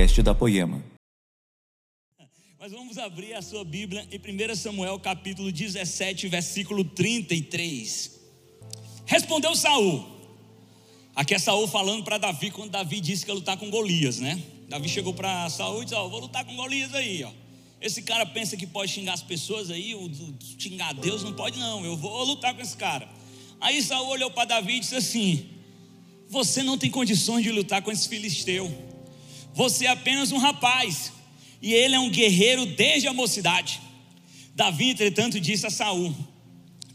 podcast 0.00 0.22
da 0.22 0.34
Poema. 0.34 0.82
Mas 2.58 2.72
vamos 2.72 2.96
abrir 2.96 3.34
a 3.34 3.42
sua 3.42 3.64
Bíblia 3.64 4.08
em 4.10 4.18
1 4.18 4.56
Samuel 4.56 4.98
capítulo 4.98 5.52
17, 5.52 6.26
versículo 6.28 6.84
33. 6.84 8.18
Respondeu 9.04 9.54
Saul. 9.54 10.06
Aqui 11.14 11.34
é 11.34 11.38
Saul 11.38 11.68
falando 11.68 12.02
para 12.02 12.16
Davi 12.16 12.50
quando 12.50 12.70
Davi 12.70 12.98
disse 12.98 13.26
que 13.26 13.30
ia 13.30 13.34
lutar 13.34 13.58
com 13.58 13.68
Golias, 13.68 14.20
né? 14.20 14.42
Davi 14.70 14.88
chegou 14.88 15.12
para 15.12 15.50
Saul 15.50 15.82
e 15.82 15.84
disse: 15.84 15.94
Ó, 15.94 16.08
vou 16.08 16.20
lutar 16.20 16.46
com 16.46 16.56
Golias 16.56 16.94
aí, 16.94 17.22
ó. 17.22 17.30
Esse 17.78 18.00
cara 18.00 18.24
pensa 18.24 18.56
que 18.56 18.66
pode 18.66 18.90
xingar 18.90 19.12
as 19.12 19.22
pessoas 19.22 19.70
aí, 19.70 19.94
o, 19.94 20.10
xingar 20.58 20.94
Deus, 20.94 21.22
não 21.22 21.34
pode 21.34 21.58
não. 21.58 21.84
Eu 21.84 21.96
vou 21.96 22.24
lutar 22.24 22.54
com 22.54 22.62
esse 22.62 22.76
cara. 22.76 23.06
Aí 23.60 23.82
Saul 23.82 24.08
olhou 24.08 24.30
para 24.30 24.46
Davi 24.46 24.76
e 24.76 24.80
disse 24.80 24.96
assim: 24.96 25.46
Você 26.26 26.62
não 26.62 26.78
tem 26.78 26.90
condições 26.90 27.42
de 27.42 27.52
lutar 27.52 27.82
com 27.82 27.92
esse 27.92 28.08
filisteu. 28.08 28.88
Você 29.60 29.84
é 29.84 29.90
apenas 29.90 30.32
um 30.32 30.38
rapaz, 30.38 31.12
e 31.60 31.74
ele 31.74 31.94
é 31.94 32.00
um 32.00 32.08
guerreiro 32.08 32.64
desde 32.64 33.06
a 33.08 33.12
mocidade. 33.12 33.78
Davi, 34.56 34.88
entretanto, 34.88 35.38
disse 35.38 35.66
a 35.66 35.70
Saul: 35.70 36.14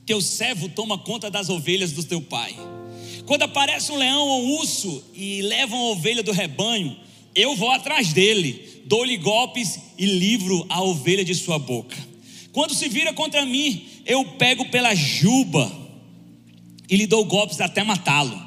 Teu 0.04 0.20
servo 0.20 0.68
toma 0.68 0.98
conta 0.98 1.30
das 1.30 1.48
ovelhas 1.48 1.92
do 1.92 2.04
teu 2.04 2.20
pai. 2.24 2.56
Quando 3.28 3.44
aparece 3.44 3.92
um 3.92 3.98
leão 3.98 4.28
ou 4.28 4.42
um 4.42 4.56
urso 4.56 5.04
e 5.14 5.44
leva 5.44 5.76
uma 5.76 5.92
ovelha 5.92 6.24
do 6.24 6.32
rebanho, 6.32 6.98
eu 7.36 7.56
vou 7.56 7.70
atrás 7.70 8.12
dele, 8.14 8.82
dou-lhe 8.86 9.16
golpes 9.18 9.80
e 9.96 10.08
livro 10.08 10.66
a 10.68 10.82
ovelha 10.82 11.24
de 11.24 11.36
sua 11.36 11.60
boca. 11.60 11.96
Quando 12.52 12.74
se 12.74 12.90
vira 12.90 13.14
contra 13.14 13.46
mim, 13.46 13.86
eu 14.08 14.26
pego 14.40 14.66
pela 14.72 14.96
juba 14.96 15.72
e 16.90 16.98
lhe 16.98 17.06
dou 17.06 17.26
golpes 17.26 17.62
até 17.62 17.84
matá-lo. 17.84 18.42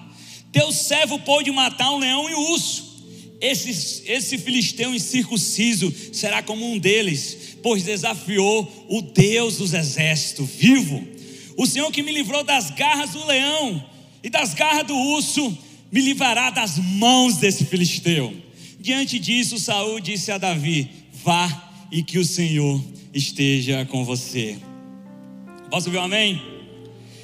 Teu 0.50 0.72
servo 0.72 1.20
pôde 1.20 1.52
matar 1.52 1.92
um 1.92 1.98
leão 1.98 2.28
e 2.28 2.34
um 2.34 2.50
urso. 2.50 2.87
Esse, 3.40 4.02
esse 4.10 4.36
filisteu 4.38 4.94
incircunciso 4.94 5.94
será 6.12 6.42
como 6.42 6.68
um 6.70 6.78
deles, 6.78 7.56
pois 7.62 7.84
desafiou 7.84 8.86
o 8.88 9.00
Deus 9.00 9.58
dos 9.58 9.74
exércitos 9.74 10.48
vivo. 10.50 11.06
O 11.56 11.66
Senhor 11.66 11.90
que 11.92 12.02
me 12.02 12.12
livrou 12.12 12.42
das 12.42 12.70
garras 12.70 13.10
do 13.10 13.24
leão 13.26 13.84
e 14.22 14.28
das 14.28 14.54
garras 14.54 14.86
do 14.86 14.96
urso, 14.96 15.56
me 15.90 16.00
livrará 16.00 16.50
das 16.50 16.78
mãos 16.78 17.36
desse 17.36 17.64
filisteu. 17.64 18.34
Diante 18.80 19.18
disso, 19.18 19.58
Saul 19.58 20.00
disse 20.00 20.30
a 20.30 20.38
Davi: 20.38 20.88
Vá 21.24 21.86
e 21.90 22.02
que 22.02 22.18
o 22.18 22.24
Senhor 22.24 22.82
esteja 23.14 23.84
com 23.86 24.04
você. 24.04 24.58
Posso 25.70 25.88
ouvir 25.88 25.98
um 25.98 26.04
amém? 26.04 26.40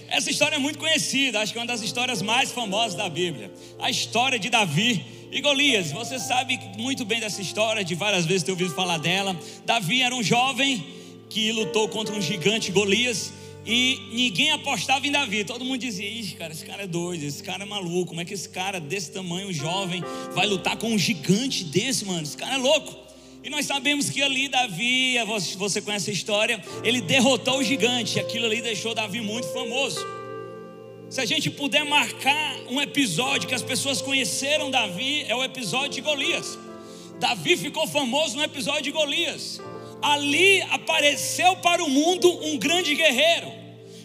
Essa 0.08 0.30
história 0.30 0.56
é 0.56 0.58
muito 0.58 0.78
conhecida, 0.78 1.40
acho 1.40 1.52
que 1.52 1.58
é 1.58 1.60
uma 1.60 1.66
das 1.66 1.82
histórias 1.82 2.22
mais 2.22 2.52
famosas 2.52 2.94
da 2.94 3.08
Bíblia. 3.08 3.52
A 3.80 3.90
história 3.90 4.38
de 4.38 4.48
Davi 4.48 5.04
e 5.34 5.40
Golias. 5.40 5.90
Você 5.90 6.16
sabe 6.16 6.60
muito 6.78 7.04
bem 7.04 7.18
dessa 7.18 7.42
história, 7.42 7.84
de 7.84 7.96
várias 7.96 8.24
vezes 8.24 8.44
ter 8.44 8.52
ouvido 8.52 8.72
falar 8.72 8.98
dela. 8.98 9.36
Davi 9.66 10.00
era 10.00 10.14
um 10.14 10.22
jovem 10.22 10.86
que 11.28 11.50
lutou 11.50 11.88
contra 11.88 12.14
um 12.14 12.22
gigante 12.22 12.70
Golias. 12.70 13.32
E 13.66 13.98
ninguém 14.12 14.52
apostava 14.52 15.04
em 15.06 15.10
Davi. 15.10 15.42
Todo 15.42 15.64
mundo 15.64 15.78
dizia: 15.78 16.08
Ixi, 16.08 16.36
cara, 16.36 16.52
esse 16.52 16.64
cara 16.64 16.84
é 16.84 16.86
doido, 16.86 17.24
esse 17.24 17.42
cara 17.42 17.64
é 17.64 17.66
maluco. 17.66 18.10
Como 18.10 18.20
é 18.20 18.24
que 18.24 18.32
esse 18.32 18.48
cara 18.48 18.78
desse 18.78 19.10
tamanho, 19.10 19.52
jovem, 19.52 20.04
vai 20.34 20.46
lutar 20.46 20.76
com 20.76 20.92
um 20.92 20.98
gigante 20.98 21.64
desse, 21.64 22.04
mano? 22.04 22.22
Esse 22.22 22.36
cara 22.36 22.54
é 22.54 22.58
louco. 22.58 22.94
E 23.42 23.50
nós 23.50 23.66
sabemos 23.66 24.08
que 24.08 24.22
ali 24.22 24.48
Davi, 24.48 25.16
você 25.56 25.82
conhece 25.82 26.10
a 26.10 26.12
história, 26.12 26.62
ele 26.84 27.00
derrotou 27.00 27.58
o 27.58 27.64
gigante. 27.64 28.20
Aquilo 28.20 28.46
ali 28.46 28.62
deixou 28.62 28.94
Davi 28.94 29.20
muito 29.20 29.48
famoso. 29.48 30.23
Se 31.10 31.20
a 31.20 31.24
gente 31.24 31.50
puder 31.50 31.84
marcar 31.84 32.56
um 32.68 32.80
episódio 32.80 33.48
que 33.48 33.54
as 33.54 33.62
pessoas 33.62 34.02
conheceram 34.02 34.70
Davi, 34.70 35.24
é 35.28 35.34
o 35.34 35.44
episódio 35.44 35.90
de 35.90 36.00
Golias. 36.00 36.58
Davi 37.20 37.56
ficou 37.56 37.86
famoso 37.86 38.36
no 38.36 38.42
episódio 38.42 38.82
de 38.82 38.90
Golias 38.90 39.60
ali 40.04 40.60
apareceu 40.62 41.56
para 41.56 41.82
o 41.82 41.88
mundo 41.88 42.30
um 42.44 42.58
grande 42.58 42.94
guerreiro, 42.94 43.50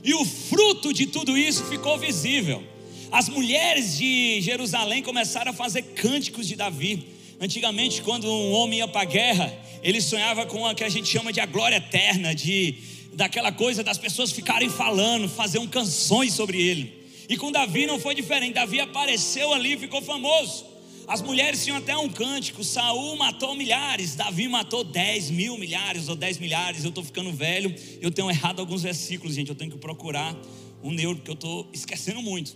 e 0.02 0.14
o 0.14 0.24
fruto 0.24 0.94
de 0.94 1.06
tudo 1.06 1.38
isso 1.38 1.66
ficou 1.66 1.98
visível. 1.98 2.64
As 3.12 3.28
mulheres 3.28 3.98
de 3.98 4.40
Jerusalém 4.40 5.04
começaram 5.04 5.52
a 5.52 5.54
fazer 5.54 5.82
cânticos 5.82 6.48
de 6.48 6.56
Davi. 6.56 7.06
Antigamente, 7.42 8.02
quando 8.02 8.32
um 8.32 8.52
homem 8.54 8.80
ia 8.80 8.88
para 8.88 9.02
a 9.02 9.06
guerra, 9.06 9.52
ele 9.84 10.00
sonhava 10.00 10.46
com 10.46 10.64
o 10.64 10.76
que 10.76 10.84
a 10.84 10.90
gente 10.90 11.10
chama 11.10 11.34
de 11.34 11.42
a 11.42 11.46
glória 11.46 11.78
eterna, 11.78 12.34
de 12.34 12.76
daquela 13.14 13.52
coisa 13.52 13.84
das 13.84 13.98
pessoas 13.98 14.32
ficarem 14.32 14.70
falando, 14.70 15.28
fazer 15.28 15.66
canções 15.68 16.34
sobre 16.34 16.62
ele. 16.62 17.00
E 17.28 17.38
com 17.38 17.52
Davi 17.52 17.86
não 17.86 18.00
foi 18.00 18.16
diferente. 18.16 18.54
Davi 18.54 18.80
apareceu 18.80 19.54
ali 19.54 19.74
e 19.74 19.78
ficou 19.78 20.02
famoso. 20.02 20.66
As 21.08 21.22
mulheres 21.22 21.64
tinham 21.64 21.78
até 21.78 21.98
um 21.98 22.10
cântico: 22.10 22.64
Saul 22.64 23.16
matou 23.18 23.56
milhares, 23.56 24.16
Davi 24.16 24.48
matou 24.48 24.84
10 24.84 25.32
mil 25.32 25.58
milhares 25.58 26.08
ou 26.08 26.16
10 26.16 26.38
milhares. 26.38 26.84
Eu 26.84 26.90
estou 26.90 27.04
ficando 27.04 27.32
velho, 27.32 27.74
eu 28.02 28.12
tenho 28.12 28.30
errado 28.30 28.60
alguns 28.60 28.84
versículos, 28.84 29.36
gente. 29.36 29.50
Eu 29.50 29.56
tenho 29.56 29.72
que 29.72 29.78
procurar 29.78 30.36
um 30.84 30.92
neuro, 30.92 31.18
porque 31.18 31.32
eu 31.32 31.36
estou 31.36 31.70
esquecendo 31.74 32.22
muito. 32.22 32.56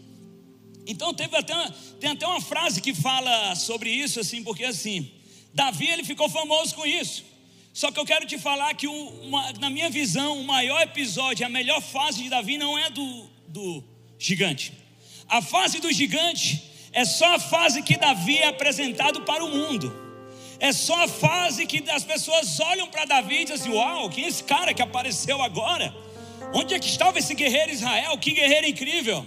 Então 0.86 1.14
teve 1.14 1.36
até, 1.36 1.54
tem 2.00 2.12
até 2.12 2.28
uma 2.28 2.42
frase 2.42 2.82
que 2.82 2.94
fala 2.94 3.56
sobre 3.56 3.90
isso, 3.90 4.20
assim, 4.20 4.44
porque 4.44 4.66
assim, 4.66 5.10
Davi 5.54 5.88
ele 5.88 6.04
ficou 6.04 6.30
famoso 6.30 6.76
com 6.76 6.86
isso. 6.86 7.26
Só 7.74 7.92
que 7.92 8.00
eu 8.00 8.06
quero 8.06 8.28
te 8.28 8.38
falar 8.38 8.72
que, 8.76 8.88
uma, 8.88 9.52
na 9.54 9.70
minha 9.70 9.90
visão, 9.90 10.40
o 10.40 10.44
maior 10.44 10.80
episódio, 10.84 11.44
a 11.44 11.50
melhor 11.50 11.82
fase 11.82 12.22
de 12.22 12.30
Davi 12.30 12.56
não 12.56 12.78
é 12.78 12.92
do, 12.92 13.28
do 13.48 13.84
gigante. 14.20 14.72
A 15.28 15.42
fase 15.42 15.80
do 15.80 15.92
gigante 15.92 16.64
é 16.92 17.04
só 17.04 17.36
a 17.36 17.40
fase 17.40 17.82
que 17.82 17.98
Davi 17.98 18.38
é 18.38 18.48
apresentado 18.48 19.22
para 19.22 19.44
o 19.44 19.50
mundo. 19.50 19.92
É 20.60 20.72
só 20.72 21.04
a 21.04 21.08
fase 21.08 21.66
que 21.66 21.84
as 21.90 22.04
pessoas 22.04 22.60
olham 22.60 22.88
para 22.88 23.06
Davi 23.06 23.42
e 23.42 23.46
dizem 23.46 23.56
assim: 23.56 23.70
Uau, 23.72 24.08
quem 24.10 24.26
é 24.26 24.28
esse 24.28 24.44
cara 24.44 24.72
que 24.74 24.82
apareceu 24.82 25.42
agora? 25.42 25.94
Onde 26.54 26.76
é 26.76 26.80
que 26.80 26.88
estava 26.88 27.18
esse 27.18 27.34
guerreiro 27.34 27.72
Israel? 27.72 28.16
Que 28.20 28.32
guerreiro 28.32 28.68
incrível! 28.68 29.26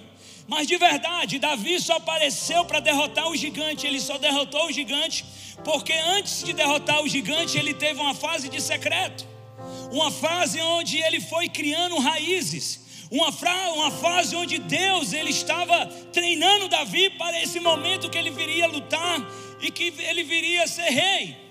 Mas 0.48 0.66
de 0.66 0.76
verdade, 0.76 1.38
Davi 1.38 1.80
só 1.80 1.96
apareceu 1.96 2.64
para 2.64 2.80
derrotar 2.80 3.28
o 3.28 3.36
gigante. 3.36 3.86
Ele 3.86 4.00
só 4.00 4.16
derrotou 4.18 4.66
o 4.66 4.72
gigante 4.72 5.24
porque 5.64 5.92
antes 5.92 6.44
de 6.44 6.52
derrotar 6.52 7.02
o 7.02 7.08
gigante, 7.08 7.58
ele 7.58 7.74
teve 7.74 8.00
uma 8.00 8.14
fase 8.14 8.48
de 8.48 8.60
secreto. 8.60 9.26
Uma 9.90 10.10
fase 10.10 10.60
onde 10.60 10.98
ele 10.98 11.20
foi 11.20 11.48
criando 11.48 11.98
raízes 11.98 12.86
uma, 13.10 13.28
uma 13.72 13.90
fase 13.90 14.34
onde 14.34 14.58
Deus 14.58 15.12
ele 15.12 15.30
estava 15.30 15.86
treinando 16.12 16.68
Davi 16.68 17.10
para 17.10 17.40
esse 17.40 17.60
momento 17.60 18.10
que 18.10 18.18
ele 18.18 18.30
viria 18.30 18.66
lutar 18.66 19.20
e 19.60 19.70
que 19.70 19.94
ele 19.98 20.24
viria 20.24 20.66
ser 20.66 20.90
rei. 20.90 21.45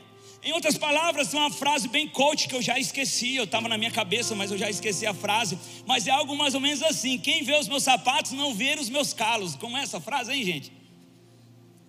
Em 0.45 0.53
outras 0.53 0.77
palavras, 0.77 1.33
uma 1.33 1.49
frase 1.49 1.87
bem 1.87 2.07
coach 2.07 2.47
que 2.47 2.53
eu 2.53 2.61
já 2.61 2.77
esqueci, 2.77 3.35
eu 3.35 3.45
estava 3.45 3.67
na 3.67 3.79
minha 3.79 3.89
cabeça, 3.89 4.35
mas 4.35 4.51
eu 4.51 4.57
já 4.59 4.69
esqueci 4.69 5.03
a 5.07 5.13
frase. 5.13 5.57
Mas 5.87 6.05
é 6.05 6.11
algo 6.11 6.37
mais 6.37 6.53
ou 6.53 6.61
menos 6.61 6.83
assim: 6.83 7.17
quem 7.17 7.43
vê 7.43 7.57
os 7.57 7.67
meus 7.67 7.81
sapatos 7.81 8.31
não 8.33 8.53
vê 8.53 8.77
os 8.79 8.87
meus 8.87 9.11
calos. 9.11 9.55
Como 9.55 9.75
é 9.75 9.81
essa 9.81 9.99
frase, 9.99 10.31
hein, 10.31 10.43
gente? 10.43 10.71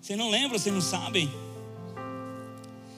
Você 0.00 0.16
não 0.16 0.30
lembra, 0.30 0.58
vocês 0.58 0.74
não 0.74 0.80
sabem? 0.80 1.30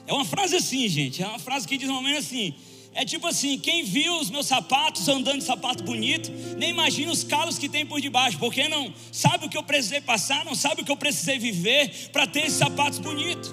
É 0.07 0.13
uma 0.13 0.25
frase 0.25 0.55
assim, 0.55 0.87
gente. 0.89 1.25
É 1.25 1.27
uma 1.27 1.41
frase 1.41 1.67
que 1.67 1.77
diz 1.77 1.89
mais 1.89 1.99
ou 1.99 2.05
menos 2.05 2.25
assim: 2.25 2.55
é 2.95 3.05
tipo 3.05 3.27
assim: 3.27 3.59
quem 3.59 3.83
viu 3.83 4.17
os 4.21 4.31
meus 4.31 4.47
sapatos 4.47 5.09
andando 5.09 5.39
de 5.39 5.45
sapato 5.45 5.83
bonito, 5.83 6.31
nem 6.57 6.71
imagina 6.71 7.11
os 7.11 7.25
calos 7.25 7.59
que 7.59 7.69
tem 7.69 7.85
por 7.85 8.01
debaixo, 8.01 8.39
porque 8.39 8.69
não 8.69 8.95
sabe 9.11 9.47
o 9.47 9.49
que 9.49 9.59
eu 9.59 9.65
precisei 9.65 10.01
passar, 10.01 10.45
não 10.45 10.55
sabe 10.55 10.83
o 10.83 10.85
que 10.85 10.93
eu 10.93 10.97
precisei 10.97 11.37
viver 11.37 12.11
para 12.13 12.29
ter 12.29 12.47
esses 12.47 12.59
sapatos 12.59 13.01
bonitos. 13.01 13.53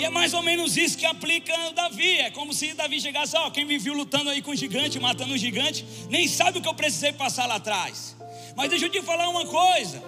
E 0.00 0.04
é 0.06 0.08
mais 0.08 0.32
ou 0.32 0.42
menos 0.42 0.78
isso 0.78 0.96
que 0.96 1.04
aplica 1.04 1.54
Davi. 1.74 2.16
É 2.20 2.30
como 2.30 2.54
se 2.54 2.72
Davi 2.72 2.98
chegasse: 2.98 3.36
Ó, 3.36 3.50
quem 3.50 3.66
me 3.66 3.76
viu 3.76 3.92
lutando 3.92 4.30
aí 4.30 4.40
com 4.40 4.52
o 4.52 4.56
gigante, 4.56 4.98
matando 4.98 5.34
o 5.34 5.36
gigante, 5.36 5.84
nem 6.08 6.26
sabe 6.26 6.58
o 6.58 6.62
que 6.62 6.68
eu 6.68 6.72
precisei 6.72 7.12
passar 7.12 7.44
lá 7.44 7.56
atrás. 7.56 8.16
Mas 8.56 8.70
deixa 8.70 8.86
eu 8.86 8.90
te 8.90 9.02
falar 9.02 9.28
uma 9.28 9.44
coisa. 9.44 10.02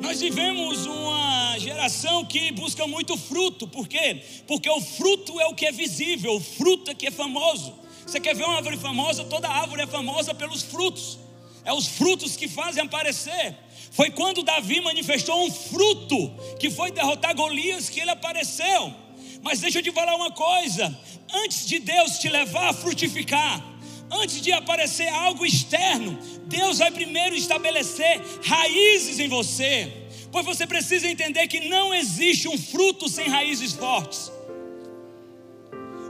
Nós 0.00 0.20
vivemos 0.20 0.84
uma 0.86 1.56
geração 1.60 2.24
que 2.24 2.50
busca 2.50 2.88
muito 2.88 3.16
fruto, 3.16 3.68
por 3.68 3.86
quê? 3.86 4.20
Porque 4.48 4.68
o 4.68 4.80
fruto 4.80 5.40
é 5.40 5.46
o 5.46 5.54
que 5.54 5.66
é 5.66 5.70
visível, 5.70 6.34
o 6.34 6.40
fruto 6.40 6.90
é 6.90 6.94
que 6.94 7.06
é 7.06 7.12
famoso. 7.12 7.78
Você 8.04 8.18
quer 8.18 8.34
ver 8.34 8.46
uma 8.46 8.56
árvore 8.56 8.78
famosa? 8.78 9.24
Toda 9.26 9.48
árvore 9.48 9.82
é 9.82 9.86
famosa 9.86 10.34
pelos 10.34 10.62
frutos, 10.62 11.20
é 11.64 11.72
os 11.72 11.86
frutos 11.86 12.34
que 12.34 12.48
fazem 12.48 12.82
aparecer. 12.82 13.56
Foi 13.98 14.12
quando 14.12 14.44
Davi 14.44 14.80
manifestou 14.80 15.44
um 15.44 15.50
fruto 15.50 16.32
que 16.60 16.70
foi 16.70 16.92
derrotar 16.92 17.34
Golias 17.34 17.90
que 17.90 17.98
ele 17.98 18.12
apareceu. 18.12 18.94
Mas 19.42 19.58
deixa 19.58 19.80
eu 19.80 19.82
te 19.82 19.90
falar 19.90 20.14
uma 20.14 20.30
coisa: 20.30 20.96
antes 21.34 21.66
de 21.66 21.80
Deus 21.80 22.16
te 22.20 22.28
levar 22.28 22.68
a 22.68 22.72
frutificar, 22.72 23.60
antes 24.08 24.40
de 24.40 24.52
aparecer 24.52 25.08
algo 25.08 25.44
externo, 25.44 26.16
Deus 26.44 26.78
vai 26.78 26.92
primeiro 26.92 27.34
estabelecer 27.34 28.22
raízes 28.44 29.18
em 29.18 29.26
você, 29.26 29.92
pois 30.30 30.46
você 30.46 30.64
precisa 30.64 31.08
entender 31.08 31.48
que 31.48 31.68
não 31.68 31.92
existe 31.92 32.46
um 32.46 32.56
fruto 32.56 33.08
sem 33.08 33.28
raízes 33.28 33.72
fortes. 33.72 34.30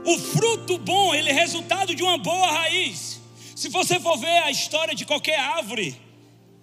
O 0.05 0.15
fruto 0.15 0.77
bom, 0.77 1.15
ele 1.15 1.31
é 1.31 1.33
resultado 1.33 1.95
de 1.95 2.03
uma 2.03 2.19
boa 2.19 2.51
raiz. 2.51 3.19
Se 3.55 3.67
você 3.67 3.99
for 3.99 4.15
ver 4.15 4.43
a 4.43 4.51
história 4.51 4.93
de 4.93 5.07
qualquer 5.07 5.39
árvore, 5.39 6.08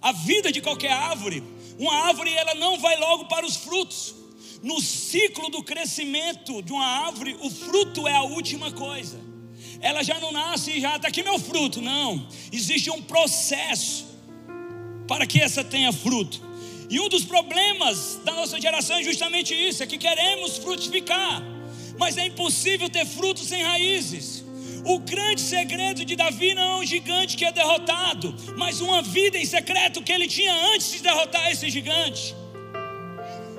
a 0.06 0.12
vida 0.12 0.52
de 0.52 0.60
qualquer 0.60 0.92
árvore, 0.92 1.42
uma 1.76 1.92
árvore 2.06 2.32
ela 2.32 2.54
não 2.54 2.78
vai 2.78 2.96
logo 2.96 3.24
para 3.24 3.44
os 3.44 3.56
frutos. 3.56 4.14
no 4.62 4.80
ciclo 4.80 5.50
do 5.50 5.62
crescimento 5.62 6.62
de 6.62 6.72
uma 6.72 6.86
árvore, 7.06 7.36
o 7.40 7.50
fruto 7.50 8.06
é 8.06 8.14
a 8.14 8.22
última 8.22 8.70
coisa. 8.70 9.20
Ela 9.80 10.02
já 10.02 10.18
não 10.18 10.32
nasce 10.32 10.70
e 10.70 10.80
já 10.80 10.96
está 10.96 11.08
aqui 11.08 11.22
meu 11.22 11.38
fruto. 11.38 11.82
Não. 11.82 12.26
Existe 12.52 12.88
um 12.90 13.02
processo 13.02 14.06
para 15.08 15.26
que 15.26 15.40
essa 15.40 15.62
tenha 15.62 15.92
fruto. 15.92 16.40
E 16.88 16.98
um 17.00 17.08
dos 17.08 17.24
problemas 17.24 18.20
da 18.24 18.32
nossa 18.32 18.60
geração 18.60 18.96
é 18.96 19.02
justamente 19.02 19.52
isso: 19.54 19.82
é 19.82 19.86
que 19.86 19.98
queremos 19.98 20.56
frutificar, 20.56 21.42
mas 21.98 22.16
é 22.16 22.26
impossível 22.26 22.88
ter 22.88 23.04
frutos 23.04 23.48
sem 23.48 23.62
raízes. 23.62 24.45
O 24.88 25.00
grande 25.00 25.40
segredo 25.40 26.04
de 26.04 26.14
Davi 26.14 26.54
não 26.54 26.62
é 26.62 26.76
um 26.76 26.86
gigante 26.86 27.36
que 27.36 27.44
é 27.44 27.50
derrotado, 27.50 28.32
mas 28.56 28.80
uma 28.80 29.02
vida 29.02 29.36
em 29.36 29.44
secreto 29.44 30.00
que 30.00 30.12
ele 30.12 30.28
tinha 30.28 30.54
antes 30.72 30.92
de 30.92 31.02
derrotar 31.02 31.50
esse 31.50 31.68
gigante. 31.68 32.36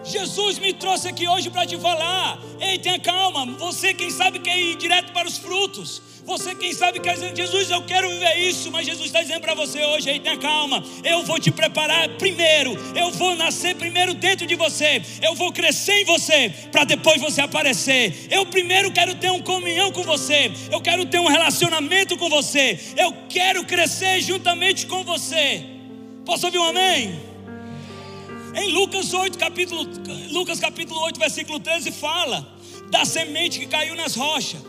Jesus 0.07 0.57
me 0.59 0.73
trouxe 0.73 1.07
aqui 1.07 1.27
hoje 1.27 1.49
para 1.49 1.65
te 1.65 1.77
falar. 1.77 2.39
Ei, 2.59 2.77
tenha 2.79 2.99
calma. 2.99 3.45
Você, 3.57 3.93
quem 3.93 4.09
sabe, 4.09 4.39
quer 4.39 4.57
ir 4.57 4.75
direto 4.75 5.11
para 5.11 5.27
os 5.27 5.37
frutos. 5.37 6.01
Você, 6.25 6.53
quem 6.55 6.73
sabe, 6.73 6.99
quer 6.99 7.13
dizer, 7.13 7.33
Jesus, 7.35 7.69
eu 7.69 7.81
quero 7.83 8.09
viver 8.09 8.37
isso. 8.37 8.69
Mas 8.71 8.85
Jesus 8.85 9.05
está 9.05 9.21
dizendo 9.21 9.41
para 9.41 9.53
você 9.53 9.83
hoje: 9.83 10.09
ei, 10.09 10.19
tenha 10.19 10.37
calma. 10.37 10.83
Eu 11.03 11.23
vou 11.23 11.39
te 11.39 11.51
preparar 11.51 12.09
primeiro. 12.17 12.77
Eu 12.95 13.11
vou 13.11 13.35
nascer 13.35 13.75
primeiro 13.75 14.13
dentro 14.13 14.45
de 14.45 14.55
você. 14.55 15.01
Eu 15.21 15.35
vou 15.35 15.51
crescer 15.51 16.01
em 16.01 16.05
você. 16.05 16.49
Para 16.71 16.83
depois 16.83 17.21
você 17.21 17.41
aparecer. 17.41 18.27
Eu 18.29 18.45
primeiro 18.45 18.91
quero 18.91 19.15
ter 19.15 19.29
uma 19.31 19.43
comunhão 19.43 19.91
com 19.91 20.03
você. 20.03 20.51
Eu 20.71 20.81
quero 20.81 21.05
ter 21.05 21.19
um 21.19 21.27
relacionamento 21.27 22.17
com 22.17 22.29
você. 22.29 22.79
Eu 22.97 23.13
quero 23.29 23.63
crescer 23.65 24.21
juntamente 24.21 24.85
com 24.85 25.03
você. 25.03 25.63
Posso 26.25 26.45
ouvir 26.45 26.59
um 26.59 26.65
amém? 26.65 27.26
Em 28.57 28.71
Lucas 28.71 29.13
8, 29.13 29.37
capítulo, 29.37 29.87
Lucas 30.31 30.59
capítulo 30.59 30.99
8, 31.01 31.19
versículo 31.19 31.59
13, 31.59 31.91
fala 31.91 32.57
da 32.89 33.05
semente 33.05 33.59
que 33.59 33.67
caiu 33.67 33.95
nas 33.95 34.15
rochas. 34.15 34.59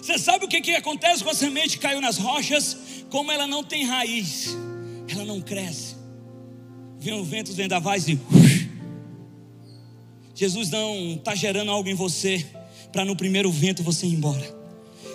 Você 0.00 0.16
sabe 0.16 0.44
o 0.44 0.48
que, 0.48 0.60
que 0.60 0.70
acontece 0.76 1.24
com 1.24 1.30
a 1.30 1.34
semente 1.34 1.76
que 1.76 1.82
caiu 1.82 2.00
nas 2.00 2.18
rochas? 2.18 2.76
Como 3.10 3.32
ela 3.32 3.48
não 3.48 3.64
tem 3.64 3.84
raiz, 3.84 4.56
ela 5.08 5.24
não 5.24 5.40
cresce. 5.40 5.96
Vem 7.00 7.14
o 7.14 7.24
vento, 7.24 7.52
vendavais 7.52 8.06
e. 8.06 8.16
Jesus 10.36 10.70
não 10.70 11.14
está 11.14 11.34
gerando 11.34 11.72
algo 11.72 11.88
em 11.88 11.94
você 11.94 12.46
para 12.92 13.04
no 13.04 13.16
primeiro 13.16 13.50
vento 13.50 13.82
você 13.82 14.06
ir 14.06 14.14
embora. 14.14 14.62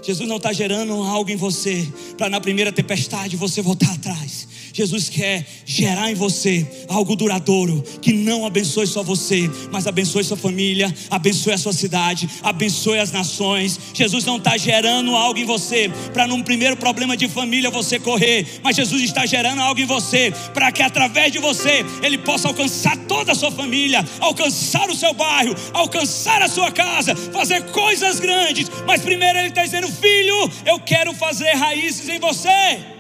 Jesus 0.04 0.28
não 0.28 0.38
está 0.38 0.52
gerando 0.52 0.94
algo 1.04 1.32
em 1.32 1.38
você 1.38 1.88
para 2.18 2.30
na 2.30 2.42
primeira 2.42 2.74
tempestade 2.74 3.38
você 3.38 3.62
voltar 3.62 3.94
atrás. 3.94 4.48
Jesus 4.78 5.10
quer 5.10 5.44
gerar 5.66 6.12
em 6.12 6.14
você 6.14 6.64
algo 6.88 7.16
duradouro, 7.16 7.84
que 8.00 8.14
não 8.14 8.46
abençoe 8.46 8.86
só 8.86 9.02
você, 9.02 9.50
mas 9.72 9.88
abençoe 9.88 10.24
sua 10.24 10.38
família, 10.38 10.94
abençoe 11.10 11.54
a 11.54 11.58
sua 11.58 11.74
cidade, 11.74 12.30
abençoe 12.44 13.00
as 13.00 13.12
nações. 13.12 13.80
Jesus 13.92 14.24
não 14.24 14.38
está 14.38 14.56
gerando 14.56 15.16
algo 15.16 15.40
em 15.40 15.46
você 15.46 15.90
para 16.14 16.28
num 16.28 16.44
primeiro 16.44 16.78
problema 16.78 17.18
de 17.18 17.28
família 17.28 17.72
você 17.72 18.00
correr, 18.00 18.46
mas 18.62 18.76
Jesus 18.76 19.02
está 19.02 19.26
gerando 19.26 19.64
algo 19.64 19.82
em 19.82 19.86
você 19.86 20.32
para 20.54 20.72
que 20.72 20.84
através 20.84 21.32
de 21.32 21.40
você 21.40 21.84
ele 22.04 22.20
possa 22.20 22.48
alcançar 22.48 22.96
toda 23.08 23.32
a 23.32 23.36
sua 23.36 23.50
família, 23.50 24.06
alcançar 24.20 24.88
o 24.92 24.96
seu 24.96 25.12
bairro, 25.12 25.56
alcançar 25.74 26.40
a 26.44 26.48
sua 26.48 26.72
casa, 26.72 27.16
fazer 27.16 27.64
coisas 27.72 28.20
grandes. 28.20 28.70
Mas 28.86 29.02
primeiro 29.02 29.40
ele 29.40 29.48
está 29.48 29.64
dizendo: 29.64 29.88
Filho, 29.88 30.52
eu 30.68 30.80
quero 30.80 31.16
fazer 31.16 31.54
raízes 31.54 32.08
em 32.10 32.20
você. 32.20 32.97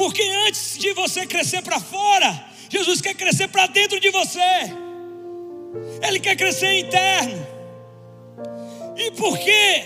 Porque 0.00 0.22
antes 0.48 0.78
de 0.78 0.94
você 0.94 1.26
crescer 1.26 1.60
para 1.60 1.78
fora, 1.78 2.46
Jesus 2.70 3.02
quer 3.02 3.12
crescer 3.14 3.48
para 3.48 3.66
dentro 3.66 4.00
de 4.00 4.08
você. 4.08 4.40
Ele 6.02 6.18
quer 6.18 6.36
crescer 6.36 6.78
interno. 6.78 7.46
E 8.96 9.10
por 9.10 9.38
quê? 9.38 9.84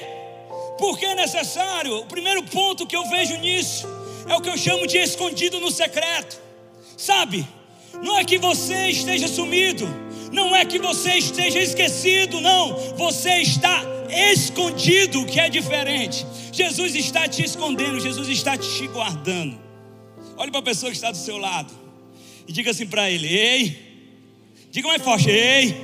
Porque 0.78 1.04
é 1.04 1.16
necessário. 1.16 1.96
O 1.96 2.06
primeiro 2.06 2.44
ponto 2.44 2.86
que 2.86 2.94
eu 2.94 3.04
vejo 3.10 3.36
nisso 3.38 3.88
é 4.28 4.36
o 4.36 4.40
que 4.40 4.48
eu 4.48 4.56
chamo 4.56 4.86
de 4.86 4.98
escondido 4.98 5.58
no 5.58 5.68
secreto. 5.68 6.40
Sabe? 6.96 7.44
Não 8.00 8.16
é 8.16 8.24
que 8.24 8.38
você 8.38 8.90
esteja 8.90 9.26
sumido, 9.26 9.84
não 10.30 10.54
é 10.54 10.64
que 10.64 10.78
você 10.78 11.14
esteja 11.14 11.58
esquecido, 11.58 12.40
não. 12.40 12.76
Você 12.96 13.38
está 13.38 13.82
escondido, 14.08 15.26
que 15.26 15.40
é 15.40 15.48
diferente. 15.48 16.24
Jesus 16.52 16.94
está 16.94 17.26
te 17.26 17.42
escondendo, 17.44 17.98
Jesus 17.98 18.28
está 18.28 18.56
te 18.56 18.86
guardando. 18.86 19.63
Olhe 20.36 20.50
para 20.50 20.60
a 20.60 20.64
pessoa 20.64 20.90
que 20.90 20.96
está 20.96 21.10
do 21.10 21.16
seu 21.16 21.38
lado 21.38 21.72
e 22.46 22.52
diga 22.52 22.70
assim 22.70 22.86
para 22.86 23.10
ele: 23.10 23.28
Ei, 23.28 23.78
diga 24.70 24.88
mais 24.88 25.02
forte: 25.02 25.30
Ei, 25.30 25.74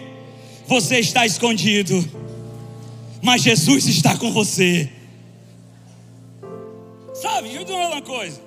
você 0.67 0.99
está 0.99 1.25
escondido, 1.25 1.95
mas 3.23 3.43
Jesus 3.43 3.87
está 3.87 4.17
com 4.17 4.33
você. 4.33 4.91
Sabe, 7.15 7.49
deixa 7.49 7.61
eu 7.61 7.65
dizer 7.65 7.77
uma 7.77 8.03
coisa. 8.03 8.41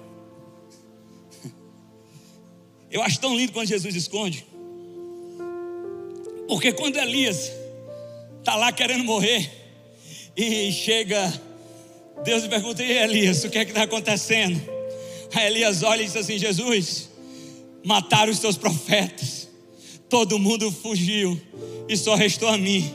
Eu 2.90 3.02
acho 3.02 3.20
tão 3.20 3.36
lindo 3.36 3.52
quando 3.52 3.68
Jesus 3.68 3.96
esconde. 3.96 4.46
Porque 6.48 6.72
quando 6.74 6.98
Elias 6.98 7.52
está 8.40 8.56
lá 8.56 8.72
querendo 8.72 9.04
morrer 9.04 9.50
e 10.36 10.72
chega, 10.72 11.34
Deus 12.24 12.46
pergunta: 12.48 12.84
E 12.84 12.92
Elias, 12.92 13.44
o 13.44 13.50
que 13.50 13.58
é 13.58 13.66
que 13.66 13.72
está 13.72 13.84
acontecendo? 13.84 14.73
Aí 15.34 15.48
Elias 15.48 15.84
olha 15.84 16.02
e 16.02 16.06
diz 16.06 16.16
assim: 16.16 16.38
Jesus, 16.38 17.10
mataram 17.84 18.32
os 18.32 18.40
teus 18.40 18.58
profetas, 18.58 19.50
todo 20.10 20.40
mundo 20.40 20.72
fugiu 20.72 21.40
e 21.88 21.98
só 21.98 22.16
restou 22.16 22.50
a 22.50 22.58
mim. 22.58 22.94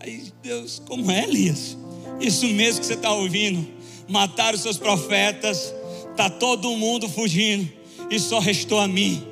Aí 0.00 0.32
Deus, 0.42 0.80
como 0.86 1.10
é, 1.10 1.24
Elias? 1.24 1.76
Isso 2.20 2.46
mesmo 2.48 2.80
que 2.80 2.86
você 2.86 2.94
está 2.94 3.12
ouvindo. 3.12 3.66
Mataram 4.08 4.56
os 4.56 4.62
seus 4.62 4.78
profetas, 4.78 5.74
está 6.10 6.30
todo 6.30 6.76
mundo 6.76 7.08
fugindo 7.08 7.70
e 8.10 8.18
só 8.18 8.38
restou 8.38 8.78
a 8.78 8.88
mim. 8.88 9.22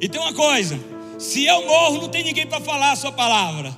E 0.00 0.08
tem 0.08 0.20
uma 0.20 0.32
coisa: 0.32 0.78
se 1.18 1.44
eu 1.44 1.66
morro, 1.66 2.02
não 2.02 2.08
tem 2.08 2.22
ninguém 2.22 2.46
para 2.46 2.60
falar 2.60 2.92
a 2.92 2.96
sua 2.96 3.12
palavra. 3.12 3.76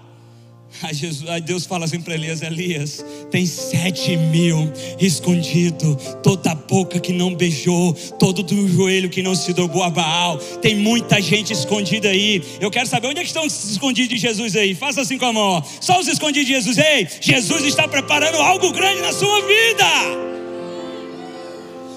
Aí, 0.80 0.94
Jesus, 0.94 1.28
aí 1.28 1.40
Deus 1.40 1.66
fala 1.66 1.84
assim 1.84 2.00
para 2.00 2.14
Elias: 2.14 2.40
Elias, 2.42 3.04
tem 3.30 3.44
sete 3.44 4.16
mil 4.16 4.72
escondido, 4.98 5.96
toda 6.22 6.52
a 6.52 6.54
boca 6.54 6.98
que 6.98 7.12
não 7.12 7.34
beijou, 7.34 7.92
todo 8.18 8.42
do 8.42 8.68
joelho 8.68 9.10
que 9.10 9.22
não 9.22 9.34
se 9.34 9.52
dobrou 9.52 9.82
a 9.82 9.90
Baal. 9.90 10.38
Tem 10.60 10.74
muita 10.74 11.20
gente 11.20 11.52
escondida 11.52 12.08
aí. 12.08 12.42
Eu 12.60 12.70
quero 12.70 12.86
saber 12.86 13.08
onde 13.08 13.20
é 13.20 13.22
que 13.22 13.28
estão 13.28 13.46
os 13.46 13.70
escondidos 13.70 14.10
de 14.10 14.16
Jesus 14.16 14.56
aí. 14.56 14.74
Faça 14.74 15.02
assim 15.02 15.18
com 15.18 15.26
a 15.26 15.32
mão. 15.32 15.62
Só 15.80 16.00
os 16.00 16.08
escondidos 16.08 16.46
de 16.46 16.54
Jesus. 16.54 16.78
Ei, 16.78 17.06
Jesus 17.20 17.64
está 17.64 17.86
preparando 17.86 18.36
algo 18.36 18.72
grande 18.72 19.02
na 19.02 19.12
sua 19.12 19.40
vida. 19.42 19.84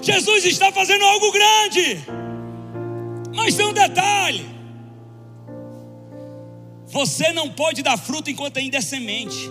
Jesus 0.02 0.46
está 0.46 0.72
fazendo 0.72 1.04
algo 1.06 1.32
grande. 1.32 2.00
Mas 3.34 3.56
tem 3.56 3.66
um 3.66 3.74
detalhe. 3.74 4.55
Você 6.96 7.34
não 7.34 7.50
pode 7.50 7.84
dar 7.84 7.98
fruto 7.98 8.30
enquanto 8.30 8.56
ainda 8.56 8.78
é 8.78 8.82
semente. 8.82 9.50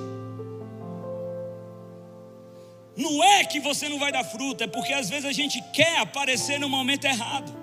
Não 2.96 3.22
é 3.22 3.44
que 3.44 3.60
você 3.60 3.86
não 3.86 3.98
vai 3.98 4.10
dar 4.10 4.24
fruto, 4.24 4.64
é 4.64 4.66
porque 4.66 4.94
às 4.94 5.10
vezes 5.10 5.26
a 5.26 5.32
gente 5.32 5.62
quer 5.70 5.98
aparecer 5.98 6.58
no 6.58 6.70
momento 6.70 7.04
errado, 7.04 7.54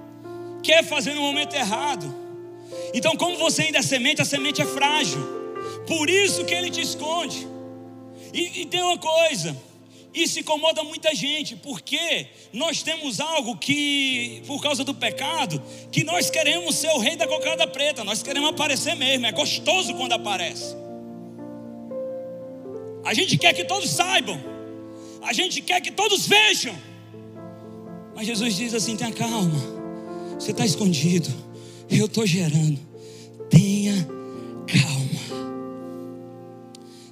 quer 0.62 0.84
fazer 0.84 1.16
no 1.16 1.22
momento 1.22 1.56
errado. 1.56 2.14
Então, 2.94 3.16
como 3.18 3.40
você 3.40 3.64
ainda 3.64 3.80
é 3.80 3.82
semente, 3.82 4.22
a 4.22 4.26
semente 4.26 4.62
é 4.62 4.66
frágil. 4.66 5.20
Por 5.88 6.08
isso 6.12 6.46
que 6.46 6.54
ele 6.54 6.70
te 6.70 6.82
esconde. 6.82 7.48
E, 8.32 8.62
e 8.62 8.66
tem 8.68 8.84
uma 8.84 9.00
coisa: 9.00 9.58
isso 10.14 10.40
incomoda 10.40 10.84
muita 10.84 11.16
gente, 11.16 11.56
porque 11.56 12.28
nós 12.52 12.84
temos 12.84 13.22
algo 13.22 13.56
que, 13.58 14.44
por 14.46 14.62
causa 14.62 14.84
do 14.84 14.94
pecado, 14.94 15.62
que 15.90 16.04
nós 16.04 16.30
queremos 16.30 16.76
ser 16.76 16.90
o 16.90 16.98
rei 16.98 17.16
da 17.16 17.26
cocada 17.26 17.66
preta, 17.66 18.04
nós 18.04 18.22
queremos 18.22 18.50
aparecer 18.50 18.96
mesmo, 18.96 19.26
é 19.26 19.32
gostoso 19.32 19.94
quando 19.96 20.12
aparece. 20.12 20.76
A 23.06 23.14
gente 23.14 23.38
quer 23.38 23.54
que 23.54 23.64
todos 23.64 23.90
saibam, 23.90 24.40
a 25.22 25.32
gente 25.32 25.62
quer 25.62 25.80
que 25.80 25.92
todos 25.92 26.28
vejam. 26.28 26.76
Mas 28.14 28.28
Jesus 28.28 28.56
diz 28.56 28.74
assim: 28.74 28.98
tenha 28.98 29.14
calma, 29.14 29.60
você 30.38 30.52
está 30.52 30.66
escondido, 30.66 31.30
eu 31.90 32.06
estou 32.06 32.26
gerando, 32.28 32.80
tenha 33.50 33.96
calma. 34.68 35.52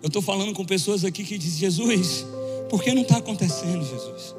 Eu 0.02 0.08
estou 0.08 0.22
falando 0.22 0.54
com 0.54 0.66
pessoas 0.66 1.06
aqui 1.06 1.24
que 1.24 1.38
dizem: 1.38 1.60
Jesus 1.60 2.26
por 2.70 2.84
que 2.84 2.94
não 2.94 3.02
está 3.02 3.18
acontecendo, 3.18 3.84
Jesus? 3.84 4.36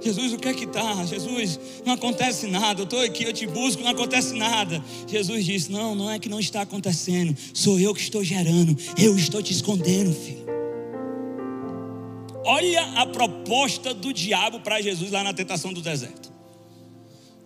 Jesus, 0.00 0.32
o 0.32 0.38
que 0.38 0.48
é 0.48 0.54
que 0.54 0.64
está? 0.64 1.04
Jesus, 1.04 1.60
não 1.84 1.92
acontece 1.92 2.46
nada. 2.46 2.80
Eu 2.80 2.84
estou 2.84 3.00
aqui, 3.00 3.24
eu 3.24 3.32
te 3.32 3.46
busco, 3.46 3.82
não 3.82 3.90
acontece 3.90 4.34
nada. 4.34 4.82
Jesus 5.06 5.44
disse: 5.44 5.70
Não, 5.70 5.94
não 5.94 6.10
é 6.10 6.18
que 6.18 6.28
não 6.28 6.40
está 6.40 6.62
acontecendo. 6.62 7.36
Sou 7.52 7.78
eu 7.78 7.94
que 7.94 8.00
estou 8.00 8.24
gerando. 8.24 8.76
Eu 8.98 9.14
estou 9.14 9.42
te 9.42 9.52
escondendo, 9.52 10.12
filho. 10.12 10.46
Olha 12.44 12.82
a 12.96 13.06
proposta 13.06 13.92
do 13.92 14.12
diabo 14.12 14.60
para 14.60 14.80
Jesus 14.80 15.10
lá 15.10 15.22
na 15.22 15.34
tentação 15.34 15.72
do 15.72 15.82
deserto. 15.82 16.32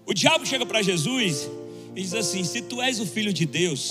O 0.06 0.14
diabo 0.14 0.46
chega 0.46 0.64
para 0.64 0.80
Jesus 0.80 1.50
e 1.96 2.02
diz 2.02 2.14
assim: 2.14 2.44
Se 2.44 2.62
tu 2.62 2.80
és 2.80 3.00
o 3.00 3.06
filho 3.06 3.32
de 3.32 3.44
Deus, 3.44 3.90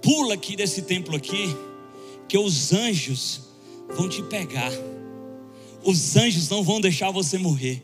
pula 0.00 0.34
aqui 0.34 0.56
desse 0.56 0.82
templo 0.82 1.14
aqui, 1.14 1.54
que 2.26 2.38
os 2.38 2.72
anjos 2.72 3.42
vão 3.94 4.08
te 4.08 4.22
pegar. 4.22 4.72
Os 5.84 6.16
anjos 6.16 6.48
não 6.48 6.62
vão 6.62 6.80
deixar 6.80 7.10
você 7.10 7.38
morrer. 7.38 7.82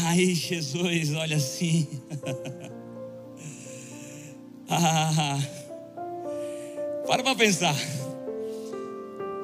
Aí 0.00 0.34
Jesus 0.34 1.12
olha 1.14 1.36
assim. 1.36 1.86
ah, 4.68 5.38
para 7.06 7.22
para 7.22 7.34
pensar. 7.34 7.76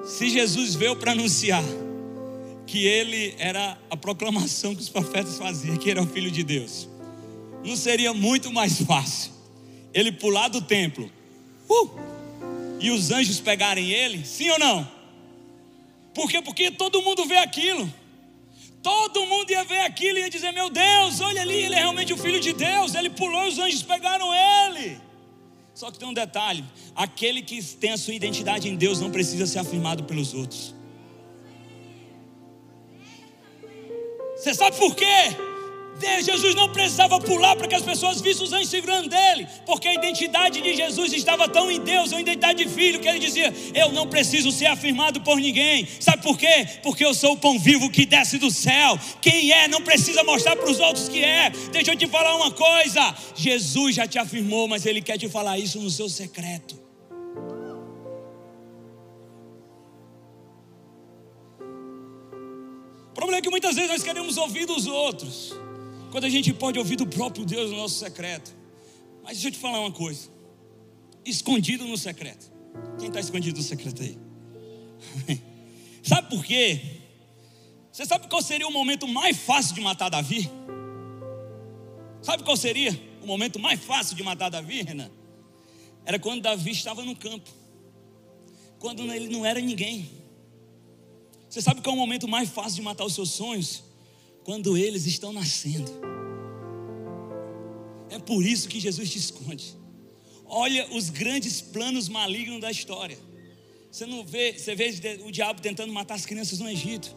Se 0.05 0.29
Jesus 0.29 0.75
veio 0.75 0.97
para 0.97 1.13
anunciar 1.13 1.65
que 2.67 2.85
ele 2.85 3.35
era 3.39 3.79
a 3.91 3.97
proclamação 3.97 4.75
que 4.75 4.81
os 4.81 4.89
profetas 4.89 5.39
faziam, 5.39 5.77
que 5.77 5.91
era 5.91 6.03
o 6.03 6.07
filho 6.07 6.31
de 6.31 6.43
Deus, 6.43 6.89
não 7.65 7.77
seria 7.77 8.13
muito 8.13 8.53
mais 8.53 8.81
fácil 8.81 9.33
ele 9.93 10.13
pular 10.13 10.49
do 10.49 10.61
templo 10.61 11.11
uh, 11.69 11.91
e 12.81 12.91
os 12.91 13.11
anjos 13.11 13.41
pegarem 13.41 13.91
ele? 13.91 14.25
Sim 14.25 14.51
ou 14.51 14.59
não? 14.59 14.96
Por 16.17 16.31
quê? 16.31 16.41
Porque 16.41 16.71
todo 16.71 17.03
mundo 17.03 17.27
vê 17.27 17.37
aquilo. 17.37 17.93
Todo 18.83 19.27
mundo 19.27 19.51
ia 19.51 19.65
ver 19.65 19.81
aquilo 19.81 20.17
e 20.17 20.23
ia 20.23 20.31
dizer: 20.31 20.51
Meu 20.51 20.71
Deus, 20.71 21.21
olha 21.21 21.43
ali, 21.43 21.65
ele 21.65 21.75
é 21.75 21.81
realmente 21.81 22.15
o 22.15 22.17
filho 22.17 22.41
de 22.41 22.55
Deus. 22.55 22.95
Ele 22.95 23.11
pulou 23.11 23.47
os 23.47 23.59
anjos 23.59 23.83
pegaram 23.83 24.29
ele. 24.35 24.99
Só 25.75 25.91
que 25.91 25.99
tem 25.99 26.09
um 26.09 26.15
detalhe: 26.15 26.65
aquele 26.95 27.43
que 27.43 27.63
tem 27.63 27.93
a 27.93 27.99
sua 27.99 28.15
identidade 28.15 28.67
em 28.67 28.77
Deus 28.77 28.99
não 28.99 29.11
precisa 29.11 29.47
ser 29.47 29.59
afirmado 29.59 30.05
pelos 30.05 30.33
outros. 30.33 30.75
Você 34.39 34.55
sabe 34.55 34.75
por 34.79 34.97
quê? 34.97 35.37
Jesus 35.99 36.55
não 36.55 36.69
precisava 36.69 37.19
pular 37.19 37.57
para 37.57 37.67
que 37.67 37.75
as 37.75 37.83
pessoas 37.83 38.21
vissem 38.21 38.45
os 38.45 38.53
anjos 38.53 38.69
segurando 38.69 39.09
dele, 39.09 39.47
porque 39.65 39.89
a 39.89 39.95
identidade 39.95 40.61
de 40.61 40.75
Jesus 40.75 41.13
estava 41.13 41.49
tão 41.49 41.71
em 41.71 41.81
Deus, 41.81 42.13
a 42.13 42.21
identidade 42.21 42.65
de 42.65 42.71
filho, 42.71 43.01
que 43.01 43.09
ele 43.09 43.19
dizia: 43.19 43.53
Eu 43.75 43.93
não 43.93 44.07
preciso 44.07 44.53
ser 44.53 44.67
afirmado 44.67 45.21
por 45.23 45.37
ninguém. 45.37 45.89
Sabe 45.99 46.23
por 46.23 46.37
quê? 46.37 46.67
Porque 46.83 47.05
eu 47.05 47.15
sou 47.15 47.33
o 47.33 47.37
pão 47.37 47.59
vivo 47.59 47.91
que 47.91 48.05
desce 48.05 48.39
do 48.39 48.51
céu. 48.51 48.99
Quem 49.23 49.53
é, 49.53 49.69
não 49.69 49.81
precisa 49.81 50.23
mostrar 50.23 50.57
para 50.57 50.71
os 50.71 50.79
outros 50.79 51.09
que 51.09 51.25
é. 51.25 51.51
Deixa 51.73 51.93
eu 51.93 51.97
te 51.97 52.07
falar 52.07 52.37
uma 52.37 52.51
coisa: 52.51 53.15
Jesus 53.35 53.95
já 53.95 54.07
te 54.07 54.19
afirmou, 54.19 54.69
mas 54.69 54.85
ele 54.85 55.01
quer 55.01 55.17
te 55.17 55.29
falar 55.29 55.59
isso 55.59 55.81
no 55.81 55.91
seu 55.91 56.09
secreto. 56.09 56.85
O 63.11 63.15
problema 63.17 63.39
é 63.39 63.43
que 63.43 63.49
muitas 63.49 63.75
vezes 63.75 63.91
nós 63.91 64.03
queremos 64.03 64.37
ouvir 64.37 64.67
dos 64.67 64.87
outros 64.87 65.66
quando 66.17 66.25
a 66.25 66.31
gente 66.31 66.51
pode 66.55 66.79
ouvir 66.79 66.97
do 66.97 67.07
próprio 67.07 67.45
Deus 67.45 67.71
no 67.71 67.77
nosso 67.77 67.97
secreto. 67.97 68.51
Mas 69.23 69.33
deixa 69.33 69.49
eu 69.49 69.53
te 69.53 69.59
falar 69.59 69.81
uma 69.81 69.93
coisa: 69.93 70.31
escondido 71.27 71.85
no 71.85 71.99
secreto. 71.99 72.51
Quem 72.99 73.09
está 73.09 73.21
escondido 73.21 73.59
no 73.59 73.63
secreto 73.63 74.01
aí? 74.01 74.19
sabe 76.03 76.31
por 76.31 76.43
quê? 76.43 76.81
Você 77.93 78.07
sabe 78.07 78.29
qual 78.29 78.41
seria 78.41 78.67
o 78.67 78.73
momento 78.73 79.07
mais 79.07 79.37
fácil 79.37 79.75
de 79.75 79.83
matar 79.83 80.09
Davi? 80.09 80.51
Sabe 82.23 82.45
qual 82.45 82.57
seria 82.57 82.99
o 83.23 83.27
momento 83.27 83.59
mais 83.59 83.79
fácil 83.79 84.17
de 84.17 84.23
matar 84.23 84.49
Davi, 84.49 84.85
Renan? 84.85 85.11
Era 86.07 86.19
quando 86.19 86.41
Davi 86.41 86.71
estava 86.71 87.03
no 87.03 87.15
campo, 87.15 87.51
quando 88.79 89.03
ele 89.13 89.29
não 89.29 89.45
era 89.45 89.61
ninguém. 89.61 90.11
Você 91.51 91.61
sabe 91.61 91.83
qual 91.83 91.95
é 91.95 91.99
o 91.99 92.01
momento 92.01 92.27
mais 92.27 92.49
fácil 92.49 92.77
de 92.77 92.83
matar 92.83 93.05
os 93.05 93.15
seus 93.15 93.33
sonhos? 93.33 93.85
Quando 94.47 94.77
eles 94.79 95.07
estão 95.07 95.33
nascendo. 95.33 95.91
É 98.09 98.17
por 98.17 98.47
isso 98.47 98.69
que 98.69 98.79
Jesus 98.79 99.11
te 99.11 99.19
esconde. 99.19 99.75
Olha 100.45 100.87
os 100.95 101.11
grandes 101.11 101.61
planos 101.61 102.09
malignos 102.09 102.61
da 102.61 102.71
história. 102.71 103.19
Você 103.91 104.07
não 104.07 104.25
vê, 104.25 104.53
você 104.57 104.77
vê 104.77 105.21
o 105.25 105.33
diabo 105.33 105.61
tentando 105.61 105.93
matar 105.93 106.15
as 106.15 106.25
crianças 106.25 106.61
no 106.61 106.71
Egito. 106.71 107.13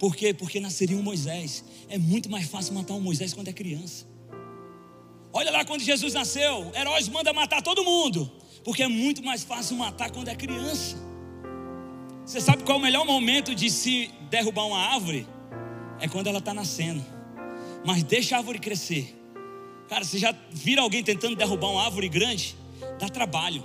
Por 0.00 0.16
quê? 0.16 0.34
Porque 0.34 0.58
nasceria 0.58 0.96
um 0.96 1.02
Moisés. 1.02 1.62
É 1.88 1.96
muito 1.96 2.28
mais 2.28 2.48
fácil 2.48 2.74
matar 2.74 2.94
um 2.94 3.00
Moisés 3.00 3.32
quando 3.32 3.46
é 3.46 3.52
criança. 3.52 4.04
Olha 5.32 5.52
lá 5.52 5.64
quando 5.64 5.80
Jesus 5.80 6.12
nasceu, 6.12 6.72
Heróis 6.74 7.08
manda 7.08 7.32
matar 7.32 7.62
todo 7.62 7.84
mundo, 7.84 8.28
porque 8.64 8.82
é 8.82 8.88
muito 8.88 9.22
mais 9.22 9.44
fácil 9.44 9.76
matar 9.76 10.10
quando 10.10 10.26
é 10.26 10.34
criança. 10.34 10.96
Você 12.26 12.40
sabe 12.40 12.64
qual 12.64 12.78
é 12.78 12.80
o 12.80 12.82
melhor 12.82 13.06
momento 13.06 13.54
de 13.54 13.70
se 13.70 14.10
derrubar 14.28 14.66
uma 14.66 14.78
árvore? 14.78 15.33
É 16.00 16.08
quando 16.08 16.26
ela 16.26 16.38
está 16.38 16.52
nascendo. 16.54 17.04
Mas 17.84 18.02
deixa 18.02 18.34
a 18.34 18.38
árvore 18.38 18.58
crescer. 18.58 19.14
Cara, 19.88 20.04
você 20.04 20.18
já 20.18 20.34
vira 20.50 20.82
alguém 20.82 21.02
tentando 21.02 21.36
derrubar 21.36 21.70
uma 21.70 21.84
árvore 21.84 22.08
grande? 22.08 22.56
Dá 22.98 23.08
trabalho. 23.08 23.64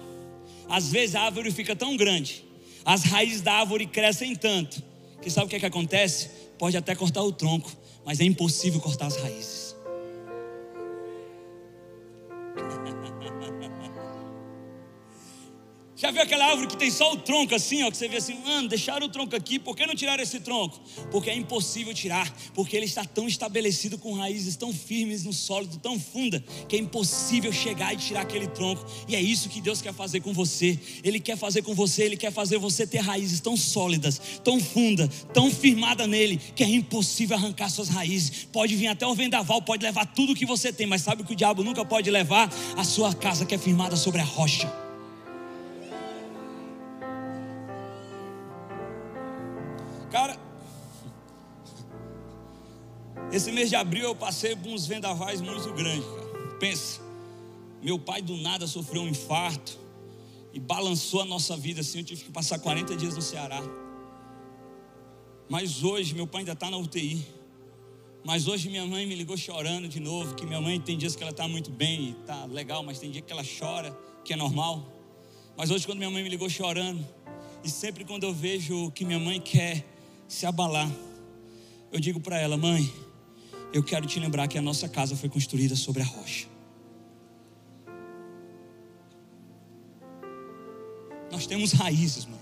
Às 0.70 0.92
vezes 0.92 1.16
a 1.16 1.22
árvore 1.22 1.52
fica 1.52 1.76
tão 1.76 1.98
grande, 1.98 2.46
as 2.86 3.04
raízes 3.04 3.42
da 3.42 3.54
árvore 3.54 3.88
crescem 3.88 4.36
tanto, 4.36 4.84
que 5.22 5.30
sabe 5.30 5.48
o 5.48 5.50
que, 5.50 5.56
é 5.56 5.60
que 5.60 5.66
acontece? 5.66 6.30
Pode 6.60 6.78
até 6.78 6.94
cortar 6.94 7.24
o 7.24 7.32
tronco, 7.32 7.72
mas 8.06 8.20
é 8.20 8.24
impossível 8.24 8.80
cortar 8.80 9.08
as 9.08 9.16
raízes. 9.16 9.69
Já 16.00 16.12
viu 16.12 16.22
aquela 16.22 16.46
árvore 16.46 16.68
que 16.68 16.78
tem 16.78 16.90
só 16.90 17.12
o 17.12 17.18
tronco 17.18 17.54
assim, 17.54 17.84
ó, 17.84 17.92
que 17.92 17.98
você 17.98 18.08
vê 18.08 18.16
assim, 18.16 18.36
mano, 18.36 18.70
deixaram 18.70 19.08
o 19.08 19.10
tronco 19.10 19.36
aqui, 19.36 19.60
por 19.60 19.76
que 19.76 19.86
não 19.86 19.94
tiraram 19.94 20.24
esse 20.24 20.40
tronco? 20.40 20.80
Porque 21.12 21.30
é 21.30 21.36
impossível 21.36 21.94
tirar, 21.94 22.34
porque 22.54 22.78
ele 22.78 22.86
está 22.86 23.04
tão 23.04 23.28
estabelecido 23.28 23.98
com 23.98 24.14
raízes 24.14 24.56
tão 24.56 24.74
firmes 24.74 25.26
no 25.26 25.34
sólido, 25.34 25.78
tão 25.78 26.00
funda, 26.00 26.42
que 26.70 26.78
é 26.78 26.80
impossível 26.80 27.52
chegar 27.52 27.94
e 27.94 27.98
tirar 27.98 28.22
aquele 28.22 28.48
tronco. 28.48 28.86
E 29.10 29.16
é 29.16 29.22
isso 29.22 29.50
que 29.50 29.60
Deus 29.60 29.82
quer 29.82 29.94
fazer 29.94 30.22
com 30.22 30.32
você. 30.32 30.80
Ele 31.04 31.20
quer 31.20 31.38
fazer 31.38 31.64
com 31.64 31.76
você, 31.76 32.04
ele 32.04 32.16
quer 32.16 32.32
fazer 32.32 32.58
você 32.60 32.88
ter 32.88 33.00
raízes 33.00 33.42
tão 33.42 33.58
sólidas, 33.58 34.22
tão 34.42 34.58
funda, 34.58 35.06
tão 35.34 35.52
firmada 35.52 36.08
nele, 36.08 36.38
que 36.56 36.64
é 36.64 36.70
impossível 36.70 37.36
arrancar 37.36 37.70
suas 37.70 37.90
raízes. 37.90 38.48
Pode 38.54 38.74
vir 38.74 38.88
até 38.88 39.06
o 39.06 39.14
vendaval, 39.14 39.62
pode 39.62 39.84
levar 39.84 40.06
tudo 40.06 40.34
que 40.34 40.46
você 40.46 40.72
tem, 40.72 40.88
mas 40.88 41.02
sabe 41.02 41.26
que 41.26 41.34
o 41.34 41.36
diabo 41.36 41.62
nunca 41.62 41.84
pode 41.84 42.10
levar? 42.10 42.50
A 42.78 42.86
sua 42.86 43.14
casa 43.14 43.46
que 43.46 43.54
é 43.54 43.58
firmada 43.58 43.98
sobre 43.98 44.22
a 44.22 44.24
rocha. 44.24 44.89
Esse 53.32 53.52
mês 53.52 53.70
de 53.70 53.76
abril 53.76 54.04
eu 54.04 54.16
passei 54.16 54.56
por 54.56 54.70
uns 54.70 54.86
vendavais 54.86 55.42
muito 55.42 55.72
grandes, 55.74 56.06
cara. 56.06 56.56
Pensa, 56.60 57.02
meu 57.82 57.98
pai 57.98 58.22
do 58.22 58.36
nada 58.38 58.68
sofreu 58.68 59.02
um 59.02 59.08
infarto 59.08 59.78
e 60.54 60.60
balançou 60.60 61.22
a 61.22 61.26
nossa 61.26 61.56
vida 61.56 61.82
assim. 61.82 62.00
Eu 62.00 62.04
tive 62.04 62.24
que 62.24 62.32
passar 62.32 62.60
40 62.60 62.96
dias 62.96 63.16
no 63.16 63.22
Ceará. 63.22 63.62
Mas 65.48 65.84
hoje 65.84 66.14
meu 66.14 66.28
pai 66.28 66.42
ainda 66.42 66.54
está 66.54 66.70
na 66.70 66.78
UTI. 66.78 67.26
Mas 68.24 68.48
hoje 68.48 68.70
minha 68.70 68.86
mãe 68.86 69.06
me 69.06 69.16
ligou 69.16 69.38
chorando 69.38 69.88
de 69.88 70.00
novo. 70.00 70.36
Que 70.36 70.46
minha 70.46 70.60
mãe 70.60 70.80
tem 70.80 70.98
dias 70.98 71.16
que 71.16 71.24
ela 71.24 71.32
está 71.32 71.48
muito 71.48 71.72
bem 71.72 72.02
e 72.02 72.12
está 72.12 72.46
legal, 72.46 72.84
mas 72.84 73.00
tem 73.00 73.10
dia 73.10 73.22
que 73.22 73.32
ela 73.32 73.44
chora, 73.44 73.98
que 74.26 74.34
é 74.34 74.36
normal. 74.36 74.86
Mas 75.56 75.72
hoje, 75.72 75.86
quando 75.86 75.98
minha 75.98 76.10
mãe 76.10 76.24
me 76.24 76.30
ligou 76.30 76.50
chorando, 76.50 77.06
e 77.64 77.70
sempre 77.70 78.06
quando 78.06 78.24
eu 78.24 78.34
vejo 78.34 78.92
que 78.92 79.04
minha 79.04 79.20
mãe 79.20 79.42
quer 79.42 79.86
se 80.28 80.46
abalar, 80.46 80.90
eu 81.92 82.00
digo 82.00 82.20
para 82.20 82.40
ela, 82.40 82.56
mãe, 82.56 82.90
eu 83.74 83.84
quero 83.84 84.06
te 84.06 84.20
lembrar 84.20 84.48
que 84.48 84.58
a 84.58 84.62
nossa 84.62 84.90
casa 84.90 85.16
foi 85.16 85.30
construída 85.30 85.76
sobre 85.76 86.02
a 86.02 86.06
rocha. 86.06 86.48
Nós 91.32 91.46
temos 91.46 91.72
raízes, 91.74 92.26
mãe. 92.26 92.40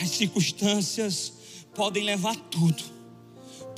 As 0.00 0.10
circunstâncias 0.10 1.32
podem 1.74 2.04
levar 2.04 2.34
tudo 2.36 2.97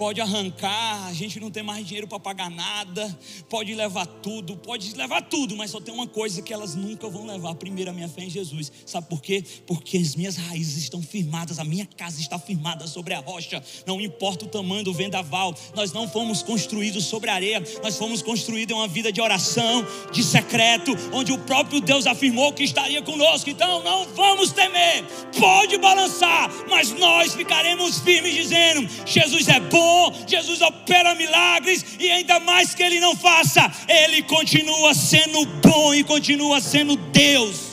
pode 0.01 0.19
arrancar, 0.19 1.09
a 1.09 1.13
gente 1.13 1.39
não 1.39 1.51
tem 1.51 1.63
mais 1.63 1.87
dinheiro 1.87 2.09
para 2.09 2.19
pagar 2.19 2.49
nada, 2.49 3.19
pode 3.51 3.75
levar 3.75 4.07
tudo, 4.07 4.57
pode 4.57 4.95
levar 4.95 5.21
tudo, 5.21 5.55
mas 5.55 5.71
só 5.71 5.79
tem 5.79 5.93
uma 5.93 6.07
coisa 6.07 6.41
que 6.41 6.55
elas 6.55 6.75
nunca 6.75 7.07
vão 7.07 7.27
levar: 7.27 7.55
primeiro 7.57 7.91
a 7.91 7.93
minha 7.93 8.09
fé 8.09 8.23
em 8.23 8.31
Jesus. 8.31 8.73
Sabe 8.87 9.11
por 9.11 9.21
quê? 9.21 9.45
Porque 9.67 9.99
as 9.99 10.17
minhas 10.17 10.37
raízes 10.37 10.85
estão 10.85 11.03
firmadas, 11.03 11.59
a 11.59 11.65
minha 11.65 11.85
casa 11.85 12.19
está 12.19 12.39
firmada 12.39 12.87
sobre 12.87 13.13
a 13.13 13.19
rocha, 13.19 13.63
não 13.87 14.01
importa 14.01 14.47
o 14.47 14.49
tamanho 14.49 14.83
do 14.83 14.95
vendaval, 14.95 15.55
nós 15.75 15.93
não 15.93 16.09
fomos 16.09 16.43
construídos 16.43 17.05
sobre 17.05 17.29
areia, 17.29 17.63
nós 17.83 17.99
fomos 17.99 18.23
construídos 18.23 18.75
em 18.75 18.79
uma 18.79 18.89
vida 18.89 19.13
de 19.13 19.21
oração, 19.21 19.87
de 20.11 20.25
secreto, 20.25 20.93
onde 21.13 21.31
o 21.31 21.39
próprio 21.41 21.79
Deus 21.79 22.07
afirmou 22.07 22.55
que 22.55 22.65
estaria 22.65 23.03
conosco. 23.03 23.51
Então 23.51 23.85
não 23.85 24.07
vamos 24.15 24.51
temer, 24.51 25.05
pode 25.39 25.77
balançar, 25.77 26.51
mas 26.71 26.91
nós 26.93 27.35
ficaremos 27.35 27.99
firmes 27.99 28.33
dizendo: 28.33 28.89
Jesus 29.05 29.47
é 29.47 29.61
bom 29.61 29.90
bom, 29.91 30.25
Jesus 30.27 30.61
opera 30.63 31.15
milagres 31.15 31.85
e 31.99 32.11
ainda 32.11 32.39
mais 32.41 32.75
que 32.75 32.83
ele 32.83 33.01
não 33.01 33.17
faça, 33.17 33.71
ele 33.89 34.23
continua 34.23 34.95
sendo 34.95 35.45
bom 35.61 35.93
e 35.95 36.05
continua 36.05 36.61
sendo 36.61 36.97
Deus. 36.97 37.71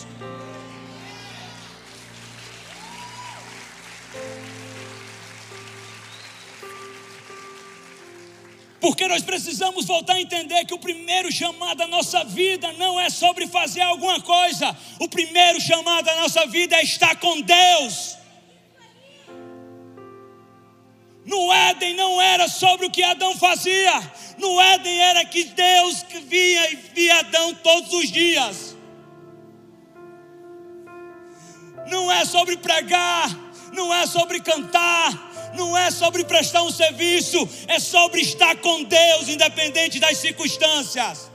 Porque 8.80 9.08
nós 9.08 9.24
precisamos 9.24 9.86
voltar 9.86 10.14
a 10.14 10.22
entender 10.22 10.64
que 10.66 10.74
o 10.74 10.80
primeiro 10.80 11.32
chamado 11.32 11.78
da 11.78 11.88
nossa 11.88 12.24
vida 12.24 12.72
não 12.74 13.00
é 13.00 13.10
sobre 13.10 13.48
fazer 13.48 13.82
alguma 13.82 14.22
coisa. 14.22 14.76
O 15.00 15.10
primeiro 15.10 15.60
chamado 15.60 16.06
da 16.06 16.16
nossa 16.16 16.46
vida 16.46 16.76
é 16.76 16.84
estar 16.84 17.16
com 17.18 17.42
Deus. 17.42 18.18
No 21.28 21.52
Éden 21.52 21.94
não 21.94 22.22
era 22.22 22.48
sobre 22.48 22.86
o 22.86 22.90
que 22.90 23.04
Adão 23.04 23.36
fazia. 23.36 23.94
No 24.38 24.62
Éden 24.62 24.98
era 24.98 25.26
que 25.26 25.44
Deus 25.44 26.06
via 26.24 26.72
e 26.72 26.76
via 26.96 27.20
Adão 27.20 27.54
todos 27.56 27.92
os 27.92 28.10
dias. 28.10 28.78
Não 31.90 32.10
é 32.10 32.24
sobre 32.24 32.56
pregar, 32.56 33.30
não 33.74 33.94
é 33.94 34.06
sobre 34.06 34.40
cantar, 34.40 35.52
não 35.54 35.78
é 35.78 35.92
sobre 35.92 36.24
prestar 36.24 36.64
um 36.64 36.72
serviço, 36.72 37.48
é 37.68 37.78
sobre 37.78 38.22
estar 38.22 38.56
com 38.58 38.84
Deus, 38.84 39.28
independente 39.28 40.00
das 40.00 40.18
circunstâncias. 40.18 41.30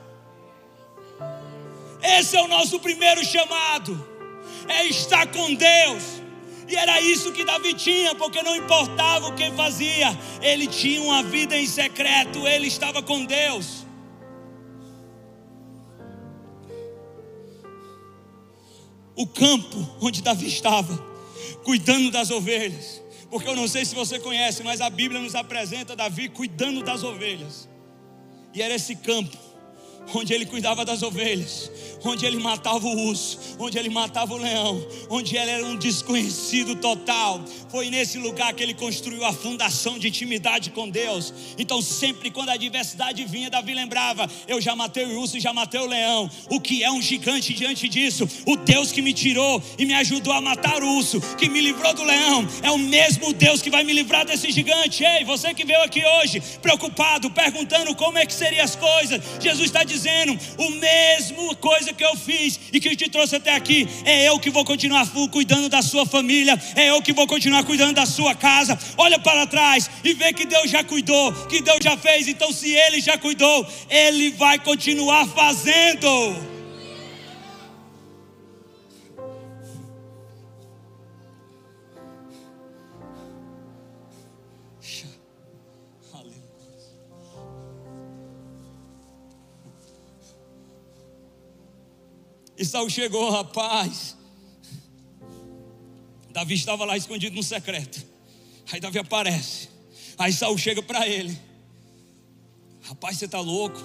Esse 2.03 2.37
é 2.37 2.43
o 2.43 2.49
nosso 2.49 2.81
primeiro 2.81 3.23
chamado, 3.25 4.09
é 4.69 4.87
estar 4.87 5.27
com 5.27 5.55
Deus. 5.55 6.22
E 6.73 6.75
era 6.75 7.03
isso 7.03 7.33
que 7.33 7.45
Davi 7.45 7.75
tinha, 7.75 8.15
porque 8.15 8.43
não 8.43 8.57
importava 8.57 9.29
o 9.29 9.35
que 9.35 9.51
fazia, 9.53 10.09
ele 10.41 10.67
tinha 10.67 11.03
uma 11.03 11.23
vida 11.23 11.55
em 11.55 11.67
secreto, 11.67 12.49
ele 12.49 12.67
estava 12.67 13.03
com 13.03 13.27
Deus. 13.27 13.85
O 19.15 19.27
campo 19.27 19.87
onde 20.01 20.23
Davi 20.23 20.47
estava, 20.47 20.97
cuidando 21.63 22.11
das 22.11 22.31
ovelhas, 22.31 23.03
porque 23.31 23.47
eu 23.47 23.55
não 23.55 23.69
sei 23.69 23.85
se 23.85 23.95
você 23.95 24.19
conhece, 24.19 24.63
mas 24.63 24.81
a 24.81 24.89
Bíblia 24.89 25.21
nos 25.21 25.35
apresenta 25.35 25.95
Davi 25.95 26.31
cuidando 26.31 26.83
das 26.83 27.03
ovelhas, 27.03 27.69
e 28.55 28.63
era 28.63 28.73
esse 28.73 28.97
campo 28.97 29.37
onde 30.15 30.33
ele 30.33 30.47
cuidava 30.47 30.85
das 30.85 31.03
ovelhas, 31.03 31.71
onde 32.05 32.27
ele 32.27 32.39
matava 32.39 32.87
o 32.87 33.09
urso, 33.09 33.39
onde 33.59 33.79
ele 33.79 33.89
matava 33.89 34.35
o 34.35 34.37
leão, 34.37 34.85
onde 35.09 35.37
ele 35.37 35.51
era 35.51 35.65
um 35.67 35.77
desconhecido 35.77 36.75
total. 36.77 37.43
Foi 37.71 37.89
nesse 37.91 38.19
lugar 38.19 38.53
que 38.53 38.63
ele 38.63 38.75
construiu 38.75 39.25
a 39.25 39.33
fundação 39.33 39.99
de 39.99 40.09
intimidade 40.09 40.71
com 40.71 40.89
Deus. 40.89 41.33
Então, 41.57 41.81
sempre 41.81 42.31
quando 42.31 42.51
a 42.51 42.55
adversidade 42.55 43.25
vinha, 43.25 43.49
Davi 43.49 43.75
lembrava: 43.75 44.29
Eu 44.47 44.61
já 44.61 44.75
matei 44.75 45.05
o 45.05 45.21
urso 45.21 45.39
já 45.41 45.53
matei 45.53 45.81
o 45.81 45.87
leão. 45.87 46.31
O 46.51 46.61
que 46.61 46.83
é 46.83 46.91
um 46.91 47.01
gigante 47.01 47.53
diante 47.53 47.89
disso? 47.89 48.29
O 48.47 48.57
Deus 48.57 48.93
que 48.93 49.03
me 49.03 49.13
tirou 49.13 49.63
e 49.79 49.85
me 49.85 49.95
ajudou 49.95 50.33
a 50.33 50.41
matar 50.41 50.83
o 50.83 50.97
urso, 50.97 51.21
que 51.37 51.49
me 51.49 51.61
livrou 51.61 51.93
do 51.95 52.05
leão, 52.05 52.47
é 52.63 52.71
o 52.71 52.79
mesmo 52.79 53.33
Deus 53.33 53.61
que 53.61 53.71
vai 53.71 53.83
me 53.83 53.93
livrar 53.93 54.25
desse 54.25 54.51
gigante. 54.51 55.05
Ei, 55.05 55.25
você 55.25 55.53
que 55.55 55.65
veio 55.65 55.83
aqui 55.83 56.05
hoje 56.05 56.41
preocupado, 56.61 57.31
perguntando 57.31 57.95
como 57.95 58.19
é 58.19 58.27
que 58.27 58.35
seriam 58.35 58.65
as 58.65 58.77
coisas, 58.77 59.21
Jesus 59.41 59.67
está 59.67 59.83
dizendo: 59.83 59.92
o 60.59 60.71
mesmo 60.71 61.55
coisa 61.57 61.93
que 61.93 62.05
eu 62.05 62.17
fiz 62.17 62.59
e 62.73 62.81
que 62.81 62.95
te 62.97 63.09
trouxe 63.09 63.37
até 63.37 63.55
aqui, 63.55 63.89
é 64.05 64.29
eu 64.29 64.39
que 64.39 64.51
vou 64.51 64.65
continuar 64.65 65.07
cuidando 65.31 65.69
da 65.69 65.83
sua 65.83 66.07
família, 66.07 66.61
é 66.75 66.91
eu 66.91 67.03
que 67.03 67.13
vou 67.13 67.27
continuar 67.27 67.65
cuidando 67.65 67.95
da 67.95 68.07
sua 68.07 68.35
casa. 68.35 68.79
Olha 68.97 69.19
para 69.19 69.47
trás 69.47 69.91
e 70.05 70.15
vê 70.15 70.33
que 70.33 70.47
Deus 70.47 70.71
já 70.71 70.83
cuidou, 70.85 71.33
que 71.47 71.61
Deus 71.61 71.79
já 71.83 71.97
fez. 71.97 72.29
Então, 72.29 72.53
se 72.53 72.71
Ele 72.71 73.01
já 73.01 73.17
cuidou, 73.19 73.67
Ele 73.89 74.31
vai 74.31 74.59
continuar 74.59 75.27
fazendo. 75.29 76.52
E 92.63 92.65
Saul 92.65 92.89
chegou, 92.89 93.29
rapaz. 93.29 94.17
Davi 96.31 96.55
estava 96.55 96.85
lá 96.85 96.97
escondido 96.97 97.35
no 97.35 97.43
secreto. 97.43 98.07
Aí 98.71 98.79
Davi 98.79 99.01
aparece. 99.01 99.69
Aí 100.17 100.33
Saul 100.33 100.57
chega 100.57 100.81
para 100.81 101.09
ele. 101.09 101.37
Rapaz, 102.83 103.19
você 103.19 103.25
está 103.25 103.41
louco? 103.41 103.83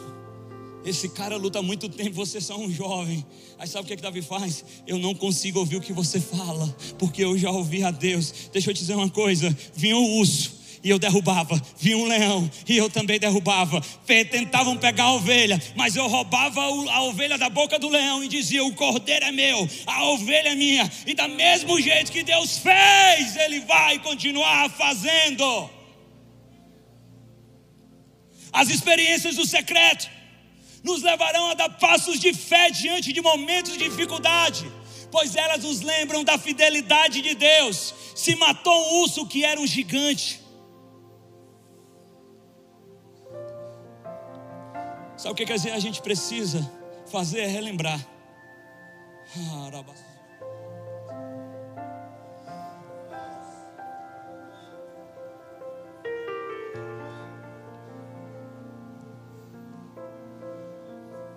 Esse 0.86 1.10
cara 1.10 1.38
luta 1.38 1.60
muito 1.64 1.90
tempo, 1.90 2.14
você 2.14 2.38
é 2.38 2.56
um 2.56 2.72
jovem. 2.72 3.26
Aí 3.58 3.68
sabe 3.68 3.86
o 3.86 3.88
que, 3.88 3.94
é 3.94 3.96
que 3.96 4.04
Davi 4.04 4.22
faz? 4.22 4.64
Eu 4.86 5.00
não 5.00 5.16
consigo 5.16 5.58
ouvir 5.58 5.78
o 5.78 5.82
que 5.82 5.92
você 5.92 6.22
fala, 6.22 6.68
porque 7.00 7.24
eu 7.24 7.36
já 7.36 7.50
ouvi 7.50 7.84
a 7.84 7.90
Deus. 7.90 8.32
Deixa 8.54 8.70
eu 8.70 8.76
te 8.76 8.82
dizer 8.82 8.94
uma 8.94 9.10
coisa: 9.10 9.50
vinha 9.74 9.98
o 9.98 10.20
urso, 10.20 10.54
e 10.88 10.90
eu 10.90 10.98
derrubava. 10.98 11.62
Vinha 11.78 11.98
um 11.98 12.06
leão 12.06 12.50
e 12.66 12.78
eu 12.78 12.90
também 12.90 13.20
derrubava. 13.20 13.82
Tentavam 14.06 14.78
pegar 14.78 15.04
a 15.04 15.14
ovelha, 15.16 15.62
mas 15.76 15.98
eu 15.98 16.08
roubava 16.08 16.62
a 16.62 17.02
ovelha 17.04 17.38
da 17.38 17.50
boca 17.50 17.78
do 17.78 17.90
leão 17.90 18.24
e 18.24 18.30
dizia: 18.30 18.64
O 18.64 18.74
cordeiro 18.74 19.26
é 19.26 19.32
meu, 19.34 19.68
a 19.86 20.06
ovelha 20.06 20.50
é 20.50 20.56
minha. 20.56 20.90
E 21.06 21.14
da 21.14 21.28
mesmo 21.28 21.80
jeito 21.82 22.10
que 22.10 22.24
Deus 22.24 22.60
fez, 22.60 23.36
Ele 23.36 23.60
vai 23.62 24.00
continuar 24.00 24.70
fazendo. 24.70 25.70
As 28.54 28.70
experiências 28.70 29.36
do 29.36 29.46
secreto 29.46 30.10
nos 30.86 31.04
levarão 31.04 31.52
a 31.52 31.54
dar 31.54 31.70
passos 31.72 32.18
de 32.18 32.34
fé 32.34 32.72
diante 32.72 33.12
de 33.12 33.20
momentos 33.20 33.74
de 33.74 33.90
dificuldade, 33.90 34.72
pois 35.12 35.36
elas 35.36 35.64
nos 35.64 35.82
lembram 35.82 36.24
da 36.24 36.38
fidelidade 36.38 37.22
de 37.22 37.36
Deus. 37.36 37.94
Se 38.16 38.38
matou 38.38 38.74
um 38.74 39.02
urso 39.02 39.28
que 39.28 39.44
era 39.44 39.60
um 39.60 39.68
gigante, 39.68 40.47
Sabe 45.18 45.34
o 45.34 45.36
que, 45.36 45.46
que 45.46 45.54
a 45.54 45.80
gente 45.80 46.00
precisa 46.02 46.62
fazer? 47.08 47.40
É 47.40 47.48
relembrar. 47.48 48.00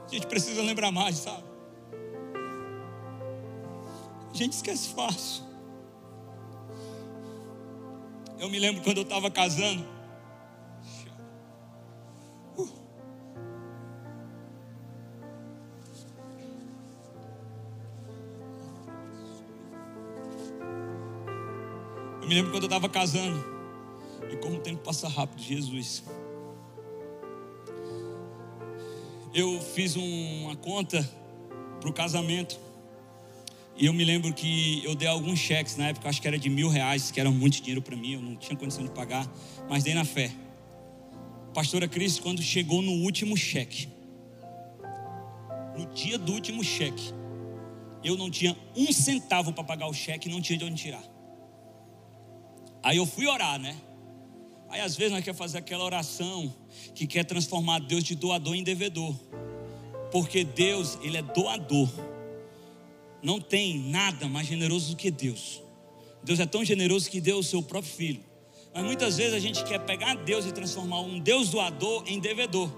A 0.04 0.12
gente 0.12 0.26
precisa 0.26 0.60
lembrar 0.60 0.90
mais, 0.90 1.16
sabe? 1.16 1.44
A 4.32 4.36
gente 4.36 4.52
esquece 4.52 4.88
fácil. 4.90 5.44
Eu 8.38 8.50
me 8.50 8.58
lembro 8.58 8.82
quando 8.82 8.98
eu 8.98 9.02
estava 9.04 9.30
casando. 9.30 9.99
Me 22.30 22.36
lembro 22.36 22.52
quando 22.52 22.62
eu 22.62 22.68
estava 22.68 22.88
casando. 22.88 23.44
E 24.30 24.36
como 24.36 24.58
o 24.58 24.60
tempo 24.60 24.84
passa 24.84 25.08
rápido, 25.08 25.42
Jesus. 25.42 26.04
Eu 29.34 29.60
fiz 29.60 29.96
uma 29.96 30.54
conta 30.54 31.02
para 31.80 31.90
o 31.90 31.92
casamento. 31.92 32.56
E 33.76 33.86
eu 33.86 33.92
me 33.92 34.04
lembro 34.04 34.32
que 34.32 34.80
eu 34.84 34.94
dei 34.94 35.08
alguns 35.08 35.40
cheques 35.40 35.76
na 35.76 35.88
época, 35.88 36.08
acho 36.08 36.22
que 36.22 36.28
era 36.28 36.38
de 36.38 36.48
mil 36.48 36.68
reais, 36.68 37.10
que 37.10 37.18
era 37.18 37.30
muito 37.32 37.56
dinheiro 37.56 37.82
para 37.82 37.96
mim, 37.96 38.12
eu 38.12 38.20
não 38.20 38.36
tinha 38.36 38.56
condição 38.56 38.84
de 38.84 38.90
pagar, 38.90 39.26
mas 39.68 39.82
dei 39.82 39.94
na 39.94 40.04
fé. 40.04 40.30
Pastora 41.52 41.88
Cris, 41.88 42.20
quando 42.20 42.42
chegou 42.42 42.80
no 42.80 42.92
último 43.02 43.36
cheque, 43.36 43.88
no 45.76 45.86
dia 45.94 46.18
do 46.18 46.32
último 46.32 46.62
cheque, 46.62 47.12
eu 48.04 48.16
não 48.16 48.30
tinha 48.30 48.56
um 48.76 48.92
centavo 48.92 49.52
para 49.52 49.64
pagar 49.64 49.88
o 49.88 49.94
cheque, 49.94 50.28
não 50.28 50.40
tinha 50.40 50.58
de 50.58 50.64
onde 50.64 50.80
tirar. 50.80 51.02
Aí 52.82 52.96
eu 52.96 53.06
fui 53.06 53.26
orar, 53.26 53.58
né? 53.58 53.76
Aí 54.68 54.80
às 54.80 54.96
vezes 54.96 55.12
nós 55.12 55.24
quer 55.24 55.34
fazer 55.34 55.58
aquela 55.58 55.84
oração 55.84 56.54
que 56.94 57.06
quer 57.06 57.24
transformar 57.24 57.80
Deus 57.80 58.04
de 58.04 58.14
doador 58.14 58.54
em 58.54 58.62
devedor. 58.62 59.14
Porque 60.10 60.44
Deus, 60.44 60.98
ele 61.02 61.16
é 61.16 61.22
doador. 61.22 61.88
Não 63.22 63.40
tem 63.40 63.78
nada 63.78 64.28
mais 64.28 64.46
generoso 64.46 64.90
do 64.90 64.96
que 64.96 65.10
Deus. 65.10 65.60
Deus 66.22 66.40
é 66.40 66.46
tão 66.46 66.64
generoso 66.64 67.10
que 67.10 67.20
deu 67.20 67.38
o 67.38 67.42
seu 67.42 67.62
próprio 67.62 67.92
filho. 67.92 68.24
Mas 68.72 68.84
muitas 68.84 69.16
vezes 69.16 69.34
a 69.34 69.40
gente 69.40 69.62
quer 69.64 69.80
pegar 69.80 70.14
Deus 70.14 70.46
e 70.46 70.52
transformar 70.52 71.00
um 71.00 71.18
Deus 71.18 71.50
doador 71.50 72.04
em 72.06 72.18
devedor. 72.18 72.70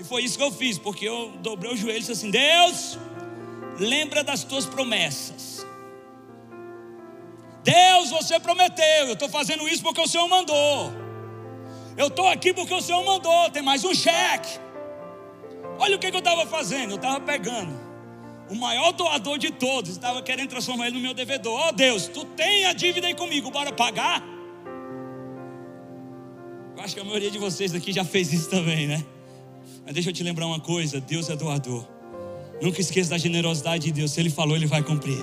E 0.00 0.04
foi 0.04 0.24
isso 0.24 0.38
que 0.38 0.44
eu 0.44 0.50
fiz, 0.50 0.78
porque 0.78 1.06
eu 1.06 1.32
dobrei 1.42 1.72
o 1.72 1.76
joelho 1.76 1.98
e 1.98 2.00
disse 2.00 2.12
assim: 2.12 2.30
Deus, 2.30 2.98
lembra 3.78 4.24
das 4.24 4.44
tuas 4.44 4.64
promessas 4.64 5.66
Deus, 7.62 8.10
você 8.10 8.38
prometeu, 8.38 9.06
eu 9.06 9.12
estou 9.12 9.28
fazendo 9.28 9.68
isso 9.68 9.82
porque 9.82 10.00
o 10.00 10.06
Senhor 10.06 10.28
mandou. 10.28 10.92
Eu 11.96 12.06
estou 12.06 12.28
aqui 12.28 12.54
porque 12.54 12.72
o 12.72 12.80
Senhor 12.80 13.04
mandou, 13.04 13.50
tem 13.50 13.62
mais 13.62 13.84
um 13.84 13.94
cheque. 13.94 14.58
Olha 15.78 15.96
o 15.96 15.98
que, 15.98 16.10
que 16.10 16.16
eu 16.16 16.20
estava 16.20 16.46
fazendo, 16.46 16.90
eu 16.90 16.96
estava 16.96 17.20
pegando 17.20 17.88
o 18.50 18.54
maior 18.54 18.92
doador 18.92 19.38
de 19.38 19.50
todos, 19.50 19.90
estava 19.90 20.22
querendo 20.22 20.48
transformar 20.48 20.86
ele 20.86 20.96
no 20.96 21.02
meu 21.02 21.14
devedor. 21.14 21.52
Ó 21.52 21.68
oh, 21.68 21.72
Deus, 21.72 22.08
tu 22.08 22.24
tem 22.24 22.64
a 22.66 22.72
dívida 22.72 23.06
aí 23.06 23.14
comigo, 23.14 23.50
bora 23.50 23.72
pagar? 23.72 24.24
Eu 26.76 26.82
acho 26.82 26.94
que 26.94 27.00
a 27.00 27.04
maioria 27.04 27.30
de 27.30 27.38
vocês 27.38 27.74
aqui 27.74 27.92
já 27.92 28.04
fez 28.04 28.32
isso 28.32 28.48
também, 28.48 28.86
né? 28.86 29.04
Mas 29.84 29.94
deixa 29.94 30.10
eu 30.10 30.12
te 30.12 30.22
lembrar 30.22 30.46
uma 30.46 30.60
coisa: 30.60 31.00
Deus 31.00 31.28
é 31.28 31.36
doador. 31.36 31.86
Nunca 32.62 32.80
esqueça 32.80 33.10
da 33.10 33.18
generosidade 33.18 33.84
de 33.84 33.92
Deus. 33.92 34.12
Se 34.12 34.20
Ele 34.20 34.30
falou, 34.30 34.56
Ele 34.56 34.66
vai 34.66 34.82
cumprir. 34.82 35.18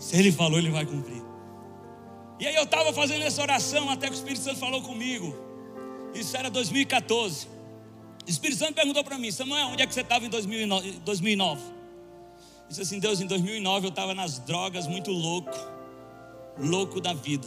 Se 0.00 0.16
Ele 0.16 0.32
falou, 0.32 0.58
Ele 0.58 0.70
vai 0.70 0.84
cumprir. 0.84 1.22
E 2.40 2.46
aí 2.46 2.54
eu 2.54 2.64
estava 2.64 2.92
fazendo 2.92 3.22
essa 3.22 3.42
oração 3.42 3.90
até 3.90 4.06
que 4.06 4.14
o 4.14 4.16
Espírito 4.16 4.42
Santo 4.42 4.58
falou 4.58 4.80
comigo. 4.82 5.36
Isso 6.14 6.34
era 6.36 6.50
2014. 6.50 7.46
O 8.26 8.30
Espírito 8.30 8.58
Santo 8.58 8.72
perguntou 8.72 9.04
para 9.04 9.18
mim, 9.18 9.30
Samuel, 9.30 9.68
onde 9.68 9.82
é 9.82 9.86
que 9.86 9.92
você 9.92 10.00
estava 10.00 10.24
em 10.24 10.30
2009? 10.30 11.62
Disse 12.66 12.80
assim, 12.80 12.98
Deus, 12.98 13.20
em 13.20 13.26
2009 13.26 13.86
eu 13.86 13.90
estava 13.90 14.14
nas 14.14 14.38
drogas 14.38 14.86
muito 14.86 15.10
louco, 15.10 15.54
louco 16.56 16.98
da 16.98 17.12
vida. 17.12 17.46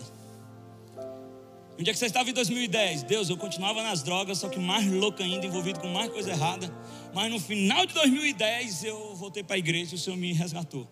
Onde 1.79 1.89
é 1.89 1.93
que 1.93 1.97
você 1.97 2.05
estava 2.05 2.29
em 2.29 2.33
2010? 2.33 3.03
Deus, 3.03 3.29
eu 3.29 3.37
continuava 3.37 3.81
nas 3.81 4.03
drogas, 4.03 4.37
só 4.37 4.47
que 4.47 4.59
mais 4.59 4.85
louco 4.85 5.23
ainda, 5.23 5.43
envolvido 5.43 5.79
com 5.79 5.87
mais 5.87 6.11
coisa 6.11 6.29
errada. 6.29 6.71
Mas 7.15 7.31
no 7.31 7.39
final 7.39 7.83
de 7.85 7.95
2010 7.95 8.83
eu 8.83 9.15
voltei 9.15 9.43
para 9.43 9.55
a 9.55 9.59
igreja 9.59 9.93
e 9.93 9.95
o 9.95 9.97
Senhor 9.99 10.17
me 10.17 10.33
resgatou. 10.33 10.87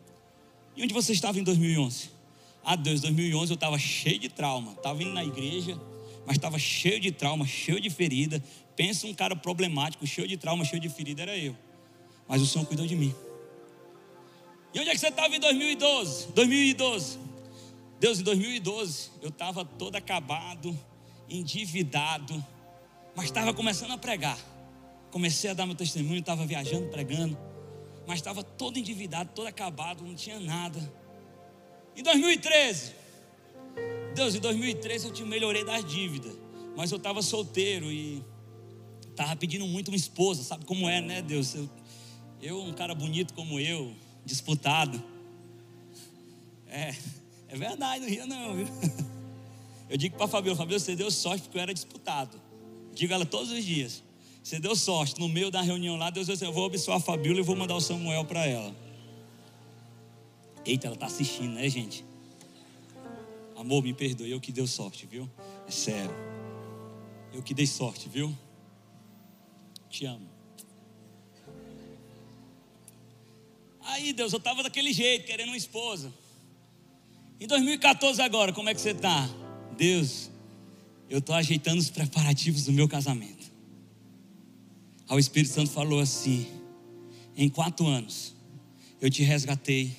E 0.75 0.83
onde 0.83 0.93
você 0.93 1.11
estava 1.11 1.39
em 1.39 1.43
2011? 1.43 2.09
Ah, 2.63 2.75
Deus, 2.75 3.01
2011 3.01 3.51
eu 3.51 3.55
estava 3.55 3.77
cheio 3.77 4.19
de 4.19 4.29
trauma. 4.29 4.73
Estava 4.73 5.01
indo 5.01 5.13
na 5.13 5.23
igreja, 5.23 5.79
mas 6.25 6.37
estava 6.37 6.57
cheio 6.59 6.99
de 6.99 7.11
trauma, 7.11 7.45
cheio 7.45 7.79
de 7.79 7.89
ferida. 7.89 8.43
Pensa 8.75 9.07
um 9.07 9.13
cara 9.13 9.35
problemático, 9.35 10.05
cheio 10.05 10.27
de 10.27 10.37
trauma, 10.37 10.63
cheio 10.63 10.81
de 10.81 10.89
ferida, 10.89 11.23
era 11.23 11.37
eu. 11.37 11.55
Mas 12.27 12.41
o 12.41 12.45
Senhor 12.45 12.65
cuidou 12.65 12.85
de 12.85 12.95
mim. 12.95 13.13
E 14.73 14.79
onde 14.79 14.89
é 14.89 14.93
que 14.93 14.99
você 14.99 15.09
estava 15.09 15.35
em 15.35 15.39
2012? 15.39 16.27
2012. 16.33 17.19
Deus, 17.99 18.19
em 18.19 18.23
2012 18.23 19.11
eu 19.21 19.29
estava 19.29 19.65
todo 19.65 19.95
acabado, 19.95 20.77
endividado, 21.29 22.43
mas 23.15 23.25
estava 23.25 23.53
começando 23.53 23.91
a 23.91 23.97
pregar. 23.97 24.37
Comecei 25.11 25.49
a 25.49 25.53
dar 25.53 25.65
meu 25.65 25.75
testemunho, 25.75 26.19
estava 26.19 26.45
viajando, 26.45 26.87
pregando, 26.87 27.37
mas 28.11 28.19
estava 28.19 28.43
todo 28.43 28.77
endividado, 28.77 29.31
todo 29.33 29.47
acabado, 29.47 30.03
não 30.03 30.13
tinha 30.13 30.37
nada. 30.37 30.77
Em 31.95 32.03
2013, 32.03 32.91
Deus, 34.13 34.35
em 34.35 34.39
2013 34.41 35.07
eu 35.07 35.13
te 35.13 35.23
melhorei 35.23 35.63
das 35.63 35.85
dívidas, 35.85 36.37
mas 36.75 36.91
eu 36.91 36.97
estava 36.97 37.21
solteiro 37.21 37.89
e 37.89 38.21
estava 39.09 39.33
pedindo 39.37 39.65
muito 39.65 39.87
uma 39.87 39.95
esposa, 39.95 40.43
sabe 40.43 40.65
como 40.65 40.89
é, 40.89 40.99
né, 40.99 41.21
Deus? 41.21 41.55
Eu, 41.55 41.69
eu, 42.41 42.61
um 42.61 42.73
cara 42.73 42.93
bonito 42.93 43.33
como 43.33 43.57
eu, 43.61 43.95
disputado. 44.25 45.01
É, 46.67 46.93
é 47.47 47.55
verdade, 47.55 48.01
não 48.01 48.09
ria 48.09 48.25
não, 48.25 48.55
viu? 48.57 48.67
Eu 49.89 49.97
digo 49.97 50.17
para 50.17 50.25
Fabiola, 50.27 50.57
Fabiola, 50.57 50.79
você 50.79 50.95
deu 50.95 51.11
sorte 51.11 51.43
porque 51.43 51.57
eu 51.57 51.61
era 51.61 51.73
disputado. 51.73 52.41
Digo 52.93 53.13
ela 53.13 53.25
todos 53.25 53.51
os 53.51 53.61
dias. 53.61 54.01
Você 54.43 54.59
deu 54.59 54.75
sorte. 54.75 55.19
No 55.19 55.29
meio 55.29 55.51
da 55.51 55.61
reunião 55.61 55.95
lá, 55.95 56.09
Deus 56.09 56.27
disse, 56.27 56.43
assim, 56.43 56.45
eu 56.45 56.53
vou 56.53 56.65
abençoar 56.65 56.97
a 56.97 56.99
Fabiola 56.99 57.39
e 57.39 57.43
vou 57.43 57.55
mandar 57.55 57.75
o 57.75 57.81
Samuel 57.81 58.25
para 58.25 58.45
ela. 58.45 58.75
Eita, 60.65 60.87
ela 60.87 60.95
está 60.95 61.05
assistindo, 61.07 61.53
né, 61.53 61.67
gente? 61.69 62.05
Amor, 63.55 63.83
me 63.83 63.93
perdoe, 63.93 64.31
eu 64.31 64.39
que 64.39 64.51
deu 64.51 64.65
sorte, 64.65 65.05
viu? 65.05 65.29
É 65.67 65.71
sério. 65.71 66.13
Eu 67.33 67.41
que 67.41 67.53
dei 67.53 67.67
sorte, 67.67 68.09
viu? 68.09 68.35
Te 69.89 70.05
amo. 70.05 70.27
Aí, 73.83 74.13
Deus, 74.13 74.33
eu 74.33 74.37
estava 74.37 74.63
daquele 74.63 74.93
jeito, 74.93 75.25
querendo 75.25 75.49
uma 75.49 75.57
esposa. 75.57 76.11
Em 77.39 77.47
2014 77.47 78.21
agora, 78.21 78.53
como 78.53 78.69
é 78.69 78.73
que 78.73 78.81
você 78.81 78.91
está? 78.91 79.27
Deus, 79.75 80.29
eu 81.09 81.19
estou 81.19 81.33
ajeitando 81.35 81.79
os 81.79 81.89
preparativos 81.89 82.65
do 82.65 82.71
meu 82.71 82.87
casamento. 82.87 83.40
O 85.11 85.19
Espírito 85.19 85.53
Santo 85.53 85.69
falou 85.69 85.99
assim: 85.99 86.47
em 87.35 87.49
quatro 87.49 87.85
anos, 87.85 88.33
eu 89.01 89.09
te 89.09 89.23
resgatei, 89.23 89.91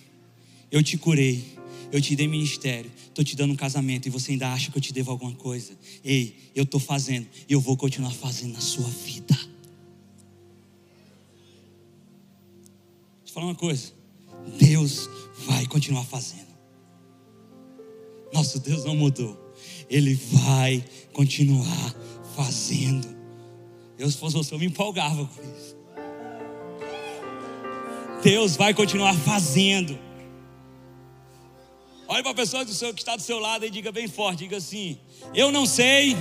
eu 0.70 0.82
te 0.82 0.96
curei, 0.96 1.44
eu 1.92 2.00
te 2.00 2.16
dei 2.16 2.26
ministério, 2.26 2.90
estou 3.08 3.22
te 3.22 3.36
dando 3.36 3.52
um 3.52 3.56
casamento 3.56 4.06
e 4.06 4.10
você 4.10 4.32
ainda 4.32 4.50
acha 4.50 4.70
que 4.70 4.78
eu 4.78 4.82
te 4.82 4.92
devo 4.92 5.10
alguma 5.10 5.34
coisa. 5.34 5.76
Ei, 6.02 6.34
eu 6.54 6.64
estou 6.64 6.80
fazendo 6.80 7.26
e 7.46 7.52
eu 7.52 7.60
vou 7.60 7.76
continuar 7.76 8.12
fazendo 8.12 8.54
na 8.54 8.60
sua 8.60 8.88
vida. 8.88 9.34
Deixa 9.34 9.50
eu 13.26 13.32
falar 13.34 13.46
uma 13.46 13.54
coisa: 13.54 13.92
Deus 14.58 15.10
vai 15.46 15.66
continuar 15.66 16.04
fazendo. 16.04 16.52
Nosso 18.32 18.58
Deus 18.60 18.82
não 18.86 18.96
mudou, 18.96 19.38
Ele 19.90 20.14
vai 20.14 20.82
continuar 21.12 21.94
fazendo. 22.34 23.11
Eu, 24.02 24.10
se 24.10 24.18
fosse 24.18 24.34
você, 24.34 24.52
eu 24.52 24.58
me 24.58 24.66
empolgava 24.66 25.24
com 25.26 25.42
isso. 25.42 25.76
Deus 28.20 28.56
vai 28.56 28.74
continuar 28.74 29.14
fazendo. 29.14 29.96
Olhe 32.08 32.20
para 32.20 32.32
a 32.32 32.34
pessoa 32.34 32.64
do 32.64 32.74
seu, 32.74 32.92
que 32.92 33.00
está 33.00 33.14
do 33.14 33.22
seu 33.22 33.38
lado 33.38 33.64
e 33.64 33.70
diga 33.70 33.92
bem 33.92 34.08
forte: 34.08 34.40
diga 34.40 34.56
assim, 34.56 34.98
eu 35.32 35.52
não 35.52 35.64
sei. 35.64 36.16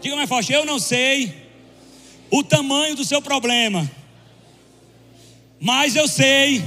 Diga 0.00 0.16
mais 0.16 0.28
forte, 0.28 0.52
eu 0.52 0.66
não 0.66 0.80
sei 0.80 1.32
o 2.28 2.42
tamanho 2.42 2.96
do 2.96 3.04
seu 3.04 3.22
problema, 3.22 3.88
mas 5.60 5.94
eu 5.94 6.08
sei 6.08 6.60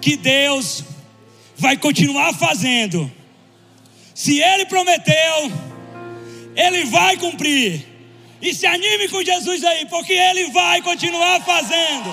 que 0.00 0.16
Deus 0.16 0.84
vai 1.58 1.76
continuar 1.76 2.32
fazendo. 2.32 3.12
Se 4.14 4.40
Ele 4.40 4.64
prometeu, 4.64 5.52
Ele 6.56 6.86
vai 6.86 7.18
cumprir. 7.18 7.91
E 8.42 8.52
se 8.52 8.66
anime 8.66 9.08
com 9.08 9.22
Jesus 9.22 9.62
aí, 9.62 9.86
porque 9.86 10.12
Ele 10.12 10.50
vai 10.50 10.82
continuar 10.82 11.40
fazendo. 11.42 12.10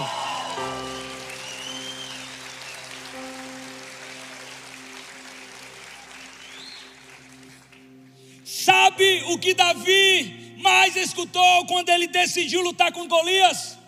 Sabe 8.70 9.24
o 9.30 9.40
que 9.40 9.56
Davi 9.56 10.56
mais 10.62 10.96
escutou 10.96 11.66
quando 11.66 11.90
ele 11.90 12.06
decidiu 12.06 12.62
lutar 12.62 12.92
com 12.92 13.08
Golias? 13.08 13.80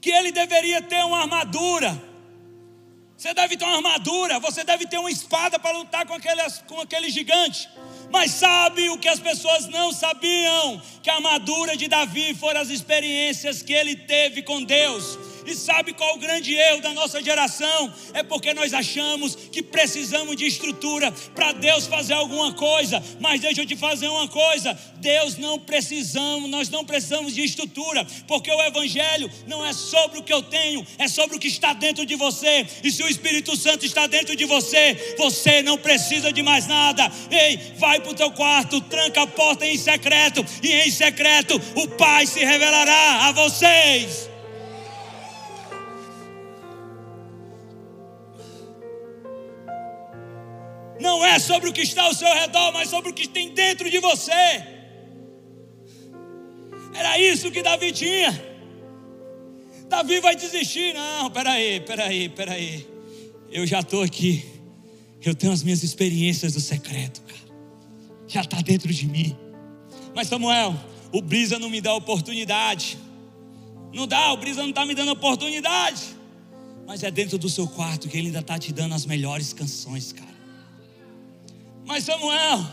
Que 0.00 0.10
ele 0.10 0.32
deveria 0.32 0.82
ter 0.82 1.04
uma 1.04 1.20
armadura. 1.20 2.02
Você 3.16 3.32
deve 3.32 3.56
ter 3.56 3.64
uma 3.64 3.76
armadura, 3.76 4.40
você 4.40 4.64
deve 4.64 4.86
ter 4.86 4.98
uma 4.98 5.10
espada 5.10 5.58
para 5.58 5.76
lutar 5.76 6.04
com 6.06 6.14
aquele, 6.14 6.42
com 6.66 6.80
aquele 6.80 7.10
gigante. 7.10 7.68
Mas 8.10 8.32
sabe 8.32 8.90
o 8.90 8.98
que 8.98 9.08
as 9.08 9.20
pessoas 9.20 9.68
não 9.68 9.92
sabiam? 9.92 10.82
Que 11.02 11.10
a 11.10 11.14
armadura 11.14 11.76
de 11.76 11.86
Davi 11.86 12.34
foram 12.34 12.60
as 12.60 12.68
experiências 12.68 13.62
que 13.62 13.72
ele 13.72 13.94
teve 13.94 14.42
com 14.42 14.62
Deus. 14.62 15.18
E 15.46 15.54
sabe 15.54 15.92
qual 15.92 16.14
o 16.14 16.18
grande 16.18 16.54
erro 16.54 16.80
da 16.80 16.92
nossa 16.92 17.22
geração? 17.22 17.92
É 18.12 18.22
porque 18.22 18.52
nós 18.54 18.72
achamos 18.72 19.34
que 19.34 19.62
precisamos 19.62 20.36
de 20.36 20.46
estrutura 20.46 21.12
para 21.34 21.52
Deus 21.52 21.86
fazer 21.86 22.14
alguma 22.14 22.52
coisa. 22.52 23.02
Mas 23.20 23.40
deixa 23.40 23.62
eu 23.62 23.66
te 23.66 23.76
fazer 23.76 24.08
uma 24.08 24.28
coisa: 24.28 24.78
Deus 24.96 25.36
não 25.36 25.58
precisamos, 25.58 26.48
nós 26.48 26.68
não 26.68 26.84
precisamos 26.84 27.34
de 27.34 27.42
estrutura, 27.42 28.06
porque 28.26 28.50
o 28.50 28.62
Evangelho 28.62 29.30
não 29.46 29.64
é 29.64 29.72
sobre 29.72 30.18
o 30.18 30.22
que 30.22 30.32
eu 30.32 30.42
tenho, 30.42 30.86
é 30.98 31.08
sobre 31.08 31.36
o 31.36 31.40
que 31.40 31.48
está 31.48 31.72
dentro 31.72 32.04
de 32.06 32.14
você. 32.14 32.66
E 32.82 32.90
se 32.90 33.02
o 33.02 33.08
Espírito 33.08 33.56
Santo 33.56 33.84
está 33.84 34.06
dentro 34.06 34.36
de 34.36 34.44
você, 34.44 35.14
você 35.18 35.62
não 35.62 35.78
precisa 35.78 36.32
de 36.32 36.42
mais 36.42 36.66
nada. 36.66 37.10
Ei, 37.30 37.74
vai 37.76 38.00
para 38.00 38.10
o 38.10 38.14
teu 38.14 38.30
quarto, 38.30 38.80
tranca 38.82 39.22
a 39.22 39.26
porta 39.26 39.66
em 39.66 39.76
secreto, 39.76 40.44
e 40.62 40.72
em 40.72 40.90
secreto 40.90 41.60
o 41.76 41.88
Pai 41.88 42.26
se 42.26 42.44
revelará 42.44 43.28
a 43.28 43.32
vocês. 43.32 44.29
Não 51.00 51.24
é 51.24 51.38
sobre 51.38 51.68
o 51.68 51.72
que 51.72 51.80
está 51.80 52.02
ao 52.02 52.14
seu 52.14 52.32
redor, 52.32 52.72
mas 52.72 52.88
sobre 52.88 53.10
o 53.10 53.14
que 53.14 53.28
tem 53.28 53.52
dentro 53.54 53.90
de 53.90 53.98
você. 53.98 54.32
Era 56.94 57.18
isso 57.18 57.50
que 57.50 57.62
Davi 57.62 57.92
tinha. 57.92 58.50
Davi 59.88 60.20
vai 60.20 60.36
desistir. 60.36 60.92
Não, 60.94 61.30
peraí, 61.30 61.80
peraí, 61.80 62.28
peraí. 62.28 62.86
Eu 63.50 63.66
já 63.66 63.80
estou 63.80 64.02
aqui. 64.02 64.44
Eu 65.22 65.34
tenho 65.34 65.52
as 65.52 65.62
minhas 65.62 65.82
experiências 65.82 66.52
do 66.52 66.60
secreto, 66.60 67.22
cara. 67.22 67.40
Já 68.26 68.42
está 68.42 68.60
dentro 68.60 68.92
de 68.92 69.06
mim. 69.06 69.36
Mas 70.14 70.28
Samuel, 70.28 70.74
o 71.12 71.20
Brisa 71.20 71.58
não 71.58 71.70
me 71.70 71.80
dá 71.80 71.94
oportunidade. 71.94 72.98
Não 73.92 74.06
dá, 74.06 74.32
o 74.32 74.36
Brisa 74.36 74.62
não 74.62 74.70
está 74.70 74.86
me 74.86 74.94
dando 74.94 75.12
oportunidade. 75.12 76.02
Mas 76.86 77.02
é 77.02 77.10
dentro 77.10 77.38
do 77.38 77.48
seu 77.48 77.66
quarto 77.66 78.08
que 78.08 78.16
ele 78.16 78.28
ainda 78.28 78.40
está 78.40 78.58
te 78.58 78.72
dando 78.72 78.94
as 78.94 79.06
melhores 79.06 79.52
canções, 79.52 80.12
cara. 80.12 80.29
Mas 81.90 82.04
Samuel, 82.04 82.64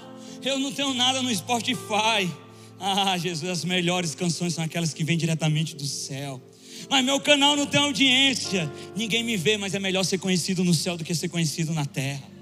eu 0.46 0.60
não 0.60 0.72
tenho 0.72 0.94
nada 0.94 1.24
no 1.24 1.36
Spotify. 1.36 2.32
Ah, 2.80 3.18
Jesus, 3.18 3.50
as 3.50 3.66
melhores 3.66 4.14
canções 4.14 4.54
são 4.54 4.64
aquelas 4.64 4.94
que 4.94 5.04
vêm 5.04 5.18
diretamente 5.18 5.76
do 5.76 5.88
céu. 5.88 6.40
Mas 6.88 7.04
meu 7.04 7.20
canal 7.20 7.56
não 7.56 7.66
tem 7.66 7.80
audiência. 7.80 8.72
Ninguém 8.96 9.24
me 9.24 9.36
vê, 9.36 9.58
mas 9.58 9.74
é 9.74 9.80
melhor 9.80 10.04
ser 10.04 10.20
conhecido 10.20 10.64
no 10.64 10.72
céu 10.72 10.96
do 10.96 11.04
que 11.04 11.16
ser 11.16 11.30
conhecido 11.30 11.74
na 11.74 11.84
terra. 11.84 12.38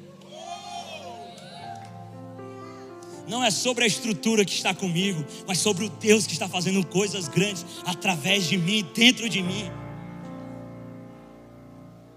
não 3.27 3.43
é 3.43 3.49
sobre 3.49 3.85
a 3.85 3.87
estrutura 3.87 4.45
que 4.45 4.53
está 4.53 4.71
comigo, 4.71 5.25
mas 5.47 5.57
sobre 5.57 5.85
o 5.85 5.89
Deus 5.89 6.27
que 6.27 6.33
está 6.33 6.47
fazendo 6.47 6.85
coisas 6.85 7.27
grandes 7.27 7.65
através 7.83 8.47
de 8.47 8.55
mim, 8.55 8.85
dentro 8.93 9.27
de 9.27 9.41
mim. 9.41 9.71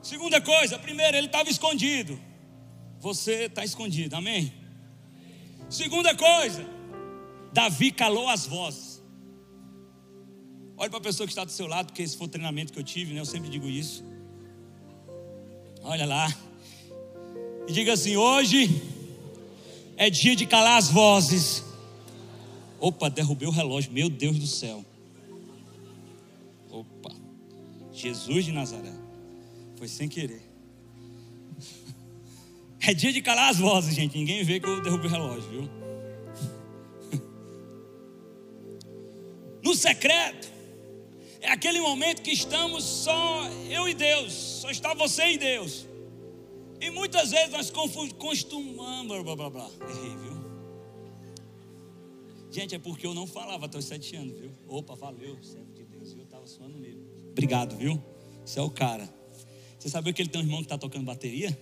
Segunda 0.02 0.38
coisa, 0.40 0.78
primeiro, 0.78 1.16
ele 1.16 1.26
estava 1.28 1.48
escondido. 1.48 2.27
Você 3.00 3.44
está 3.44 3.64
escondido, 3.64 4.16
amém? 4.16 4.52
Segunda 5.70 6.14
coisa, 6.14 6.64
Davi 7.52 7.92
calou 7.92 8.28
as 8.28 8.46
vozes. 8.46 9.02
Olha 10.76 10.90
para 10.90 10.98
a 10.98 11.02
pessoa 11.02 11.26
que 11.26 11.32
está 11.32 11.44
do 11.44 11.50
seu 11.50 11.66
lado, 11.66 11.86
porque 11.86 12.02
esse 12.02 12.16
foi 12.16 12.26
o 12.26 12.30
treinamento 12.30 12.72
que 12.72 12.78
eu 12.78 12.84
tive, 12.84 13.12
né? 13.12 13.20
Eu 13.20 13.24
sempre 13.24 13.50
digo 13.50 13.66
isso. 13.66 14.04
Olha 15.82 16.06
lá. 16.06 16.34
E 17.66 17.72
diga 17.72 17.92
assim: 17.92 18.16
hoje 18.16 18.82
é 19.96 20.08
dia 20.08 20.34
de 20.34 20.46
calar 20.46 20.78
as 20.78 20.88
vozes. 20.88 21.64
Opa, 22.80 23.10
derrubei 23.10 23.48
o 23.48 23.50
relógio, 23.50 23.92
meu 23.92 24.08
Deus 24.08 24.38
do 24.38 24.46
céu. 24.46 24.84
Opa, 26.70 27.12
Jesus 27.92 28.44
de 28.44 28.52
Nazaré. 28.52 28.92
Foi 29.76 29.88
sem 29.88 30.08
querer. 30.08 30.47
É 32.80 32.94
dia 32.94 33.12
de 33.12 33.20
calar 33.20 33.50
as 33.50 33.58
vozes, 33.58 33.94
gente. 33.94 34.16
Ninguém 34.16 34.42
vê 34.44 34.60
que 34.60 34.66
eu 34.68 34.80
derrubei 34.80 35.08
o 35.08 35.10
relógio, 35.10 35.50
viu? 35.50 35.70
No 39.62 39.74
secreto, 39.74 40.50
é 41.40 41.50
aquele 41.50 41.80
momento 41.80 42.22
que 42.22 42.30
estamos 42.30 42.84
só 42.84 43.46
eu 43.68 43.88
e 43.88 43.94
Deus, 43.94 44.32
só 44.32 44.70
está 44.70 44.94
você 44.94 45.32
e 45.32 45.38
Deus. 45.38 45.86
E 46.80 46.90
muitas 46.90 47.32
vezes 47.32 47.50
nós 47.50 47.70
costumamos, 48.16 49.22
blá 49.22 49.36
blá 49.36 49.50
blá, 49.50 49.70
errei, 49.80 50.16
viu? 50.16 50.38
Gente, 52.50 52.74
é 52.74 52.78
porque 52.78 53.06
eu 53.06 53.14
não 53.14 53.26
falava 53.26 53.66
até 53.66 53.78
os 53.78 53.84
sete 53.84 54.16
anos, 54.16 54.38
viu? 54.38 54.50
Opa, 54.66 54.94
valeu, 54.94 55.36
servo 55.42 55.72
de 55.74 55.84
Deus? 55.84 56.14
Eu 56.14 56.22
estava 56.22 56.46
suando 56.46 56.78
mesmo. 56.78 57.02
Obrigado, 57.30 57.76
viu? 57.76 58.02
Você 58.44 58.58
é 58.58 58.62
o 58.62 58.70
cara. 58.70 59.08
Você 59.78 59.88
sabia 59.88 60.12
que 60.12 60.22
ele 60.22 60.28
tem 60.28 60.40
um 60.40 60.44
irmão 60.44 60.58
que 60.60 60.64
está 60.64 60.78
tocando 60.78 61.04
bateria? 61.04 61.56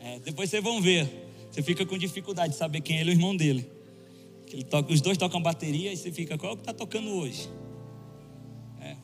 É, 0.00 0.18
depois 0.18 0.48
vocês 0.48 0.62
vão 0.62 0.80
ver. 0.80 1.28
Você 1.50 1.62
fica 1.62 1.84
com 1.84 1.98
dificuldade 1.98 2.54
de 2.54 2.58
saber 2.58 2.80
quem 2.80 2.96
é 2.96 3.00
ele, 3.02 3.10
o 3.10 3.12
irmão 3.12 3.36
dele. 3.36 3.70
Ele 4.48 4.64
toca, 4.64 4.92
os 4.92 5.00
dois 5.00 5.18
tocam 5.18 5.40
bateria 5.40 5.92
e 5.92 5.96
você 5.96 6.10
fica, 6.10 6.38
qual 6.38 6.54
é 6.54 6.56
que 6.56 6.62
está 6.62 6.72
tocando 6.72 7.10
hoje? 7.10 7.48
É. 8.80 8.96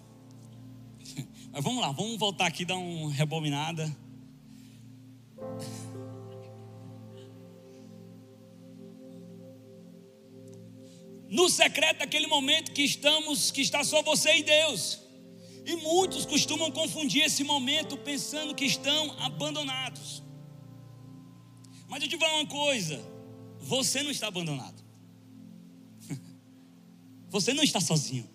Mas 1.53 1.63
vamos 1.63 1.81
lá, 1.81 1.93
vamos 1.93 2.17
voltar 2.17 2.47
aqui 2.47 2.65
dar 2.65 2.77
uma 2.77 3.13
rebobinada. 3.13 3.95
No 11.29 11.51
secreto, 11.51 12.03
aquele 12.03 12.27
momento 12.27 12.73
que 12.73 12.83
estamos, 12.83 13.51
que 13.51 13.61
está 13.61 13.85
só 13.85 14.03
você 14.03 14.39
e 14.39 14.43
Deus. 14.43 15.01
E 15.65 15.77
muitos 15.77 16.25
costumam 16.25 16.71
confundir 16.71 17.25
esse 17.25 17.43
momento 17.43 17.97
pensando 17.97 18.55
que 18.55 18.65
estão 18.65 19.15
abandonados. 19.21 20.26
Mas 21.97 22.03
eu 22.03 22.11
te 22.11 22.19
falar 22.19 22.35
uma 22.35 22.47
coisa: 22.47 23.03
você 23.59 24.03
não 24.03 24.11
está 24.11 24.27
abandonado. 24.27 24.85
Você 27.31 27.55
não 27.55 27.65
está 27.65 27.81
sozinho. 27.81 28.29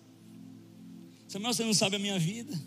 Samuel, 1.28 1.54
você 1.54 1.64
não 1.64 1.72
sabe 1.72 1.94
a 1.94 1.98
minha 2.00 2.18
vida. 2.18 2.60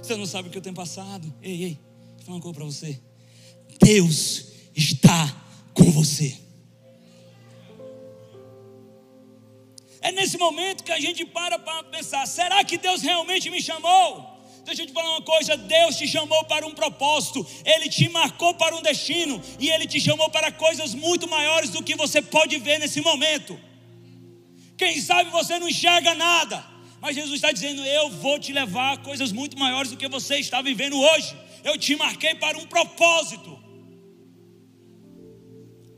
Você 0.00 0.16
não 0.16 0.24
sabe 0.24 0.48
o 0.48 0.52
que 0.52 0.58
eu 0.58 0.62
tenho 0.62 0.74
passado. 0.74 1.34
Ei, 1.42 1.64
ei, 1.64 1.80
vou 2.16 2.24
falar 2.26 2.36
uma 2.36 2.42
coisa 2.42 2.54
para 2.54 2.64
você. 2.64 3.02
Deus 3.82 4.52
está 4.76 5.44
com 5.74 5.90
você. 5.90 6.38
É 10.00 10.12
nesse 10.12 10.38
momento 10.38 10.84
que 10.84 10.92
a 10.92 11.00
gente 11.00 11.26
para 11.26 11.58
para 11.58 11.82
pensar: 11.84 12.24
será 12.28 12.62
que 12.62 12.78
Deus 12.78 13.02
realmente 13.02 13.50
me 13.50 13.60
chamou? 13.60 14.33
Deixa 14.64 14.82
eu 14.82 14.86
te 14.86 14.92
falar 14.92 15.10
uma 15.10 15.22
coisa: 15.22 15.56
Deus 15.56 15.96
te 15.96 16.08
chamou 16.08 16.44
para 16.44 16.66
um 16.66 16.74
propósito, 16.74 17.46
Ele 17.64 17.88
te 17.88 18.08
marcou 18.08 18.54
para 18.54 18.74
um 18.74 18.82
destino, 18.82 19.40
e 19.58 19.68
Ele 19.70 19.86
te 19.86 20.00
chamou 20.00 20.30
para 20.30 20.50
coisas 20.50 20.94
muito 20.94 21.28
maiores 21.28 21.70
do 21.70 21.82
que 21.82 21.94
você 21.94 22.22
pode 22.22 22.58
ver 22.58 22.78
nesse 22.78 23.00
momento. 23.00 23.58
Quem 24.76 25.00
sabe 25.00 25.30
você 25.30 25.58
não 25.58 25.68
enxerga 25.68 26.14
nada, 26.14 26.64
mas 27.00 27.14
Jesus 27.14 27.34
está 27.34 27.52
dizendo: 27.52 27.84
Eu 27.84 28.10
vou 28.10 28.38
te 28.38 28.52
levar 28.52 28.94
a 28.94 28.96
coisas 28.96 29.30
muito 29.32 29.58
maiores 29.58 29.90
do 29.90 29.96
que 29.96 30.08
você 30.08 30.38
está 30.38 30.62
vivendo 30.62 30.98
hoje. 30.98 31.36
Eu 31.62 31.78
te 31.78 31.94
marquei 31.96 32.34
para 32.34 32.58
um 32.58 32.66
propósito. 32.66 33.62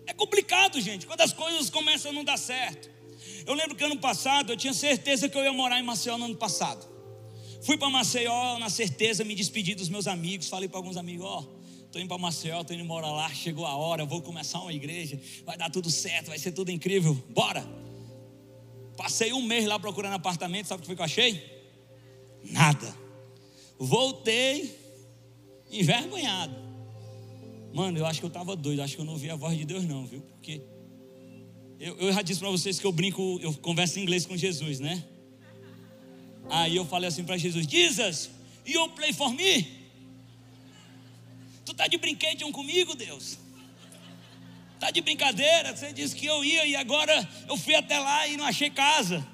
É 0.07 0.13
complicado, 0.13 0.81
gente, 0.81 1.07
quando 1.07 1.21
as 1.21 1.33
coisas 1.33 1.69
começam 1.69 2.11
a 2.11 2.15
não 2.15 2.25
dar 2.25 2.37
certo. 2.37 2.91
Eu 3.45 3.55
lembro 3.55 3.77
que 3.77 3.85
ano 3.85 3.99
passado 3.99 4.53
eu 4.53 4.57
tinha 4.57 4.75
certeza 4.75 5.29
que 5.29 5.37
eu 5.37 5.45
ia 5.45 5.53
morar 5.53 5.79
em 5.79 5.83
Maceió 5.83 6.17
no 6.19 6.27
ano 6.27 6.37
passado. 6.37 6.96
Fui 7.67 7.77
para 7.77 7.91
Maceió 7.91 8.61
na 8.61 8.71
certeza, 8.71 9.25
me 9.25 9.35
despedi 9.35 9.75
dos 9.75 9.89
meus 9.89 10.07
amigos, 10.07 10.49
falei 10.49 10.69
para 10.69 10.79
alguns 10.79 10.97
amigos, 10.97 11.27
ó, 11.27 11.41
oh, 11.41 11.57
Estou 11.85 12.01
indo 12.01 12.09
para 12.09 12.19
Maceió, 12.19 12.61
estou 12.61 12.77
indo 12.77 12.85
morar 12.85 13.11
lá, 13.11 13.29
chegou 13.31 13.67
a 13.67 13.75
hora, 13.75 14.05
vou 14.05 14.23
começar 14.23 14.61
uma 14.61 14.73
igreja, 14.73 15.19
vai 15.45 15.57
dar 15.57 15.69
tudo 15.69 15.91
certo, 15.91 16.29
vai 16.29 16.39
ser 16.39 16.53
tudo 16.53 16.71
incrível, 16.71 17.13
bora. 17.31 17.67
Passei 18.97 19.33
um 19.33 19.43
mês 19.43 19.67
lá 19.67 19.81
procurando 19.81 20.15
apartamento, 20.15 20.67
sabe 20.67 20.79
o 20.79 20.81
que 20.83 20.87
foi 20.87 20.95
que 20.95 21.01
eu 21.01 21.05
achei? 21.05 21.43
Nada. 22.45 22.97
Voltei 23.77 24.73
envergonhado. 25.69 26.55
Mano, 27.75 27.99
eu 27.99 28.07
acho 28.07 28.21
que 28.21 28.27
eu 28.27 28.29
estava 28.29 28.55
doido, 28.55 28.81
acho 28.81 28.95
que 28.95 29.01
eu 29.01 29.05
não 29.05 29.15
ouvi 29.15 29.29
a 29.29 29.35
voz 29.35 29.59
de 29.59 29.65
Deus 29.65 29.85
não, 29.85 30.07
viu? 30.07 30.21
Porque 30.21 30.63
eu, 31.81 31.97
eu 31.97 32.13
já 32.13 32.23
disse 32.23 32.39
para 32.39 32.51
vocês 32.51 32.79
que 32.79 32.87
eu 32.87 32.93
brinco, 32.93 33.41
eu 33.43 33.53
converso 33.55 33.99
em 33.99 34.03
inglês 34.03 34.25
com 34.25 34.37
Jesus, 34.37 34.79
né? 34.79 35.05
Aí 36.51 36.77
eu 36.77 36.85
falei 36.85 37.09
assim 37.09 37.25
para 37.25 37.37
Jesus: 37.37 37.67
Jesus, 37.67 38.31
you 38.65 38.89
play 38.91 39.13
for 39.13 39.33
me? 39.33 39.77
Tu 41.65 41.75
tá 41.75 41.87
de 41.87 41.99
brinquedo 41.99 42.51
comigo, 42.53 42.95
Deus? 42.95 43.39
Tá 44.79 44.91
de 44.91 45.01
brincadeira? 45.01 45.75
Você 45.75 45.93
disse 45.93 46.15
que 46.15 46.27
eu 46.27 46.45
ia 46.45 46.67
e 46.67 46.77
agora 46.77 47.29
eu 47.49 47.57
fui 47.57 47.75
até 47.75 47.99
lá 47.99 48.29
e 48.29 48.37
não 48.37 48.45
achei 48.45 48.71
casa. 48.71 49.27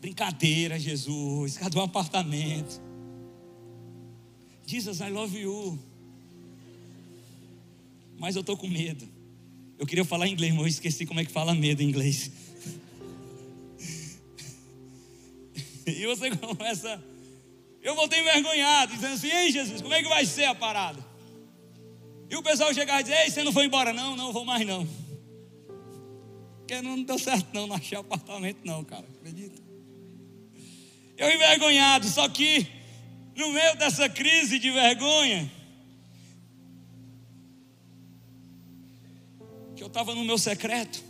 Brincadeira, 0.00 0.78
Jesus. 0.78 1.56
Cadê 1.56 1.78
um 1.78 1.82
apartamento? 1.82 2.80
Jesus, 4.66 5.00
I 5.00 5.10
love 5.10 5.36
you. 5.36 5.78
Mas 8.18 8.36
eu 8.36 8.44
tô 8.44 8.56
com 8.56 8.68
medo. 8.68 9.08
Eu 9.78 9.86
queria 9.86 10.04
falar 10.04 10.28
inglês, 10.28 10.52
mas 10.52 10.62
eu 10.62 10.68
esqueci 10.68 11.06
como 11.06 11.20
é 11.20 11.24
que 11.24 11.32
fala 11.32 11.54
medo 11.54 11.82
em 11.82 11.88
inglês. 11.88 12.30
E 15.90 16.06
você 16.06 16.30
começa. 16.36 17.02
Eu 17.82 17.94
voltei 17.94 18.20
envergonhado, 18.20 18.94
dizendo 18.94 19.14
assim: 19.14 19.30
Ei, 19.30 19.50
Jesus, 19.50 19.80
como 19.80 19.94
é 19.94 20.02
que 20.02 20.08
vai 20.08 20.26
ser 20.26 20.44
a 20.44 20.54
parada? 20.54 21.04
E 22.30 22.36
o 22.36 22.42
pessoal 22.42 22.72
chegava 22.74 23.00
e 23.00 23.04
dizia: 23.04 23.24
Ei, 23.24 23.30
você 23.30 23.42
não 23.42 23.52
foi 23.52 23.64
embora? 23.64 23.92
Não, 23.92 24.16
não 24.16 24.32
vou 24.32 24.44
mais 24.44 24.66
não. 24.66 24.86
Porque 26.58 26.82
não 26.82 27.02
deu 27.02 27.18
certo, 27.18 27.48
não, 27.54 27.66
não 27.66 27.76
achei 27.76 27.96
apartamento, 27.96 28.58
não, 28.64 28.84
cara. 28.84 29.06
Acredita? 29.18 29.62
Eu 31.16 31.34
envergonhado, 31.34 32.06
só 32.06 32.28
que 32.28 32.66
no 33.34 33.52
meio 33.52 33.76
dessa 33.76 34.08
crise 34.08 34.58
de 34.58 34.70
vergonha, 34.70 35.50
que 39.74 39.82
eu 39.82 39.86
estava 39.86 40.14
no 40.14 40.24
meu 40.24 40.36
secreto, 40.36 41.02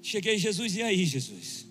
cheguei, 0.00 0.38
Jesus, 0.38 0.74
e 0.76 0.82
aí, 0.82 1.04
Jesus? 1.04 1.65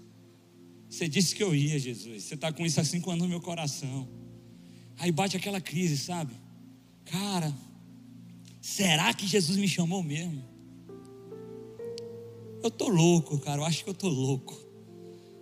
Você 0.95 1.09
disse 1.09 1.35
que 1.35 1.43
eu 1.43 1.53
ia, 1.53 1.77
Jesus. 1.77 2.23
Você 2.23 2.35
está 2.35 2.53
com 2.53 2.65
isso 2.65 2.79
há 2.79 2.83
cinco 2.85 3.11
anos 3.11 3.23
no 3.23 3.27
meu 3.27 3.41
coração. 3.41 4.07
Aí 4.97 5.11
bate 5.11 5.35
aquela 5.35 5.59
crise, 5.59 5.97
sabe? 5.97 6.33
Cara, 7.03 7.53
será 8.61 9.13
que 9.13 9.27
Jesus 9.27 9.57
me 9.57 9.67
chamou 9.67 10.01
mesmo? 10.01 10.41
Eu 12.63 12.71
tô 12.71 12.87
louco, 12.87 13.37
cara. 13.39 13.59
Eu 13.59 13.65
acho 13.65 13.83
que 13.83 13.89
eu 13.89 13.93
tô 13.93 14.07
louco. 14.07 14.57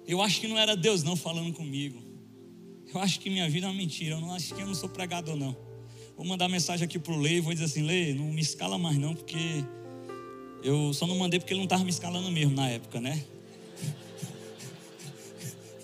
Eu 0.07 0.23
acho 0.23 0.41
que 0.41 0.47
não 0.47 0.57
era 0.57 0.75
Deus 0.75 1.03
não 1.03 1.15
falando 1.15 1.53
comigo. 1.53 2.01
Eu 2.91 2.99
acho 2.99 3.19
que 3.19 3.29
minha 3.29 3.47
vida 3.47 3.67
é 3.67 3.69
uma 3.69 3.77
mentira. 3.77 4.15
Eu 4.15 4.21
não 4.21 4.33
acho 4.33 4.55
que 4.55 4.61
eu 4.61 4.65
não 4.65 4.73
sou 4.73 4.89
pregador 4.89 5.35
não. 5.35 5.55
Vou 6.17 6.25
mandar 6.25 6.49
mensagem 6.49 6.83
aqui 6.83 6.97
pro 6.97 7.15
Lei, 7.15 7.41
vou 7.41 7.53
dizer 7.53 7.65
assim, 7.65 7.83
Lei, 7.83 8.15
não 8.15 8.25
me 8.25 8.41
escala 8.41 8.79
mais 8.79 8.97
não, 8.97 9.13
porque 9.13 9.63
eu 10.63 10.91
só 10.95 11.05
não 11.05 11.15
mandei 11.15 11.39
porque 11.39 11.53
ele 11.53 11.59
não 11.59 11.65
estava 11.65 11.83
me 11.83 11.91
escalando 11.91 12.31
mesmo 12.31 12.55
na 12.55 12.69
época, 12.69 12.99
né? 12.99 13.23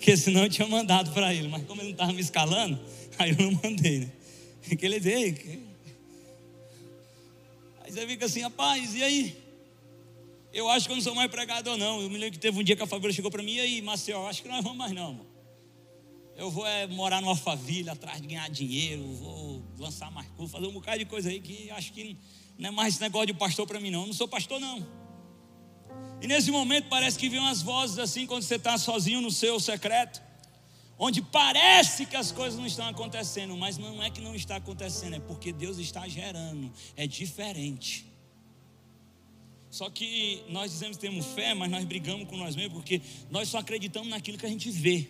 Porque 0.10 0.18
senão 0.18 0.42
eu 0.42 0.50
tinha 0.50 0.68
mandado 0.68 1.12
para 1.12 1.32
ele. 1.32 1.48
Mas 1.48 1.64
como 1.68 1.82
ele 1.82 1.90
não 1.90 1.94
estava 1.94 2.14
me 2.14 2.20
escalando, 2.20 2.80
aí 3.20 3.30
eu 3.30 3.38
não 3.38 3.60
mandei, 3.64 4.00
né? 4.00 4.12
Porque 4.68 4.84
ele 4.84 5.00
disse, 5.00 5.60
Aí 7.82 7.92
você 7.92 8.08
fica 8.08 8.26
assim, 8.26 8.42
rapaz, 8.42 8.96
e 8.96 9.04
aí? 9.04 9.38
Eu 10.52 10.68
acho 10.68 10.88
que 10.88 10.94
eu 10.94 10.96
não 10.96 11.04
sou 11.04 11.14
mais 11.14 11.30
pregador, 11.30 11.78
não. 11.78 12.02
Eu 12.02 12.10
me 12.10 12.18
lembro 12.18 12.32
que 12.32 12.40
teve 12.40 12.60
um 12.60 12.64
dia 12.64 12.76
que 12.76 12.82
a 12.82 12.88
Fabíola 12.88 13.14
chegou 13.14 13.30
para 13.30 13.44
mim, 13.44 13.54
e 13.54 13.60
aí, 13.60 13.82
Marcel, 13.84 14.26
acho 14.26 14.42
que 14.42 14.50
nós 14.50 14.64
vamos 14.64 14.80
mais 14.80 14.92
não, 14.94 15.14
mano. 15.14 15.28
Eu 16.36 16.50
vou 16.50 16.66
é, 16.66 16.88
morar 16.88 17.22
numa 17.22 17.36
família 17.36 17.92
atrás 17.92 18.20
de 18.20 18.28
ganhar 18.28 18.50
dinheiro, 18.50 19.04
vou 19.14 19.64
lançar 19.78 20.10
mais 20.10 20.28
curso, 20.30 20.54
fazer 20.54 20.66
um 20.66 20.72
bocado 20.72 20.98
de 20.98 21.06
coisa 21.06 21.30
aí 21.30 21.40
que 21.40 21.70
acho 21.70 21.94
que 21.94 22.18
Não 22.58 22.70
é 22.70 22.72
mais 22.72 22.96
esse 22.96 23.04
negócio 23.04 23.28
de 23.28 23.34
pastor 23.36 23.68
para 23.68 23.80
mim, 23.80 23.92
não. 23.92 24.02
Eu 24.02 24.08
não 24.08 24.14
sou 24.14 24.28
pastor, 24.28 24.60
não. 24.60 24.88
E 26.22 26.28
nesse 26.28 26.52
momento 26.52 26.88
parece 26.90 27.18
que 27.18 27.30
vem 27.30 27.40
umas 27.40 27.62
vozes 27.62 27.98
assim, 27.98 28.26
quando 28.26 28.44
você 28.44 28.56
está 28.56 28.78
sozinho 28.78 29.22
no 29.22 29.32
seu 29.32 29.60
secreto, 29.60 30.22
onde 30.98 31.22
parece 31.22 32.06
que 32.06 32.16
as 32.16 32.32
coisas 32.32 32.60
não 32.60 32.66
estão 32.66 32.88
acontecendo, 32.88 33.56
mas 33.56 33.78
não 33.78 34.04
é 34.04 34.10
que 34.10 34.20
não 34.20 34.36
está 34.36 34.58
acontecendo, 34.58 35.16
é 35.16 35.20
porque 35.20 35.54
Deus 35.54 35.78
está 35.78 36.08
gerando, 36.08 36.72
é 36.98 37.08
diferente. 37.08 38.06
Só 39.70 39.90
que 39.90 40.44
nós 40.50 40.72
dizemos 40.72 40.98
que 40.98 41.02
temos 41.02 41.26
fé, 41.28 41.54
mas 41.54 41.70
nós 41.70 41.86
brigamos 41.86 42.28
com 42.28 42.36
nós 42.36 42.56
mesmos, 42.56 42.74
porque 42.74 43.02
nós 43.30 43.48
só 43.48 43.60
acreditamos 43.60 44.10
naquilo 44.10 44.38
que 44.38 44.46
a 44.46 44.50
gente 44.50 44.70
vê. 44.72 45.08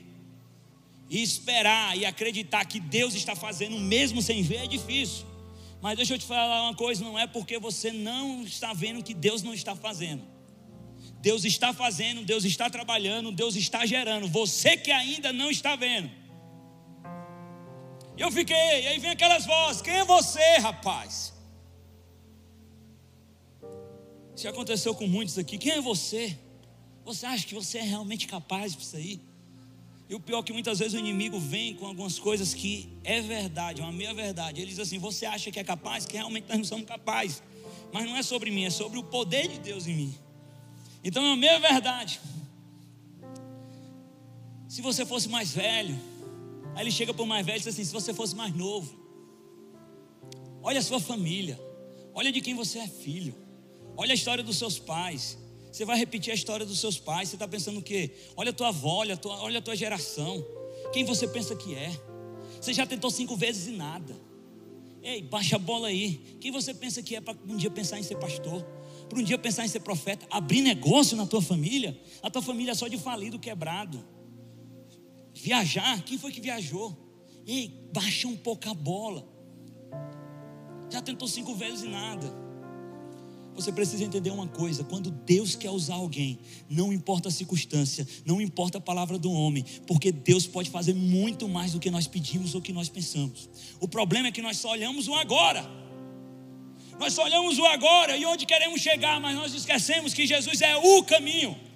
E 1.10 1.24
esperar 1.24 1.98
e 1.98 2.06
acreditar 2.06 2.66
que 2.66 2.80
Deus 2.80 3.16
está 3.16 3.36
fazendo 3.36 3.80
mesmo 3.80 4.22
sem 4.22 4.44
ver 4.44 4.58
é 4.58 4.68
difícil. 4.68 5.26
Mas 5.82 5.96
deixa 5.96 6.14
eu 6.14 6.20
te 6.20 6.26
falar 6.26 6.64
uma 6.64 6.76
coisa: 6.76 7.04
não 7.04 7.18
é 7.18 7.26
porque 7.26 7.58
você 7.58 7.92
não 7.92 8.44
está 8.44 8.74
vendo 8.74 9.02
que 9.02 9.14
Deus 9.14 9.42
não 9.42 9.54
está 9.54 9.76
fazendo. 9.76 10.22
Deus 11.22 11.44
está 11.44 11.74
fazendo, 11.74 12.24
Deus 12.24 12.46
está 12.46 12.70
trabalhando, 12.70 13.32
Deus 13.32 13.56
está 13.56 13.86
gerando. 13.86 14.28
Você 14.28 14.78
que 14.78 14.92
ainda 14.92 15.34
não 15.34 15.52
está 15.52 15.76
vendo. 15.76 16.10
Eu 18.18 18.32
fiquei, 18.32 18.56
e 18.56 18.88
aí 18.88 19.00
vem 19.00 19.12
aquelas 19.12 19.46
vozes: 19.46 19.82
quem 19.82 19.94
é 19.94 20.06
você, 20.06 20.58
rapaz? 20.58 21.34
Se 24.36 24.48
aconteceu 24.48 24.96
com 24.96 25.08
muitos 25.08 25.38
aqui, 25.38 25.58
quem 25.58 25.74
é 25.74 25.82
você? 25.82 26.38
Você 27.04 27.26
acha 27.26 27.46
que 27.46 27.54
você 27.54 27.80
é 27.80 27.84
realmente 27.84 28.28
capaz 28.28 28.76
disso 28.76 28.96
aí? 28.96 29.20
E 30.08 30.16
o 30.16 30.20
pior 30.20 30.40
é 30.40 30.44
que 30.44 30.54
muitas 30.54 30.80
vezes 30.80 30.94
o 30.94 30.98
inimigo 30.98 31.40
vem 31.40 31.76
com 31.76 31.86
algumas 31.86 32.18
coisas 32.18 32.54
que 32.54 32.90
é 33.04 33.22
verdade, 33.22 33.82
uma 33.82 33.92
meia 33.92 34.14
verdade. 34.14 34.62
Ele 34.62 34.70
diz 34.70 34.80
assim: 34.80 34.98
você 34.98 35.26
acha 35.26 35.52
que 35.52 35.60
é 35.60 35.64
capaz, 35.64 36.06
que 36.06 36.16
realmente 36.16 36.46
nós 36.48 36.58
não 36.58 36.66
somos 36.66 36.86
capazes. 36.86 37.44
Mas 37.92 38.06
não 38.06 38.16
é 38.16 38.24
sobre 38.24 38.52
mim, 38.52 38.66
é 38.66 38.70
sobre 38.70 38.98
o 38.98 39.04
poder 39.04 39.48
de 39.48 39.60
Deus 39.60 39.88
em 39.88 39.96
mim. 39.96 40.29
Então 41.04 41.24
é 41.24 41.28
uma 41.28 41.38
meia 41.38 41.60
verdade. 41.60 42.20
Se 44.68 44.82
você 44.82 45.06
fosse 45.06 45.28
mais 45.28 45.52
velho, 45.52 45.98
aí 46.76 46.84
ele 46.84 46.92
chega 46.92 47.14
para 47.14 47.24
o 47.24 47.28
mais 47.28 47.46
velho 47.46 47.58
e 47.58 47.60
diz 47.60 47.68
assim: 47.68 47.84
se 47.84 47.92
você 47.92 48.14
fosse 48.14 48.36
mais 48.36 48.56
novo, 48.56 48.98
olha 50.62 50.80
a 50.80 50.84
sua 50.84 51.00
família, 51.00 51.60
olha 52.14 52.32
de 52.32 52.42
quem 52.42 52.54
você 52.56 52.80
é 52.80 52.88
filho, 52.88 53.36
olha 53.98 54.12
a 54.12 54.16
história 54.16 54.44
dos 54.44 54.58
seus 54.58 54.78
pais, 54.78 55.38
você 55.72 55.86
vai 55.86 55.98
repetir 55.98 56.32
a 56.32 56.36
história 56.36 56.66
dos 56.66 56.80
seus 56.80 56.98
pais. 56.98 57.30
Você 57.30 57.36
está 57.36 57.48
pensando 57.48 57.80
o 57.80 57.82
quê? 57.82 58.12
Olha 58.36 58.50
a 58.50 58.54
tua 58.54 58.70
avó, 58.70 58.98
olha 58.98 59.14
a 59.14 59.18
tua, 59.18 59.40
olha 59.42 59.60
a 59.60 59.62
tua 59.62 59.76
geração. 59.76 60.44
Quem 60.92 61.04
você 61.04 61.28
pensa 61.28 61.56
que 61.56 61.76
é? 61.76 61.92
Você 62.60 62.74
já 62.74 62.86
tentou 62.86 63.10
cinco 63.12 63.36
vezes 63.36 63.68
e 63.68 63.72
nada. 63.72 64.16
Ei, 65.02 65.22
baixa 65.22 65.56
a 65.56 65.60
bola 65.60 65.88
aí. 65.88 66.38
Quem 66.42 66.52
você 66.52 66.74
pensa 66.74 67.02
que 67.02 67.16
é 67.16 67.22
para 67.22 67.38
um 67.48 67.56
dia 67.56 67.70
pensar 67.70 68.00
em 68.00 68.04
ser 68.04 68.18
pastor? 68.18 68.66
Para 69.10 69.20
um 69.20 69.24
dia 69.24 69.38
pensar 69.40 69.66
em 69.66 69.68
ser 69.68 69.80
profeta? 69.80 70.28
Abrir 70.30 70.62
negócio 70.62 71.18
na 71.18 71.26
tua 71.26 71.42
família? 71.42 72.00
A 72.22 72.30
tua 72.30 72.44
família 72.44 72.72
é 72.72 72.76
só 72.76 72.88
de 72.88 72.98
falido, 72.98 73.40
quebrado. 73.40 74.06
Viajar? 75.34 76.04
Quem 76.04 76.18
foi 76.18 76.32
que 76.32 76.40
viajou? 76.40 76.96
Ei, 77.46 77.90
baixa 77.92 78.28
um 78.28 78.38
pouco 78.38 78.70
a 78.70 78.74
bola. 78.74 79.28
Já 80.92 81.02
tentou 81.02 81.28
cinco 81.28 81.56
vezes 81.56 81.84
e 81.84 81.88
nada. 81.88 82.32
Você 83.56 83.72
precisa 83.72 84.04
entender 84.04 84.30
uma 84.30 84.48
coisa: 84.48 84.84
quando 84.84 85.10
Deus 85.10 85.56
quer 85.56 85.72
usar 85.72 85.96
alguém, 85.96 86.40
não 86.70 86.94
importa 86.94 87.30
a 87.30 87.32
circunstância, 87.32 88.08
não 88.24 88.40
importa 88.40 88.78
a 88.78 88.82
palavra 88.82 89.18
do 89.18 89.32
homem, 89.32 89.66
porque 89.88 90.12
Deus 90.12 90.46
pode 90.46 90.70
fazer 90.70 90.94
muito 90.94 91.50
mais 91.50 91.74
do 91.74 91.80
que 91.80 91.90
nós 91.90 92.08
pedimos 92.08 92.54
ou 92.54 92.62
que 92.62 92.72
nós 92.72 92.90
pensamos. 92.90 93.50
O 93.80 93.88
problema 93.88 94.28
é 94.28 94.32
que 94.32 94.42
nós 94.42 94.58
só 94.58 94.72
olhamos 94.72 95.08
o 95.08 95.14
agora. 95.16 95.89
Nós 97.00 97.18
olhamos 97.18 97.58
o 97.58 97.66
agora 97.66 98.18
e 98.18 98.26
onde 98.26 98.46
queremos 98.46 98.82
chegar, 98.82 99.22
mas 99.22 99.34
nós 99.34 99.54
esquecemos 99.54 100.14
que 100.14 100.28
Jesus 100.28 100.62
é 100.62 100.76
o 100.76 101.02
caminho. 101.02 101.69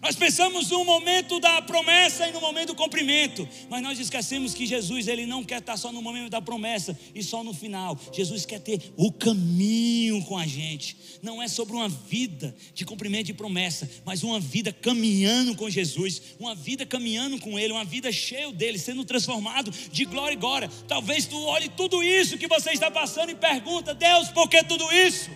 Nós 0.00 0.14
pensamos 0.14 0.70
no 0.70 0.84
momento 0.84 1.40
da 1.40 1.60
promessa 1.60 2.28
e 2.28 2.32
no 2.32 2.40
momento 2.40 2.68
do 2.68 2.74
cumprimento, 2.76 3.48
mas 3.68 3.82
nós 3.82 3.98
esquecemos 3.98 4.54
que 4.54 4.64
Jesus 4.64 5.08
ele 5.08 5.26
não 5.26 5.42
quer 5.42 5.58
estar 5.58 5.76
só 5.76 5.90
no 5.90 6.00
momento 6.00 6.30
da 6.30 6.40
promessa 6.40 6.96
e 7.14 7.22
só 7.22 7.42
no 7.42 7.52
final. 7.52 7.98
Jesus 8.12 8.46
quer 8.46 8.60
ter 8.60 8.92
o 8.96 9.10
caminho 9.10 10.24
com 10.24 10.38
a 10.38 10.46
gente. 10.46 10.96
Não 11.20 11.42
é 11.42 11.48
sobre 11.48 11.74
uma 11.74 11.88
vida 11.88 12.54
de 12.72 12.84
cumprimento 12.84 13.26
de 13.26 13.34
promessa, 13.34 13.90
mas 14.04 14.22
uma 14.22 14.38
vida 14.38 14.72
caminhando 14.72 15.56
com 15.56 15.68
Jesus, 15.68 16.22
uma 16.38 16.54
vida 16.54 16.86
caminhando 16.86 17.38
com 17.40 17.58
Ele, 17.58 17.72
uma 17.72 17.84
vida 17.84 18.12
cheia 18.12 18.52
dele, 18.52 18.78
sendo 18.78 19.04
transformado 19.04 19.70
de 19.70 20.04
glória 20.04 20.36
em 20.36 20.38
glória. 20.38 20.70
Talvez 20.86 21.26
tu 21.26 21.36
olhe 21.42 21.68
tudo 21.70 22.04
isso 22.04 22.38
que 22.38 22.46
você 22.46 22.70
está 22.70 22.88
passando 22.88 23.30
e 23.30 23.34
pergunta: 23.34 23.94
Deus, 23.94 24.28
por 24.28 24.48
que 24.48 24.62
tudo 24.62 24.90
isso? 24.92 25.28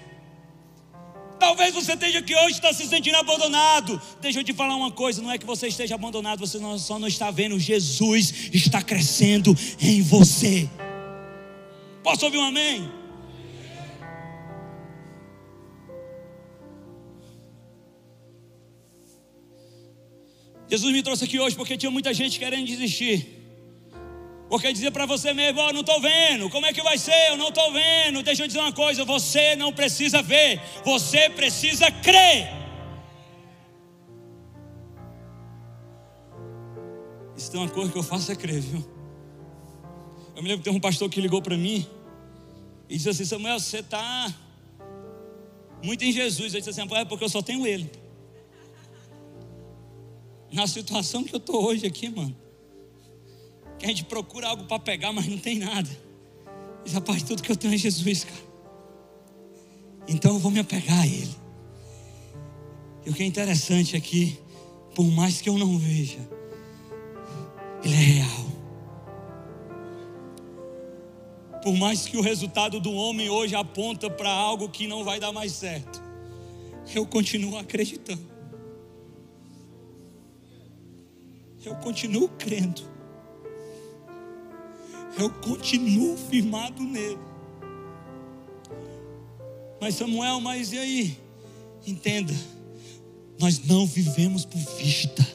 Talvez 1.42 1.74
você 1.74 1.94
esteja 1.94 2.20
aqui 2.20 2.37
hoje 2.37 2.55
está 2.55 2.72
se 2.72 2.87
sentindo 2.87 3.16
abandonado. 3.16 4.00
Deixa 4.20 4.38
eu 4.38 4.44
te 4.44 4.52
falar 4.52 4.76
uma 4.76 4.92
coisa: 4.92 5.20
não 5.20 5.28
é 5.28 5.37
que 5.37 5.44
você 5.44 5.66
esteja 5.66 5.96
abandonado, 5.96 6.38
você 6.38 6.57
não, 6.61 6.78
só 6.78 7.00
não 7.00 7.09
está 7.09 7.33
vendo. 7.33 7.59
Jesus 7.59 8.33
está 8.52 8.81
crescendo 8.81 9.52
em 9.81 10.00
você. 10.02 10.70
Posso 12.00 12.24
ouvir 12.26 12.38
um 12.38 12.44
amém? 12.44 12.88
Jesus 20.70 20.92
me 20.92 21.02
trouxe 21.02 21.24
aqui 21.24 21.40
hoje 21.40 21.57
porque 21.57 21.76
tinha 21.76 21.90
muita 21.90 22.14
gente 22.14 22.38
querendo 22.38 22.66
desistir. 22.66 23.41
Porque 24.52 24.70
dizer 24.70 24.90
para 24.90 25.06
você 25.06 25.32
mesmo, 25.32 25.62
oh, 25.62 25.72
não 25.72 25.80
estou 25.80 25.98
vendo, 25.98 26.50
como 26.50 26.66
é 26.66 26.74
que 26.74 26.82
vai 26.82 26.98
ser? 26.98 27.30
Eu 27.30 27.38
não 27.38 27.48
estou 27.48 27.72
vendo. 27.72 28.22
Deixa 28.22 28.42
eu 28.42 28.46
dizer 28.46 28.58
uma 28.58 28.70
coisa: 28.70 29.02
você 29.02 29.56
não 29.56 29.72
precisa 29.72 30.20
ver, 30.20 30.60
você 30.84 31.30
precisa 31.30 31.90
crer. 31.90 32.50
Isso 37.34 37.50
tem 37.50 37.60
uma 37.60 37.70
coisa 37.70 37.90
que 37.90 37.96
eu 37.96 38.02
faço 38.02 38.30
é 38.30 38.36
crer, 38.36 38.60
viu? 38.60 38.86
Eu 40.36 40.42
me 40.42 40.50
lembro 40.50 40.58
que 40.62 40.68
tem 40.68 40.76
um 40.76 40.80
pastor 40.80 41.08
que 41.08 41.18
ligou 41.18 41.40
para 41.40 41.56
mim 41.56 41.86
e 42.90 42.98
disse 42.98 43.08
assim: 43.08 43.24
Samuel, 43.24 43.58
você 43.58 43.78
está 43.78 44.34
muito 45.82 46.04
em 46.04 46.12
Jesus. 46.12 46.52
Eu 46.52 46.60
disse 46.60 46.78
assim: 46.78 46.94
é 46.94 47.04
porque 47.06 47.24
eu 47.24 47.30
só 47.30 47.40
tenho 47.40 47.66
Ele. 47.66 47.90
Na 50.52 50.66
situação 50.66 51.24
que 51.24 51.34
eu 51.34 51.38
estou 51.38 51.64
hoje 51.64 51.86
aqui, 51.86 52.10
mano 52.10 52.41
que 53.82 53.86
a 53.86 53.88
gente 53.88 54.04
procura 54.04 54.46
algo 54.46 54.64
para 54.64 54.78
pegar, 54.78 55.12
mas 55.12 55.26
não 55.26 55.36
tem 55.36 55.58
nada. 55.58 55.90
Diz, 56.84 56.94
rapaz, 56.94 57.20
tudo 57.24 57.42
que 57.42 57.50
eu 57.50 57.56
tenho 57.56 57.74
é 57.74 57.76
Jesus, 57.76 58.22
cara. 58.22 58.52
Então 60.06 60.34
eu 60.34 60.38
vou 60.38 60.52
me 60.52 60.60
apegar 60.60 61.00
a 61.00 61.06
Ele. 61.06 61.34
E 63.04 63.10
o 63.10 63.12
que 63.12 63.24
é 63.24 63.26
interessante 63.26 63.96
aqui, 63.96 64.38
é 64.90 64.94
por 64.94 65.10
mais 65.10 65.40
que 65.40 65.48
eu 65.48 65.58
não 65.58 65.76
veja, 65.78 66.20
Ele 67.82 67.94
é 67.94 67.98
real. 67.98 68.46
Por 71.60 71.74
mais 71.76 72.06
que 72.06 72.16
o 72.16 72.20
resultado 72.20 72.78
do 72.78 72.92
homem 72.92 73.28
hoje 73.28 73.56
aponta 73.56 74.08
para 74.08 74.30
algo 74.30 74.68
que 74.68 74.86
não 74.86 75.02
vai 75.02 75.18
dar 75.18 75.32
mais 75.32 75.50
certo, 75.52 76.00
eu 76.94 77.04
continuo 77.04 77.58
acreditando. 77.58 78.30
Eu 81.64 81.74
continuo 81.76 82.28
crendo 82.28 82.91
eu 85.18 85.31
continuo 85.31 86.16
firmado 86.16 86.83
nele. 86.83 87.18
Mas 89.81 89.96
Samuel, 89.96 90.40
mas 90.40 90.72
e 90.72 90.79
aí? 90.79 91.18
Entenda, 91.87 92.35
nós 93.38 93.59
não 93.64 93.85
vivemos 93.85 94.44
por 94.44 94.61
vista, 94.77 95.27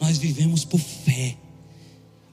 nós 0.00 0.18
vivemos 0.18 0.64
por 0.64 0.80
fé. 0.80 1.36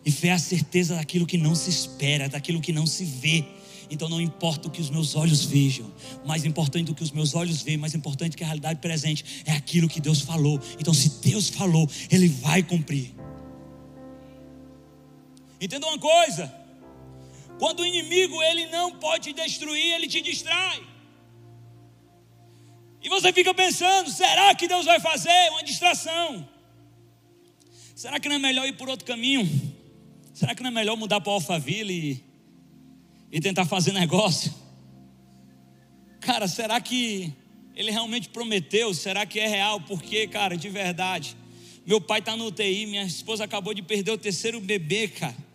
E 0.03 0.11
fé 0.11 0.29
é 0.29 0.31
a 0.31 0.39
certeza 0.39 0.95
daquilo 0.95 1.27
que 1.27 1.37
não 1.37 1.53
se 1.53 1.69
espera, 1.69 2.27
daquilo 2.27 2.59
que 2.59 2.73
não 2.73 2.87
se 2.87 3.05
vê. 3.05 3.45
Então 3.91 4.09
não 4.09 4.19
importa 4.19 4.67
o 4.67 4.71
que 4.71 4.81
os 4.81 4.89
meus 4.89 5.15
olhos 5.15 5.45
vejam, 5.45 5.85
mais 6.25 6.45
importante 6.45 6.85
do 6.85 6.95
que 6.95 7.03
os 7.03 7.11
meus 7.11 7.33
olhos 7.33 7.61
veem, 7.61 7.77
mais 7.77 7.95
importante 7.95 8.37
que 8.37 8.43
a 8.43 8.47
realidade 8.47 8.79
presente 8.79 9.43
é 9.45 9.51
aquilo 9.51 9.87
que 9.87 9.99
Deus 9.99 10.21
falou. 10.21 10.59
Então 10.79 10.93
se 10.93 11.21
Deus 11.21 11.49
falou, 11.49 11.87
Ele 12.09 12.27
vai 12.27 12.63
cumprir. 12.63 13.13
Entenda 15.61 15.87
uma 15.87 15.99
coisa: 15.99 16.58
quando 17.59 17.81
o 17.81 17.85
inimigo 17.85 18.41
ele 18.41 18.67
não 18.67 18.95
pode 18.95 19.33
destruir, 19.33 19.93
ele 19.93 20.07
te 20.07 20.21
distrai. 20.21 20.81
E 23.03 23.09
você 23.09 23.33
fica 23.33 23.53
pensando: 23.53 24.09
será 24.09 24.55
que 24.55 24.67
Deus 24.67 24.85
vai 24.85 24.99
fazer 24.99 25.49
uma 25.51 25.63
distração? 25.63 26.47
Será 27.93 28.17
que 28.17 28.29
não 28.29 28.37
é 28.37 28.39
melhor 28.39 28.65
ir 28.65 28.77
por 28.77 28.87
outro 28.87 29.05
caminho? 29.05 29.45
Será 30.33 30.55
que 30.55 30.63
não 30.63 30.69
é 30.69 30.73
melhor 30.73 30.95
mudar 30.95 31.19
para 31.19 31.33
Alphaville 31.33 31.93
e, 31.93 32.23
e 33.37 33.41
tentar 33.41 33.65
fazer 33.65 33.91
negócio? 33.91 34.53
Cara, 36.21 36.47
será 36.47 36.79
que 36.79 37.33
ele 37.75 37.91
realmente 37.91 38.29
prometeu? 38.29 38.93
Será 38.93 39.25
que 39.25 39.37
é 39.37 39.47
real? 39.47 39.81
Porque, 39.81 40.27
cara, 40.27 40.55
de 40.55 40.69
verdade, 40.69 41.35
meu 41.85 41.99
pai 41.99 42.19
está 42.19 42.37
no 42.37 42.45
UTI, 42.45 42.85
minha 42.85 43.03
esposa 43.03 43.43
acabou 43.43 43.73
de 43.73 43.81
perder 43.81 44.11
o 44.11 44.17
terceiro 44.17 44.61
bebê, 44.61 45.09
cara. 45.09 45.48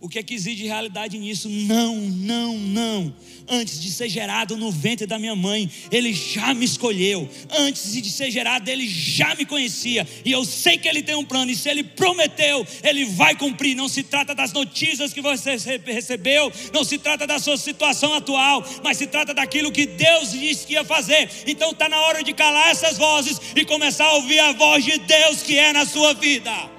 O 0.00 0.08
que 0.08 0.20
é 0.20 0.22
que 0.22 0.32
exige 0.32 0.64
realidade 0.64 1.18
nisso? 1.18 1.48
Não, 1.48 1.96
não, 1.96 2.56
não. 2.56 3.12
Antes 3.48 3.80
de 3.80 3.90
ser 3.90 4.08
gerado 4.08 4.56
no 4.56 4.70
ventre 4.70 5.08
da 5.08 5.18
minha 5.18 5.34
mãe, 5.34 5.68
Ele 5.90 6.12
já 6.12 6.54
me 6.54 6.64
escolheu. 6.64 7.28
Antes 7.50 7.92
de 7.94 8.08
ser 8.08 8.30
gerado, 8.30 8.70
Ele 8.70 8.86
já 8.86 9.34
me 9.34 9.44
conhecia. 9.44 10.06
E 10.24 10.30
eu 10.30 10.44
sei 10.44 10.78
que 10.78 10.86
Ele 10.86 11.02
tem 11.02 11.16
um 11.16 11.24
plano. 11.24 11.50
E 11.50 11.56
se 11.56 11.68
Ele 11.68 11.82
prometeu, 11.82 12.64
Ele 12.84 13.06
vai 13.06 13.34
cumprir. 13.34 13.74
Não 13.74 13.88
se 13.88 14.04
trata 14.04 14.36
das 14.36 14.52
notícias 14.52 15.12
que 15.12 15.20
você 15.20 15.56
recebeu, 15.84 16.52
não 16.72 16.84
se 16.84 16.96
trata 16.96 17.26
da 17.26 17.40
sua 17.40 17.56
situação 17.56 18.14
atual, 18.14 18.64
mas 18.84 18.98
se 18.98 19.06
trata 19.08 19.34
daquilo 19.34 19.72
que 19.72 19.84
Deus 19.84 20.30
disse 20.30 20.64
que 20.64 20.74
ia 20.74 20.84
fazer. 20.84 21.28
Então 21.44 21.72
está 21.72 21.88
na 21.88 22.00
hora 22.02 22.22
de 22.22 22.32
calar 22.32 22.70
essas 22.70 22.96
vozes 22.96 23.40
e 23.56 23.64
começar 23.64 24.04
a 24.04 24.14
ouvir 24.14 24.38
a 24.38 24.52
voz 24.52 24.84
de 24.84 24.96
Deus 24.96 25.42
que 25.42 25.58
é 25.58 25.72
na 25.72 25.84
sua 25.84 26.14
vida. 26.14 26.77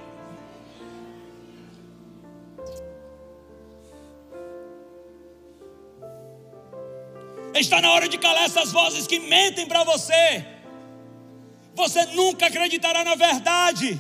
Está 7.53 7.81
na 7.81 7.91
hora 7.91 8.07
de 8.07 8.17
calar 8.17 8.45
essas 8.45 8.71
vozes 8.71 9.07
que 9.07 9.19
mentem 9.19 9.65
para 9.65 9.83
você. 9.83 10.45
Você 11.75 12.05
nunca 12.07 12.47
acreditará 12.47 13.03
na 13.03 13.15
verdade, 13.15 13.99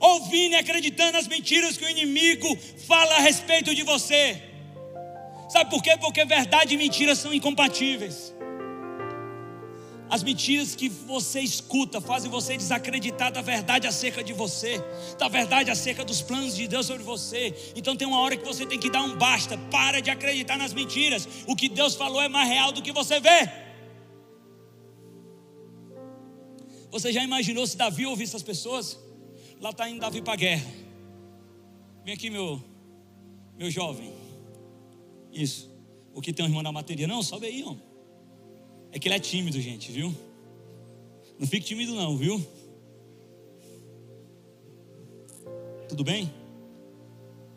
ouvindo 0.00 0.52
e 0.52 0.56
acreditando 0.56 1.12
nas 1.12 1.28
mentiras 1.28 1.76
que 1.76 1.84
o 1.84 1.90
inimigo 1.90 2.56
fala 2.86 3.16
a 3.16 3.20
respeito 3.20 3.74
de 3.74 3.82
você. 3.82 4.42
Sabe 5.48 5.70
por 5.70 5.82
quê? 5.82 5.96
Porque 5.98 6.24
verdade 6.24 6.74
e 6.74 6.78
mentira 6.78 7.14
são 7.14 7.32
incompatíveis. 7.32 8.34
As 10.10 10.22
mentiras 10.22 10.74
que 10.74 10.88
você 10.88 11.40
escuta 11.40 12.00
fazem 12.00 12.30
você 12.30 12.56
desacreditar 12.56 13.30
da 13.30 13.42
verdade 13.42 13.86
acerca 13.86 14.24
de 14.24 14.32
você, 14.32 14.82
da 15.18 15.28
verdade 15.28 15.70
acerca 15.70 16.02
dos 16.04 16.22
planos 16.22 16.56
de 16.56 16.66
Deus 16.66 16.86
sobre 16.86 17.02
você. 17.02 17.72
Então 17.76 17.94
tem 17.94 18.08
uma 18.08 18.20
hora 18.20 18.36
que 18.36 18.44
você 18.44 18.64
tem 18.64 18.78
que 18.78 18.90
dar 18.90 19.02
um 19.02 19.16
basta. 19.16 19.58
Para 19.70 20.00
de 20.00 20.10
acreditar 20.10 20.56
nas 20.56 20.72
mentiras. 20.72 21.28
O 21.46 21.54
que 21.54 21.68
Deus 21.68 21.94
falou 21.94 22.22
é 22.22 22.28
mais 22.28 22.48
real 22.48 22.72
do 22.72 22.80
que 22.80 22.90
você 22.90 23.20
vê. 23.20 23.50
Você 26.90 27.12
já 27.12 27.22
imaginou 27.22 27.66
se 27.66 27.76
Davi 27.76 28.06
ouvisse 28.06 28.30
essas 28.30 28.42
pessoas? 28.42 28.98
Lá 29.60 29.70
está 29.70 29.88
indo 29.90 30.00
Davi 30.00 30.22
para 30.22 30.32
a 30.32 30.36
guerra. 30.36 30.66
Vem 32.02 32.14
aqui, 32.14 32.30
meu, 32.30 32.62
meu 33.58 33.70
jovem. 33.70 34.10
Isso. 35.30 35.70
O 36.14 36.22
que 36.22 36.32
tem 36.32 36.46
um 36.46 36.48
irmão 36.48 36.62
na 36.62 36.72
bateria? 36.72 37.06
Não, 37.06 37.22
sobe 37.22 37.46
aí, 37.46 37.62
homem. 37.62 37.87
É 38.92 38.98
que 38.98 39.08
ele 39.08 39.14
é 39.14 39.20
tímido, 39.20 39.60
gente, 39.60 39.92
viu? 39.92 40.14
Não 41.38 41.46
fique 41.46 41.66
tímido, 41.66 41.94
não, 41.94 42.16
viu? 42.16 42.44
Tudo 45.88 46.04
bem? 46.04 46.32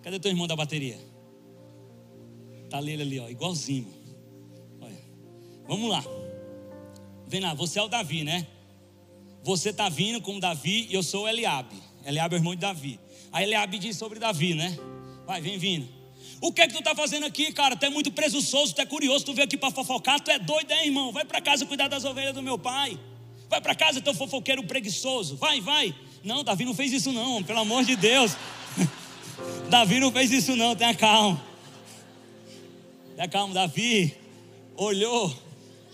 Cadê 0.02 0.20
teu 0.20 0.32
irmão 0.32 0.48
da 0.48 0.56
bateria? 0.56 0.98
Tá 2.70 2.78
ali, 2.78 2.94
ali, 2.94 3.20
ó, 3.20 3.30
igualzinho. 3.30 3.88
Olha. 4.80 5.00
Vamos 5.68 5.90
lá. 5.90 6.04
Vem 7.28 7.42
lá, 7.42 7.54
você 7.54 7.80
é 7.80 7.84
o 7.84 7.88
Davi, 7.88 8.24
né? 8.24 8.48
Você 9.44 9.74
tá 9.74 9.90
vindo 9.90 10.22
como 10.22 10.40
Davi 10.40 10.88
e 10.90 10.94
eu 10.94 11.04
sou 11.04 11.24
o 11.24 11.28
Eliabe. 11.28 11.76
Eliabe 12.06 12.36
é 12.36 12.38
o 12.38 12.40
irmão 12.40 12.56
de 12.56 12.62
Davi. 12.62 13.00
Aí 13.32 13.46
Eliabe 13.46 13.80
diz 13.80 13.98
sobre 13.98 14.20
Davi, 14.20 14.54
né? 14.54 14.78
Vai, 15.26 15.42
vem 15.42 15.58
vindo. 15.58 16.01
O 16.42 16.52
que 16.52 16.60
é 16.60 16.68
que 16.68 16.74
tu 16.74 16.80
está 16.80 16.96
fazendo 16.96 17.24
aqui, 17.28 17.52
cara? 17.54 17.76
Tu 17.76 17.86
é 17.86 17.90
muito 17.90 18.12
presunçoso, 18.12 18.74
tu 18.74 18.82
é 18.82 18.86
curioso, 18.86 19.24
tu 19.24 19.32
veio 19.32 19.46
aqui 19.46 19.56
para 19.56 19.70
fofocar, 19.70 20.20
tu 20.20 20.32
é 20.32 20.40
doido, 20.40 20.72
hein, 20.72 20.88
irmão? 20.88 21.12
Vai 21.12 21.24
para 21.24 21.40
casa 21.40 21.68
cuidar 21.68 21.88
das 21.88 22.04
ovelhas 22.04 22.34
do 22.34 22.42
meu 22.42 22.58
pai. 22.58 23.00
Vai 23.48 23.62
para 23.62 23.76
casa, 23.76 24.02
teu 24.02 24.16
fofoqueiro 24.16 24.64
preguiçoso. 24.64 25.36
Vai, 25.36 25.62
vai. 25.62 25.94
Não, 26.24 26.44
Davi 26.44 26.66
não 26.66 26.74
fez 26.74 26.92
isso 26.92 27.12
não, 27.12 27.44
pelo 27.44 27.60
amor 27.60 27.86
de 27.86 27.96
Deus. 27.96 28.36
Davi 29.70 30.00
não 30.00 30.12
fez 30.12 30.32
isso 30.32 30.56
não, 30.56 30.76
tenha 30.76 30.96
calma. 30.96 31.40
Tenha 33.16 33.28
calma, 33.28 33.54
Davi 33.54 34.16
olhou 34.76 35.32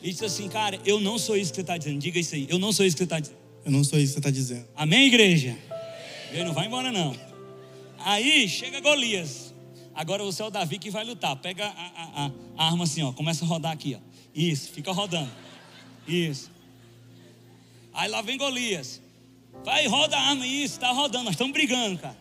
e 0.01 0.11
disse 0.11 0.23
assim, 0.23 0.47
cara, 0.47 0.79
eu 0.85 1.01
não 1.01 1.19
sou 1.19 1.35
isso 1.35 1.51
que 1.51 1.55
você 1.55 1.61
está 1.61 1.77
dizendo. 1.77 1.99
Diga 1.99 2.19
isso 2.19 2.35
aí, 2.35 2.47
eu 2.49 2.57
não 2.57 2.71
sou 2.71 2.85
isso 2.85 2.95
que 2.95 2.99
você 2.99 3.03
está 3.03 3.19
dizendo. 3.19 3.37
Eu 3.65 3.71
não 3.71 3.83
sou 3.83 3.99
isso 3.99 4.13
que 4.13 4.13
você 4.13 4.19
está 4.19 4.29
dizendo. 4.29 4.65
Amém, 4.77 5.07
igreja? 5.07 5.57
Ele 6.31 6.45
não 6.45 6.53
vai 6.53 6.67
embora 6.67 6.89
não. 6.89 7.13
Aí 7.99 8.47
chega 8.47 8.79
Golias. 8.79 9.46
Agora 9.97 10.23
você 10.23 10.43
é 10.43 10.45
o 10.45 10.51
Davi 10.51 10.77
que 10.77 10.91
vai 10.91 11.03
lutar. 11.03 11.35
Pega 11.37 11.65
a, 11.65 11.69
a, 11.71 12.31
a, 12.55 12.67
arma 12.67 12.83
assim, 12.83 13.01
ó. 13.01 13.11
Começa 13.11 13.43
a 13.43 13.47
rodar 13.47 13.71
aqui, 13.71 13.97
ó. 13.99 13.99
Isso, 14.33 14.71
fica 14.71 14.91
rodando. 14.91 15.31
Isso. 16.07 16.51
Aí 17.95 18.07
lá 18.07 18.21
vem 18.21 18.37
Golias. 18.37 19.01
Vai, 19.65 19.87
roda 19.87 20.15
a 20.15 20.21
arma, 20.21 20.45
isso, 20.45 20.79
tá 20.79 20.91
rodando. 20.91 21.23
Nós 21.23 21.33
estamos 21.33 21.51
brigando, 21.51 21.97
cara. 21.97 22.15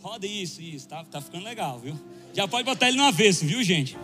Roda 0.00 0.26
isso, 0.26 0.62
isso, 0.62 0.88
tá, 0.88 1.04
tá 1.04 1.20
ficando 1.20 1.44
legal, 1.44 1.78
viu? 1.78 2.00
Já 2.32 2.48
pode 2.48 2.64
botar 2.64 2.88
ele 2.88 2.96
no 2.96 3.04
avesso, 3.04 3.44
viu, 3.44 3.62
gente? 3.62 3.94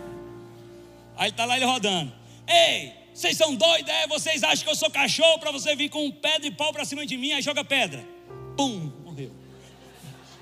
Aí 1.17 1.29
ele 1.29 1.35
tá 1.35 1.45
lá 1.45 1.55
ele 1.55 1.65
rodando. 1.65 2.13
Ei, 2.47 2.93
vocês 3.11 3.35
são 3.35 3.55
doidos, 3.55 3.89
é? 3.89 4.05
Vocês 4.05 4.43
acham 4.43 4.63
que 4.63 4.69
eu 4.69 4.75
sou 4.75 4.91
cachorro 4.91 5.39
para 5.39 5.51
você 5.51 5.75
vir 5.75 5.89
com 5.89 6.05
um 6.05 6.11
pedra 6.11 6.45
e 6.45 6.51
pau 6.51 6.71
para 6.71 6.85
cima 6.85 7.07
de 7.07 7.17
mim? 7.17 7.31
Aí 7.31 7.41
joga 7.41 7.63
pedra. 7.63 8.07
Pum, 8.55 8.91
morreu. 9.03 9.31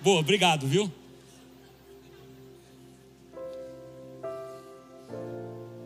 Boa, 0.01 0.19
obrigado, 0.19 0.67
viu? 0.67 0.98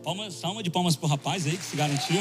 Palmas, 0.04 0.34
salma 0.34 0.62
de 0.62 0.68
palmas 0.68 0.96
pro 0.96 1.08
rapaz 1.08 1.46
aí 1.46 1.56
que 1.56 1.64
se 1.64 1.74
garantiu. 1.74 2.20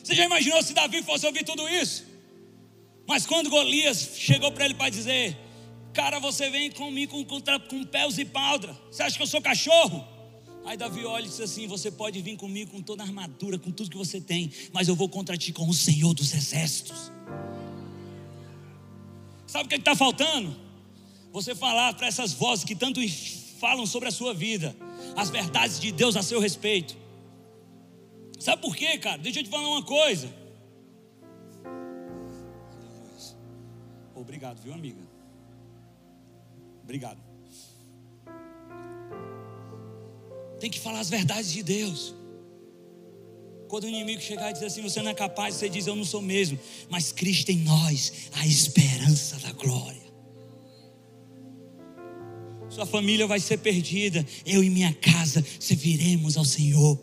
Você 0.00 0.14
já 0.14 0.24
imaginou 0.24 0.62
se 0.62 0.72
Davi 0.72 1.02
fosse 1.02 1.26
ouvir 1.26 1.44
tudo 1.44 1.68
isso? 1.68 2.04
Mas 3.04 3.26
quando 3.26 3.50
Golias 3.50 4.10
chegou 4.16 4.52
para 4.52 4.64
ele 4.64 4.74
para 4.74 4.90
dizer: 4.90 5.36
Cara, 5.92 6.20
você 6.20 6.48
vem 6.48 6.70
comigo 6.70 7.24
com, 7.24 7.40
com, 7.40 7.60
com 7.68 7.84
pés 7.84 8.16
e 8.18 8.24
paldra. 8.24 8.78
Você 8.92 9.02
acha 9.02 9.16
que 9.16 9.22
eu 9.24 9.26
sou 9.26 9.42
cachorro? 9.42 10.06
Aí 10.64 10.76
Davi 10.76 11.04
olha 11.04 11.24
e 11.24 11.28
diz 11.28 11.40
assim: 11.40 11.66
Você 11.66 11.90
pode 11.90 12.22
vir 12.22 12.36
comigo 12.36 12.70
com 12.70 12.80
toda 12.80 13.02
a 13.02 13.06
armadura, 13.06 13.58
com 13.58 13.72
tudo 13.72 13.90
que 13.90 13.96
você 13.96 14.20
tem, 14.20 14.52
mas 14.72 14.86
eu 14.86 14.94
vou 14.94 15.08
contra 15.08 15.36
ti 15.36 15.52
com 15.52 15.68
o 15.68 15.74
Senhor 15.74 16.14
dos 16.14 16.32
Exércitos. 16.32 17.10
Sabe 19.54 19.66
o 19.66 19.68
que 19.68 19.76
é 19.76 19.78
está 19.78 19.94
faltando? 19.94 20.52
Você 21.30 21.54
falar 21.54 21.94
para 21.94 22.08
essas 22.08 22.32
vozes 22.32 22.64
que 22.64 22.74
tanto 22.74 23.00
falam 23.60 23.86
sobre 23.86 24.08
a 24.08 24.10
sua 24.10 24.34
vida, 24.34 24.74
as 25.16 25.30
verdades 25.30 25.78
de 25.78 25.92
Deus 25.92 26.16
a 26.16 26.24
seu 26.24 26.40
respeito. 26.40 26.96
Sabe 28.40 28.60
por 28.60 28.74
quê, 28.74 28.98
cara? 28.98 29.16
Deixa 29.16 29.38
eu 29.38 29.44
te 29.44 29.50
falar 29.50 29.68
uma 29.68 29.84
coisa. 29.84 30.28
Obrigado, 34.12 34.60
viu, 34.60 34.74
amiga? 34.74 35.00
Obrigado. 36.82 37.20
Tem 40.58 40.68
que 40.68 40.80
falar 40.80 40.98
as 40.98 41.08
verdades 41.08 41.52
de 41.52 41.62
Deus. 41.62 42.12
Quando 43.68 43.84
o 43.84 43.88
inimigo 43.88 44.20
chegar 44.20 44.50
e 44.50 44.52
dizer 44.52 44.66
assim: 44.66 44.82
Você 44.82 45.02
não 45.02 45.10
é 45.10 45.14
capaz, 45.14 45.54
você 45.54 45.68
diz: 45.68 45.86
Eu 45.86 45.96
não 45.96 46.04
sou 46.04 46.22
mesmo. 46.22 46.58
Mas 46.88 47.12
Cristo 47.12 47.50
em 47.50 47.58
nós, 47.58 48.12
a 48.32 48.46
esperança 48.46 49.38
da 49.38 49.52
glória. 49.52 50.04
Sua 52.68 52.86
família 52.86 53.26
vai 53.26 53.38
ser 53.38 53.58
perdida. 53.58 54.26
Eu 54.44 54.62
e 54.62 54.68
minha 54.68 54.92
casa 54.92 55.44
serviremos 55.60 56.36
ao 56.36 56.44
Senhor. 56.44 56.98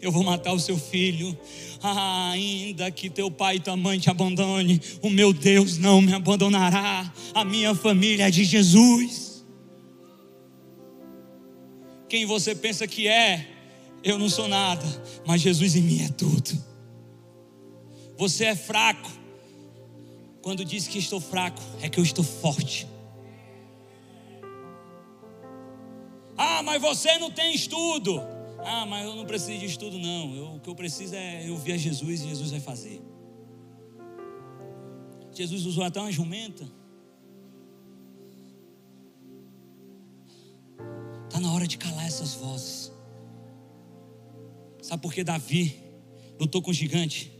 Eu 0.00 0.12
vou 0.12 0.22
matar 0.22 0.52
o 0.52 0.60
seu 0.60 0.76
filho. 0.76 1.36
Ah, 1.82 2.30
ainda 2.30 2.90
que 2.90 3.08
teu 3.08 3.30
pai 3.30 3.56
e 3.56 3.60
tua 3.60 3.76
mãe 3.76 3.98
te 3.98 4.10
abandone, 4.10 4.80
o 5.00 5.08
meu 5.08 5.32
Deus 5.32 5.78
não 5.78 6.02
me 6.02 6.12
abandonará. 6.12 7.10
A 7.34 7.44
minha 7.44 7.74
família 7.74 8.28
é 8.28 8.30
de 8.30 8.44
Jesus. 8.44 9.44
Quem 12.08 12.26
você 12.26 12.54
pensa 12.54 12.86
que 12.86 13.08
é, 13.08 13.55
eu 14.06 14.20
não 14.20 14.30
sou 14.30 14.46
nada, 14.46 14.84
mas 15.26 15.40
Jesus 15.40 15.74
em 15.74 15.82
mim 15.82 16.04
é 16.04 16.08
tudo. 16.08 16.64
Você 18.16 18.44
é 18.44 18.54
fraco. 18.54 19.10
Quando 20.40 20.64
diz 20.64 20.86
que 20.86 20.96
estou 20.96 21.20
fraco, 21.20 21.60
é 21.82 21.88
que 21.88 21.98
eu 21.98 22.04
estou 22.04 22.24
forte. 22.24 22.86
Ah, 26.38 26.62
mas 26.62 26.80
você 26.80 27.18
não 27.18 27.32
tem 27.32 27.52
estudo. 27.52 28.22
Ah, 28.64 28.86
mas 28.86 29.04
eu 29.04 29.16
não 29.16 29.26
preciso 29.26 29.58
de 29.58 29.66
estudo, 29.66 29.98
não. 29.98 30.36
Eu, 30.36 30.54
o 30.54 30.60
que 30.60 30.70
eu 30.70 30.76
preciso 30.76 31.16
é 31.16 31.48
eu 31.48 31.56
ver 31.56 31.76
Jesus 31.76 32.22
e 32.22 32.28
Jesus 32.28 32.52
vai 32.52 32.60
fazer. 32.60 33.02
Jesus 35.32 35.66
usou 35.66 35.82
até 35.82 36.00
uma 36.00 36.12
jumenta. 36.12 36.64
Está 41.24 41.40
na 41.40 41.52
hora 41.52 41.66
de 41.66 41.76
calar 41.76 42.06
essas 42.06 42.34
vozes. 42.34 42.85
Sabe 44.86 45.02
por 45.02 45.12
que 45.12 45.24
Davi 45.24 45.74
lutou 46.38 46.62
com 46.62 46.70
o 46.70 46.72
gigante? 46.72 47.32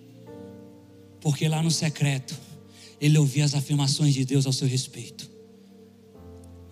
Porque 1.20 1.46
lá 1.46 1.62
no 1.62 1.70
secreto, 1.70 2.36
ele 3.00 3.16
ouvia 3.16 3.44
as 3.44 3.54
afirmações 3.54 4.14
de 4.14 4.24
Deus 4.24 4.46
ao 4.46 4.52
seu 4.52 4.66
respeito. 4.66 5.30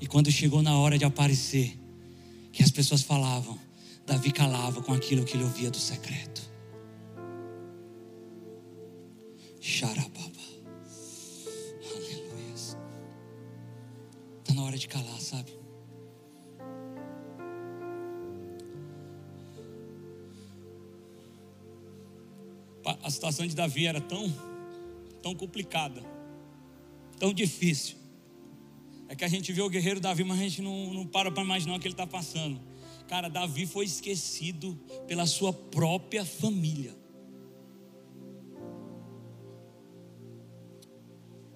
E 0.01 0.07
quando 0.09 0.33
chegou 0.33 0.63
na 0.63 0.77
hora 0.77 0.99
de 0.99 1.05
aparecer, 1.05 1.79
que 2.51 2.61
as 2.61 2.73
pessoas 2.73 3.03
falavam, 3.03 3.57
Davi 4.05 4.33
calava 4.33 4.83
com 4.83 4.93
aquilo 4.93 5.25
que 5.25 5.37
ele 5.37 5.45
ouvia 5.45 5.71
do 5.71 5.79
secreto. 5.79 6.43
Xarababa. 9.61 10.43
Aleluia. 11.89 12.55
Está 14.41 14.55
na 14.55 14.65
hora 14.65 14.77
de 14.77 14.89
calar, 14.89 15.21
sabe? 15.21 15.53
A 23.03 23.11
situação 23.11 23.47
de 23.47 23.55
Davi 23.55 23.87
era 23.87 24.01
tão, 24.01 24.33
tão 25.23 25.35
complicada, 25.35 26.03
tão 27.19 27.33
difícil. 27.33 27.97
É 29.09 29.15
que 29.15 29.25
a 29.25 29.29
gente 29.29 29.53
vê 29.53 29.63
o 29.63 29.69
guerreiro 29.69 30.01
Davi, 30.01 30.25
mas 30.25 30.39
a 30.39 30.43
gente 30.43 30.61
não, 30.61 30.93
não 30.93 31.07
para 31.07 31.31
para 31.31 31.43
imaginar 31.43 31.77
o 31.77 31.81
que 31.81 31.87
ele 31.87 31.95
está 31.95 32.07
passando. 32.07 32.61
Cara, 33.09 33.29
Davi 33.29 33.67
foi 33.67 33.85
esquecido 33.85 34.79
pela 35.07 35.27
sua 35.27 35.53
própria 35.53 36.25
família. 36.25 36.95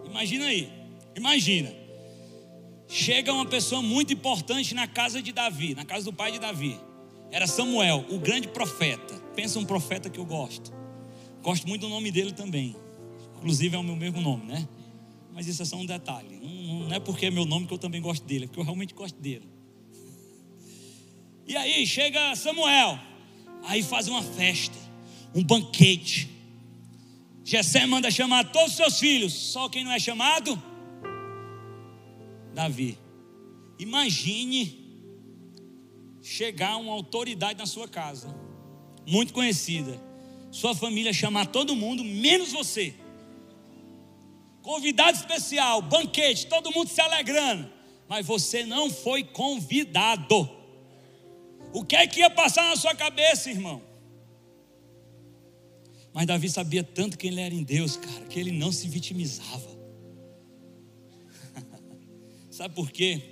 Imagina 0.05 0.47
aí, 0.47 0.73
imagina. 1.17 1.73
Chega 2.87 3.33
uma 3.33 3.45
pessoa 3.45 3.83
muito 3.83 4.13
importante 4.15 4.75
na 4.75 4.87
casa 4.87 5.21
de 5.21 5.31
Davi, 5.31 5.75
na 5.75 5.85
casa 5.85 6.07
do 6.07 6.13
pai 6.13 6.33
de 6.33 6.39
Davi. 6.39 6.79
Era 7.31 7.47
Samuel, 7.47 8.07
o 8.09 8.19
grande 8.19 8.49
profeta. 8.49 9.15
Pensa 9.35 9.59
um 9.59 9.65
profeta 9.65 10.09
que 10.09 10.19
eu 10.19 10.25
gosto. 10.25 10.78
Gosto 11.49 11.67
muito 11.67 11.81
do 11.81 11.89
nome 11.89 12.11
dele 12.11 12.33
também. 12.33 12.77
Inclusive 13.39 13.75
é 13.75 13.79
o 13.79 13.83
meu 13.83 13.97
mesmo 13.97 14.21
nome, 14.21 14.45
né? 14.45 14.69
Mas 15.33 15.47
isso 15.47 15.63
é 15.63 15.65
só 15.65 15.77
um 15.77 15.87
detalhe. 15.87 16.37
Não, 16.37 16.93
é 16.93 17.01
porque 17.01 17.25
é 17.25 17.31
meu 17.31 17.47
nome 17.47 17.67
que 17.67 17.73
eu 17.73 17.79
também 17.79 18.03
gosto 18.03 18.23
dele, 18.27 18.45
é 18.45 18.47
porque 18.49 18.61
eu 18.61 18.65
realmente 18.65 18.93
gosto 18.93 19.19
dele. 19.19 19.49
E 21.47 21.57
aí 21.57 21.87
chega 21.87 22.37
Samuel, 22.37 22.99
aí 23.63 23.83
faz 23.83 24.09
uma 24.09 24.23
festa, 24.23 24.77
um 25.35 25.43
banquete. 25.43 26.29
Jessé 27.43 27.87
manda 27.87 28.11
chamar 28.11 28.53
todos 28.53 28.73
os 28.73 28.77
seus 28.77 28.99
filhos, 28.99 29.33
só 29.33 29.71
quem 29.71 29.85
não 29.85 29.93
é 29.93 29.99
chamado? 29.99 30.63
Davi. 32.53 32.99
Imagine 33.79 34.85
chegar 36.21 36.77
uma 36.77 36.93
autoridade 36.93 37.59
na 37.59 37.65
sua 37.65 37.89
casa, 37.89 38.39
muito 39.07 39.33
conhecida, 39.33 40.08
sua 40.51 40.75
família 40.75 41.13
chamar 41.13 41.47
todo 41.47 41.77
mundo, 41.77 42.03
menos 42.05 42.53
você. 42.53 42.95
Convidado 44.63 45.17
especial, 45.17 45.81
banquete, 45.83 46.47
todo 46.47 46.73
mundo 46.73 46.89
se 46.89 47.01
alegrando, 47.01 47.71
mas 48.09 48.27
você 48.27 48.65
não 48.65 48.91
foi 48.91 49.25
convidado. 49.25 50.49
O 51.73 51.85
que 51.85 51.97
é 51.97 52.07
que 52.07 52.21
ia 52.21 52.31
passar 52.31 52.71
na 52.71 52.77
sua 52.77 52.95
cabeça, 52.95 53.51
irmão? 53.51 53.83
Mas 56.13 56.27
Davi 56.27 56.49
sabia 56.49 56.83
tanto 56.83 57.19
quem 57.19 57.31
ele 57.31 57.41
era 57.41 57.55
em 57.55 57.63
Deus, 57.63 57.97
cara, 57.97 58.25
que 58.27 58.41
ele 58.41 58.51
não 58.51 58.73
se 58.73 58.89
vitimizava. 58.89 59.79
Sabe 62.51 62.75
por 62.75 62.91
quê? 62.91 63.23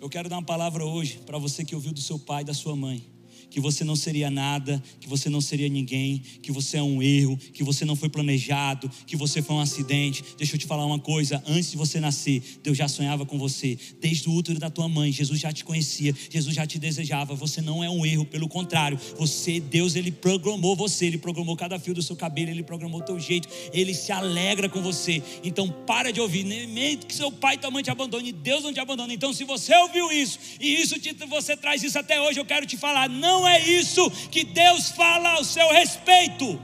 Eu 0.00 0.08
quero 0.08 0.28
dar 0.28 0.36
uma 0.36 0.44
palavra 0.44 0.84
hoje 0.84 1.18
para 1.26 1.38
você 1.38 1.64
que 1.64 1.74
ouviu 1.74 1.92
do 1.92 2.00
seu 2.00 2.18
pai 2.18 2.42
e 2.42 2.46
da 2.46 2.54
sua 2.54 2.76
mãe 2.76 3.17
que 3.50 3.60
você 3.60 3.84
não 3.84 3.96
seria 3.96 4.30
nada, 4.30 4.82
que 5.00 5.08
você 5.08 5.28
não 5.28 5.40
seria 5.40 5.68
ninguém, 5.68 6.22
que 6.42 6.52
você 6.52 6.76
é 6.76 6.82
um 6.82 7.02
erro, 7.02 7.36
que 7.36 7.62
você 7.62 7.84
não 7.84 7.96
foi 7.96 8.08
planejado, 8.08 8.90
que 9.06 9.16
você 9.16 9.42
foi 9.42 9.56
um 9.56 9.60
acidente. 9.60 10.24
Deixa 10.36 10.54
eu 10.54 10.58
te 10.58 10.66
falar 10.66 10.84
uma 10.84 10.98
coisa: 10.98 11.42
antes 11.46 11.70
de 11.70 11.76
você 11.76 12.00
nascer, 12.00 12.42
Deus 12.62 12.76
já 12.76 12.88
sonhava 12.88 13.24
com 13.24 13.38
você, 13.38 13.78
desde 14.00 14.28
o 14.28 14.32
útero 14.32 14.58
da 14.58 14.70
tua 14.70 14.88
mãe, 14.88 15.10
Jesus 15.12 15.40
já 15.40 15.52
te 15.52 15.64
conhecia, 15.64 16.14
Jesus 16.30 16.54
já 16.54 16.66
te 16.66 16.78
desejava. 16.78 17.34
Você 17.34 17.60
não 17.60 17.82
é 17.82 17.90
um 17.90 18.04
erro, 18.04 18.24
pelo 18.24 18.48
contrário, 18.48 18.98
você, 19.16 19.60
Deus, 19.60 19.96
ele 19.96 20.10
programou 20.10 20.76
você, 20.76 21.06
ele 21.06 21.18
programou 21.18 21.56
cada 21.56 21.78
fio 21.78 21.94
do 21.94 22.02
seu 22.02 22.16
cabelo, 22.16 22.50
ele 22.50 22.62
programou 22.62 23.00
o 23.00 23.04
teu 23.04 23.18
jeito, 23.18 23.48
ele 23.72 23.94
se 23.94 24.12
alegra 24.12 24.68
com 24.68 24.82
você. 24.82 25.22
Então, 25.42 25.68
para 25.86 26.12
de 26.12 26.20
ouvir, 26.20 26.44
nem 26.44 26.96
que 26.96 27.14
seu 27.14 27.30
pai 27.30 27.54
e 27.54 27.58
tua 27.58 27.70
mãe 27.70 27.82
te 27.82 27.90
abandone, 27.90 28.32
Deus 28.32 28.62
não 28.62 28.72
te 28.72 28.80
abandona. 28.80 29.12
Então, 29.12 29.32
se 29.32 29.44
você 29.44 29.74
ouviu 29.76 30.10
isso 30.12 30.38
e 30.60 30.80
isso 30.80 30.98
te, 30.98 31.12
você 31.26 31.56
traz 31.56 31.82
isso 31.82 31.98
até 31.98 32.20
hoje, 32.20 32.38
eu 32.38 32.44
quero 32.44 32.66
te 32.66 32.76
falar: 32.76 33.08
não 33.08 33.37
não 33.38 33.46
é 33.46 33.60
isso 33.60 34.10
que 34.28 34.44
Deus 34.44 34.90
fala 34.90 35.34
ao 35.34 35.44
seu 35.44 35.68
respeito. 35.72 36.60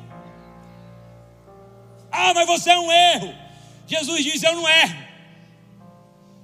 Ah, 2.10 2.34
mas 2.34 2.46
você 2.46 2.70
é 2.70 2.78
um 2.78 2.90
erro. 2.90 3.34
Jesus 3.86 4.24
diz: 4.24 4.42
Eu 4.42 4.54
não 4.54 4.68
erro. 4.68 5.04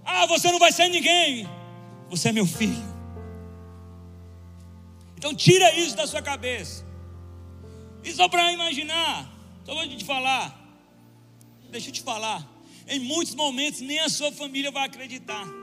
Ah, 0.05 0.27
você 0.27 0.51
não 0.51 0.59
vai 0.59 0.73
ser 0.73 0.89
ninguém. 0.89 1.49
Você 2.09 2.29
é 2.29 2.33
meu 2.33 2.47
filho. 2.47 2.91
Então 5.17 5.35
tira 5.35 5.73
isso 5.75 5.97
da 5.97 6.07
sua 6.07 6.23
cabeça. 6.23 6.85
E 8.03 8.13
só 8.13 8.29
para 8.29 8.53
imaginar, 8.53 9.31
só 9.65 9.75
vou 9.75 9.87
te 9.87 10.05
falar. 10.05 10.59
Deixa 11.71 11.89
eu 11.91 11.93
te 11.93 12.03
falar. 12.03 12.49
Em 12.89 12.99
muitos 12.99 13.35
momentos 13.35 13.81
nem 13.81 14.01
a 14.01 14.09
sua 14.09 14.33
família 14.33 14.71
vai 14.71 14.87
acreditar. 14.87 15.60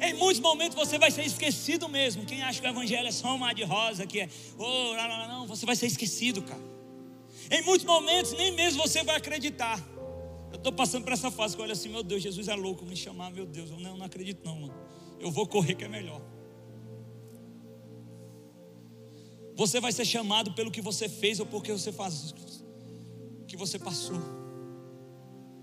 Em 0.00 0.14
muitos 0.14 0.40
momentos 0.40 0.76
você 0.76 0.98
vai 0.98 1.10
ser 1.10 1.24
esquecido 1.24 1.88
mesmo. 1.88 2.24
Quem 2.24 2.42
acha 2.42 2.60
que 2.60 2.66
o 2.66 2.70
evangelho 2.70 3.06
é 3.06 3.12
só 3.12 3.34
um 3.34 3.54
de 3.54 3.64
rosa, 3.64 4.06
que 4.06 4.20
é, 4.20 4.28
oh, 4.58 4.94
não, 4.94 5.08
não, 5.08 5.28
não, 5.28 5.46
você 5.46 5.64
vai 5.66 5.76
ser 5.76 5.86
esquecido, 5.86 6.42
cara. 6.42 6.62
Em 7.50 7.62
muitos 7.62 7.84
momentos 7.84 8.32
nem 8.32 8.52
mesmo 8.52 8.82
você 8.82 9.02
vai 9.02 9.16
acreditar. 9.16 9.78
Eu 10.50 10.56
estou 10.56 10.72
passando 10.72 11.04
por 11.04 11.12
essa 11.12 11.30
fase 11.30 11.54
que 11.54 11.60
eu 11.60 11.64
olho 11.64 11.72
assim, 11.72 11.88
meu 11.88 12.02
Deus, 12.02 12.22
Jesus 12.22 12.48
é 12.48 12.54
louco 12.54 12.84
me 12.84 12.96
chamar, 12.96 13.30
meu 13.30 13.46
Deus, 13.46 13.70
eu 13.70 13.78
não, 13.78 13.96
não 13.96 14.06
acredito 14.06 14.44
não, 14.44 14.60
mano. 14.60 14.74
Eu 15.18 15.30
vou 15.30 15.46
correr 15.46 15.74
que 15.74 15.84
é 15.84 15.88
melhor. 15.88 16.20
Você 19.54 19.80
vai 19.80 19.92
ser 19.92 20.04
chamado 20.04 20.52
pelo 20.52 20.70
que 20.70 20.80
você 20.80 21.08
fez 21.08 21.38
ou 21.40 21.46
porque 21.46 21.72
você 21.72 21.92
faz, 21.92 22.34
que 23.46 23.56
você 23.56 23.78
passou. 23.78 24.16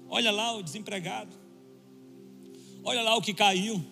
Olha 0.07 0.31
lá 0.31 0.53
o 0.53 0.63
desempregado. 0.63 1.35
Olha 2.83 3.01
lá 3.01 3.15
o 3.15 3.21
que 3.21 3.33
caiu. 3.33 3.83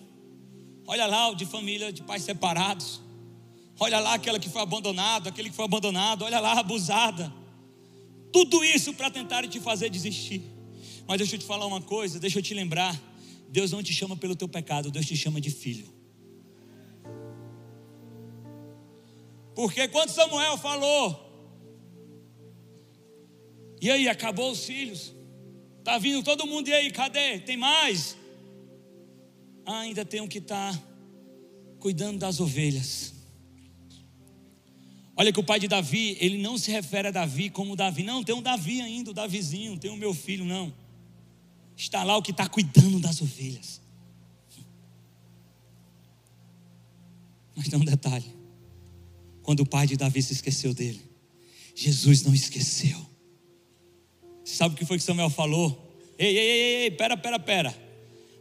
Olha 0.90 1.06
lá 1.06 1.28
o 1.28 1.34
de 1.34 1.44
família 1.44 1.92
de 1.92 2.02
pais 2.02 2.22
separados. 2.22 3.02
Olha 3.78 4.00
lá 4.00 4.14
aquela 4.14 4.40
que 4.40 4.48
foi 4.48 4.62
abandonada, 4.62 5.28
aquele 5.28 5.50
que 5.50 5.54
foi 5.54 5.66
abandonado. 5.66 6.22
Olha 6.22 6.40
lá 6.40 6.58
abusada. 6.58 7.30
Tudo 8.32 8.64
isso 8.64 8.94
para 8.94 9.10
tentar 9.10 9.46
te 9.46 9.60
fazer 9.60 9.90
desistir. 9.90 10.42
Mas 11.06 11.18
deixa 11.18 11.36
eu 11.36 11.38
te 11.38 11.44
falar 11.44 11.66
uma 11.66 11.82
coisa, 11.82 12.18
deixa 12.18 12.38
eu 12.38 12.42
te 12.42 12.54
lembrar. 12.54 12.98
Deus 13.50 13.70
não 13.70 13.82
te 13.82 13.92
chama 13.92 14.16
pelo 14.16 14.34
teu 14.34 14.48
pecado, 14.48 14.90
Deus 14.90 15.06
te 15.06 15.14
chama 15.14 15.40
de 15.40 15.50
filho. 15.50 15.86
Porque 19.54 19.88
quando 19.88 20.10
Samuel 20.10 20.56
falou, 20.56 21.28
e 23.80 23.90
aí, 23.90 24.08
acabou 24.08 24.50
os 24.50 24.64
filhos? 24.64 25.14
Está 25.78 25.98
vindo 25.98 26.22
todo 26.22 26.46
mundo, 26.46 26.68
e 26.68 26.72
aí, 26.72 26.90
cadê? 26.90 27.38
Tem 27.40 27.56
mais? 27.56 28.17
Ainda 29.76 30.04
tenho 30.04 30.26
que 30.26 30.38
estar 30.38 30.74
tá 30.74 30.82
cuidando 31.78 32.18
das 32.18 32.40
ovelhas. 32.40 33.14
Olha 35.16 35.32
que 35.32 35.40
o 35.40 35.44
pai 35.44 35.58
de 35.58 35.66
Davi, 35.66 36.16
ele 36.20 36.38
não 36.38 36.56
se 36.56 36.70
refere 36.70 37.08
a 37.08 37.10
Davi 37.10 37.50
como 37.50 37.74
Davi. 37.74 38.02
Não, 38.02 38.22
tem 38.22 38.34
um 38.34 38.42
Davi 38.42 38.80
ainda, 38.80 39.10
o 39.10 39.14
Davizinho, 39.14 39.76
tem 39.76 39.90
o 39.90 39.96
meu 39.96 40.14
filho, 40.14 40.44
não. 40.44 40.72
Está 41.76 42.04
lá 42.04 42.16
o 42.16 42.22
que 42.22 42.30
está 42.30 42.48
cuidando 42.48 43.00
das 43.00 43.20
ovelhas. 43.20 43.80
Mas 47.54 47.68
tem 47.68 47.78
um 47.78 47.84
detalhe. 47.84 48.32
Quando 49.42 49.60
o 49.60 49.66
pai 49.66 49.86
de 49.86 49.96
Davi 49.96 50.22
se 50.22 50.32
esqueceu 50.32 50.72
dele, 50.72 51.00
Jesus 51.74 52.22
não 52.22 52.32
esqueceu. 52.32 53.04
Sabe 54.44 54.74
o 54.74 54.78
que 54.78 54.84
foi 54.84 54.98
que 54.98 55.04
Samuel 55.04 55.30
falou? 55.30 55.96
Ei, 56.18 56.28
ei, 56.28 56.50
ei, 56.50 56.82
ei, 56.84 56.90
pera, 56.92 57.16
pera, 57.16 57.38
pera 57.38 57.87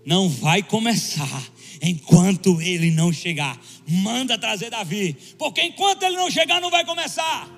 não 0.05 0.29
vai 0.29 0.63
começar 0.63 1.43
enquanto 1.81 2.61
ele 2.61 2.91
não 2.91 3.11
chegar. 3.11 3.59
Manda 3.87 4.37
trazer 4.37 4.69
Davi, 4.69 5.15
porque 5.37 5.61
enquanto 5.61 6.03
ele 6.03 6.15
não 6.15 6.29
chegar, 6.29 6.61
não 6.61 6.69
vai 6.69 6.85
começar. 6.85 7.57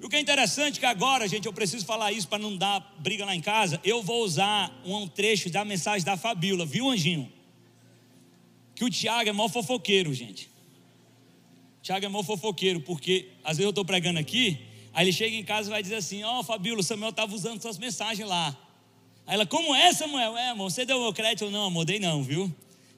E 0.00 0.06
o 0.06 0.08
que 0.08 0.16
é 0.16 0.20
interessante 0.20 0.76
é 0.76 0.80
que 0.80 0.86
agora, 0.86 1.26
gente, 1.26 1.46
eu 1.46 1.52
preciso 1.52 1.84
falar 1.84 2.12
isso 2.12 2.28
para 2.28 2.38
não 2.38 2.56
dar 2.56 2.96
briga 2.98 3.24
lá 3.24 3.34
em 3.34 3.40
casa. 3.40 3.80
Eu 3.82 4.02
vou 4.02 4.22
usar 4.22 4.80
um 4.84 5.08
trecho 5.08 5.50
da 5.50 5.64
mensagem 5.64 6.04
da 6.04 6.16
Fabíola, 6.16 6.64
viu, 6.64 6.88
Anjinho? 6.88 7.30
Que 8.76 8.84
o 8.84 8.90
Tiago 8.90 9.28
é 9.28 9.32
mó 9.32 9.48
fofoqueiro, 9.48 10.14
gente. 10.14 10.48
O 11.78 11.82
Tiago 11.82 12.06
é 12.06 12.08
mó 12.08 12.22
fofoqueiro, 12.22 12.80
porque 12.80 13.28
às 13.42 13.56
vezes 13.56 13.64
eu 13.64 13.70
estou 13.70 13.84
pregando 13.84 14.20
aqui, 14.20 14.58
aí 14.92 15.04
ele 15.04 15.12
chega 15.12 15.34
em 15.34 15.42
casa 15.42 15.68
e 15.68 15.72
vai 15.72 15.82
dizer 15.82 15.96
assim: 15.96 16.22
Ó, 16.22 16.38
oh, 16.38 16.44
Fabíola, 16.44 16.80
o 16.80 16.84
Samuel 16.84 17.10
estava 17.10 17.34
usando 17.34 17.60
suas 17.60 17.76
mensagens 17.76 18.28
lá. 18.28 18.56
Aí 19.28 19.34
ela, 19.34 19.44
como 19.44 19.74
é, 19.74 19.92
Samuel? 19.92 20.38
É, 20.38 20.48
amor, 20.48 20.70
você 20.70 20.86
deu 20.86 20.98
meu 20.98 21.12
crédito 21.12 21.44
ou 21.44 21.50
não, 21.50 21.66
amor? 21.66 21.84
Dei 21.84 22.00
não, 22.00 22.22
viu? 22.22 22.50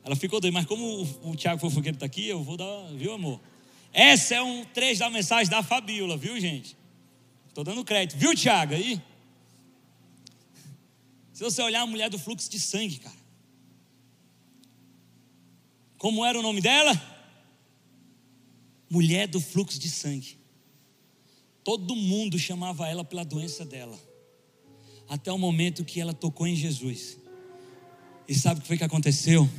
Ela 0.04 0.14
ficou 0.14 0.40
doida, 0.40 0.54
mas 0.54 0.64
como 0.64 1.02
o, 1.02 1.30
o 1.32 1.34
Tiago 1.34 1.60
Fofoqueiro 1.60 1.96
está 1.96 2.06
aqui, 2.06 2.28
eu 2.28 2.40
vou 2.40 2.56
dar, 2.56 2.86
viu, 2.94 3.12
amor? 3.12 3.40
Essa 3.92 4.36
é 4.36 4.42
um 4.42 4.64
trecho 4.64 5.00
da 5.00 5.10
mensagem 5.10 5.50
da 5.50 5.60
Fabiola, 5.60 6.16
viu, 6.16 6.38
gente? 6.38 6.76
Estou 7.48 7.64
dando 7.64 7.84
crédito, 7.84 8.16
viu, 8.16 8.32
Tiago? 8.32 8.74
Aí. 8.74 9.02
Se 11.32 11.42
você 11.42 11.60
olhar 11.62 11.80
a 11.80 11.86
mulher 11.86 12.08
do 12.08 12.16
fluxo 12.16 12.48
de 12.48 12.60
sangue, 12.60 13.00
cara. 13.00 13.18
Como 15.98 16.24
era 16.24 16.38
o 16.38 16.42
nome 16.42 16.60
dela? 16.60 16.92
Mulher 18.88 19.26
do 19.26 19.40
fluxo 19.40 19.80
de 19.80 19.90
sangue. 19.90 20.38
Todo 21.64 21.96
mundo 21.96 22.38
chamava 22.38 22.86
ela 22.86 23.04
pela 23.04 23.24
doença 23.24 23.64
dela. 23.64 23.98
Até 25.10 25.32
o 25.32 25.36
momento 25.36 25.84
que 25.84 26.00
ela 26.00 26.14
tocou 26.14 26.46
em 26.46 26.54
Jesus. 26.54 27.18
E 28.28 28.34
sabe 28.34 28.60
o 28.60 28.62
que 28.62 28.68
foi 28.68 28.78
que 28.78 28.84
aconteceu? 28.84 29.50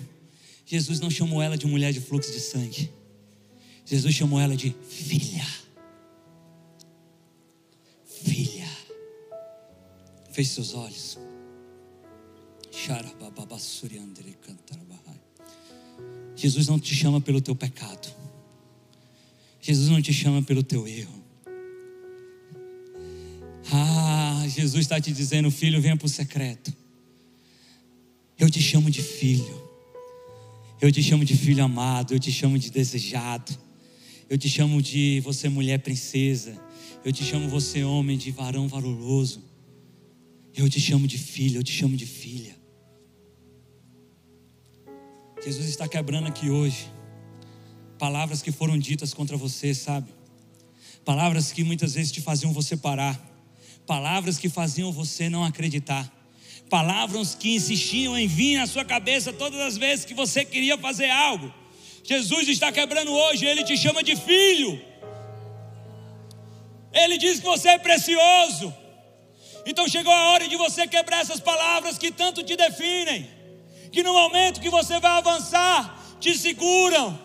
Jesus 0.65 1.01
não 1.01 1.09
chamou 1.09 1.41
ela 1.41 1.57
de 1.57 1.67
mulher 1.67 1.91
de 1.91 1.99
fluxo 1.99 2.31
de 2.31 2.39
sangue. 2.39 2.89
Jesus 3.85 4.15
chamou 4.15 4.39
ela 4.39 4.55
de 4.55 4.73
filha. 4.87 5.45
Filha. 8.05 8.69
Feche 10.31 10.51
seus 10.51 10.73
olhos. 10.73 11.19
Jesus 16.33 16.67
não 16.69 16.79
te 16.79 16.95
chama 16.95 17.19
pelo 17.19 17.41
teu 17.41 17.57
pecado. 17.57 18.07
Jesus 19.59 19.89
não 19.89 20.01
te 20.01 20.13
chama 20.13 20.41
pelo 20.41 20.63
teu 20.63 20.87
erro. 20.87 21.20
Ah, 23.69 24.45
Jesus 24.47 24.81
está 24.81 24.99
te 24.99 25.11
dizendo, 25.11 25.51
filho, 25.51 25.81
venha 25.81 25.97
para 25.97 26.05
o 26.05 26.09
secreto. 26.09 26.73
Eu 28.39 28.49
te 28.49 28.61
chamo 28.61 28.89
de 28.89 29.01
filho. 29.01 29.61
Eu 30.79 30.91
te 30.91 31.03
chamo 31.03 31.25
de 31.25 31.35
filho 31.35 31.63
amado. 31.63 32.13
Eu 32.13 32.19
te 32.19 32.31
chamo 32.31 32.57
de 32.57 32.71
desejado. 32.71 33.51
Eu 34.29 34.37
te 34.37 34.49
chamo 34.49 34.81
de 34.81 35.19
você 35.19 35.49
mulher 35.49 35.79
princesa. 35.79 36.59
Eu 37.03 37.11
te 37.11 37.23
chamo 37.23 37.49
você 37.49 37.83
homem 37.83 38.17
de 38.17 38.31
varão 38.31 38.67
valoroso. 38.67 39.43
Eu 40.55 40.69
te 40.69 40.79
chamo 40.79 41.07
de 41.07 41.17
filho. 41.17 41.59
Eu 41.59 41.63
te 41.63 41.71
chamo 41.71 41.97
de 41.97 42.05
filha. 42.05 42.55
Jesus 45.43 45.67
está 45.67 45.87
quebrando 45.87 46.27
aqui 46.27 46.49
hoje 46.49 46.87
palavras 48.01 48.41
que 48.41 48.51
foram 48.51 48.79
ditas 48.79 49.13
contra 49.13 49.37
você, 49.37 49.75
sabe? 49.75 50.11
Palavras 51.05 51.51
que 51.51 51.63
muitas 51.63 51.93
vezes 51.93 52.11
te 52.11 52.19
faziam 52.19 52.51
você 52.51 52.75
parar, 52.75 53.15
palavras 53.91 54.37
que 54.37 54.47
faziam 54.47 54.89
você 54.89 55.29
não 55.29 55.43
acreditar, 55.43 56.09
palavras 56.69 57.35
que 57.35 57.55
insistiam 57.55 58.17
em 58.17 58.25
vir 58.25 58.57
na 58.57 58.65
sua 58.65 58.85
cabeça 58.85 59.33
todas 59.33 59.59
as 59.59 59.75
vezes 59.75 60.05
que 60.05 60.13
você 60.13 60.45
queria 60.45 60.77
fazer 60.77 61.09
algo. 61.09 61.53
Jesus 62.01 62.47
está 62.47 62.71
quebrando 62.71 63.11
hoje, 63.11 63.45
ele 63.45 63.65
te 63.65 63.75
chama 63.75 64.01
de 64.01 64.15
filho. 64.15 64.81
Ele 66.93 67.17
diz 67.17 67.41
que 67.41 67.45
você 67.45 67.67
é 67.67 67.77
precioso. 67.77 68.73
Então 69.65 69.89
chegou 69.89 70.13
a 70.13 70.29
hora 70.29 70.47
de 70.47 70.55
você 70.55 70.87
quebrar 70.87 71.19
essas 71.19 71.41
palavras 71.41 71.97
que 71.97 72.13
tanto 72.13 72.43
te 72.43 72.55
definem 72.55 73.29
que 73.91 74.01
no 74.03 74.13
momento 74.13 74.61
que 74.61 74.69
você 74.69 75.01
vai 75.01 75.17
avançar, 75.17 76.15
te 76.17 76.33
seguram. 76.37 77.19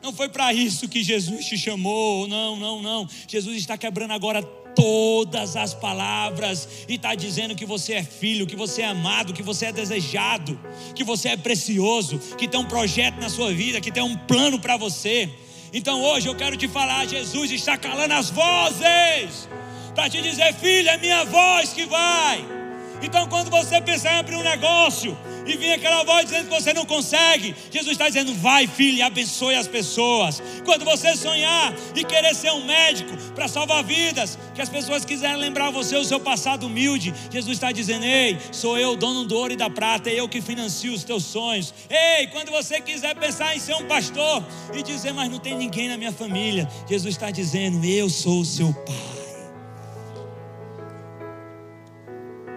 Não 0.00 0.12
foi 0.12 0.28
para 0.28 0.54
isso 0.54 0.88
que 0.88 1.02
Jesus 1.02 1.44
te 1.44 1.58
chamou, 1.58 2.28
não, 2.28 2.54
não, 2.54 2.80
não. 2.80 3.08
Jesus 3.26 3.56
está 3.56 3.76
quebrando 3.76 4.12
agora 4.12 4.63
todas 4.74 5.56
as 5.56 5.74
palavras 5.74 6.68
e 6.88 6.94
está 6.94 7.14
dizendo 7.14 7.54
que 7.54 7.64
você 7.64 7.94
é 7.94 8.02
filho, 8.02 8.46
que 8.46 8.56
você 8.56 8.82
é 8.82 8.86
amado, 8.86 9.32
que 9.32 9.42
você 9.42 9.66
é 9.66 9.72
desejado, 9.72 10.58
que 10.94 11.04
você 11.04 11.30
é 11.30 11.36
precioso, 11.36 12.18
que 12.36 12.48
tem 12.48 12.60
um 12.60 12.66
projeto 12.66 13.20
na 13.20 13.28
sua 13.28 13.52
vida, 13.52 13.80
que 13.80 13.90
tem 13.90 14.02
um 14.02 14.16
plano 14.16 14.58
para 14.58 14.76
você. 14.76 15.28
Então 15.72 16.02
hoje 16.02 16.28
eu 16.28 16.34
quero 16.34 16.56
te 16.56 16.68
falar: 16.68 17.06
Jesus 17.06 17.50
está 17.50 17.76
calando 17.76 18.14
as 18.14 18.30
vozes 18.30 19.48
para 19.94 20.10
te 20.10 20.20
dizer, 20.20 20.52
filho, 20.54 20.88
é 20.88 20.96
minha 20.98 21.24
voz 21.24 21.72
que 21.72 21.86
vai. 21.86 22.63
Então, 23.04 23.28
quando 23.28 23.50
você 23.50 23.82
pensar 23.82 24.14
em 24.14 24.18
abrir 24.20 24.36
um 24.36 24.42
negócio 24.42 25.16
e 25.46 25.58
vir 25.58 25.72
aquela 25.72 26.02
voz 26.04 26.24
dizendo 26.24 26.48
que 26.48 26.54
você 26.54 26.72
não 26.72 26.86
consegue, 26.86 27.54
Jesus 27.70 27.92
está 27.92 28.08
dizendo: 28.08 28.34
vai, 28.36 28.66
filho, 28.66 28.96
e 28.96 29.02
abençoe 29.02 29.54
as 29.54 29.68
pessoas. 29.68 30.42
Quando 30.64 30.86
você 30.86 31.14
sonhar 31.14 31.74
e 31.94 32.02
querer 32.02 32.34
ser 32.34 32.50
um 32.52 32.64
médico 32.64 33.14
para 33.34 33.46
salvar 33.46 33.84
vidas, 33.84 34.38
que 34.54 34.62
as 34.62 34.70
pessoas 34.70 35.04
quiserem 35.04 35.36
lembrar 35.36 35.70
você 35.70 35.96
o 35.96 36.04
seu 36.04 36.18
passado 36.18 36.66
humilde, 36.66 37.12
Jesus 37.30 37.58
está 37.58 37.70
dizendo: 37.70 38.06
ei, 38.06 38.38
sou 38.50 38.78
eu, 38.78 38.96
dono 38.96 39.24
do 39.24 39.36
ouro 39.36 39.52
e 39.52 39.56
da 39.56 39.68
prata, 39.68 40.08
é 40.08 40.18
eu 40.18 40.26
que 40.26 40.40
financio 40.40 40.94
os 40.94 41.04
teus 41.04 41.24
sonhos. 41.24 41.74
Ei, 41.90 42.26
quando 42.28 42.50
você 42.50 42.80
quiser 42.80 43.14
pensar 43.16 43.54
em 43.54 43.60
ser 43.60 43.74
um 43.74 43.86
pastor 43.86 44.42
e 44.72 44.82
dizer, 44.82 45.12
mas 45.12 45.30
não 45.30 45.38
tem 45.38 45.54
ninguém 45.54 45.88
na 45.88 45.98
minha 45.98 46.12
família, 46.12 46.66
Jesus 46.88 47.14
está 47.14 47.30
dizendo: 47.30 47.84
eu 47.84 48.08
sou 48.08 48.40
o 48.40 48.44
seu 48.46 48.72
pai. 48.72 49.23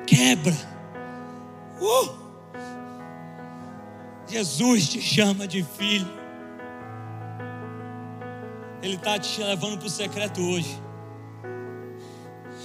Quebra. 0.08 0.55
Uh! 1.80 2.10
Jesus 4.28 4.89
te 4.89 5.01
chama 5.01 5.47
de 5.47 5.64
filho. 5.64 6.08
Ele 8.82 8.95
está 8.95 9.20
te 9.20 9.41
levando 9.41 9.78
para 9.78 9.88
o 9.88 9.89
secreto 9.89 10.41
hoje. 10.41 10.82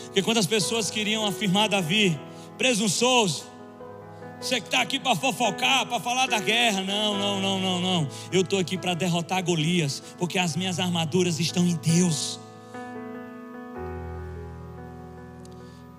Porque 0.07 0.23
quando 0.23 0.39
as 0.39 0.47
pessoas 0.47 0.91
queriam 0.91 1.27
afirmar 1.27 1.69
Davi, 1.69 2.19
presunçoso, 2.59 3.45
você 4.41 4.61
que 4.61 4.67
está 4.67 4.81
aqui 4.81 4.99
para 4.99 5.15
fofocar, 5.15 5.87
para 5.87 6.01
falar 6.01 6.27
da 6.27 6.41
guerra. 6.41 6.83
Não, 6.83 7.17
não, 7.17 7.41
não, 7.41 7.61
não, 7.61 7.81
não. 7.81 8.09
Eu 8.33 8.43
estou 8.43 8.59
aqui 8.59 8.77
para 8.77 8.93
derrotar 8.93 9.43
Golias, 9.43 10.03
porque 10.19 10.39
as 10.39 10.57
minhas 10.57 10.81
armaduras 10.81 11.39
estão 11.39 11.65
em 11.65 11.77
Deus. 11.77 12.41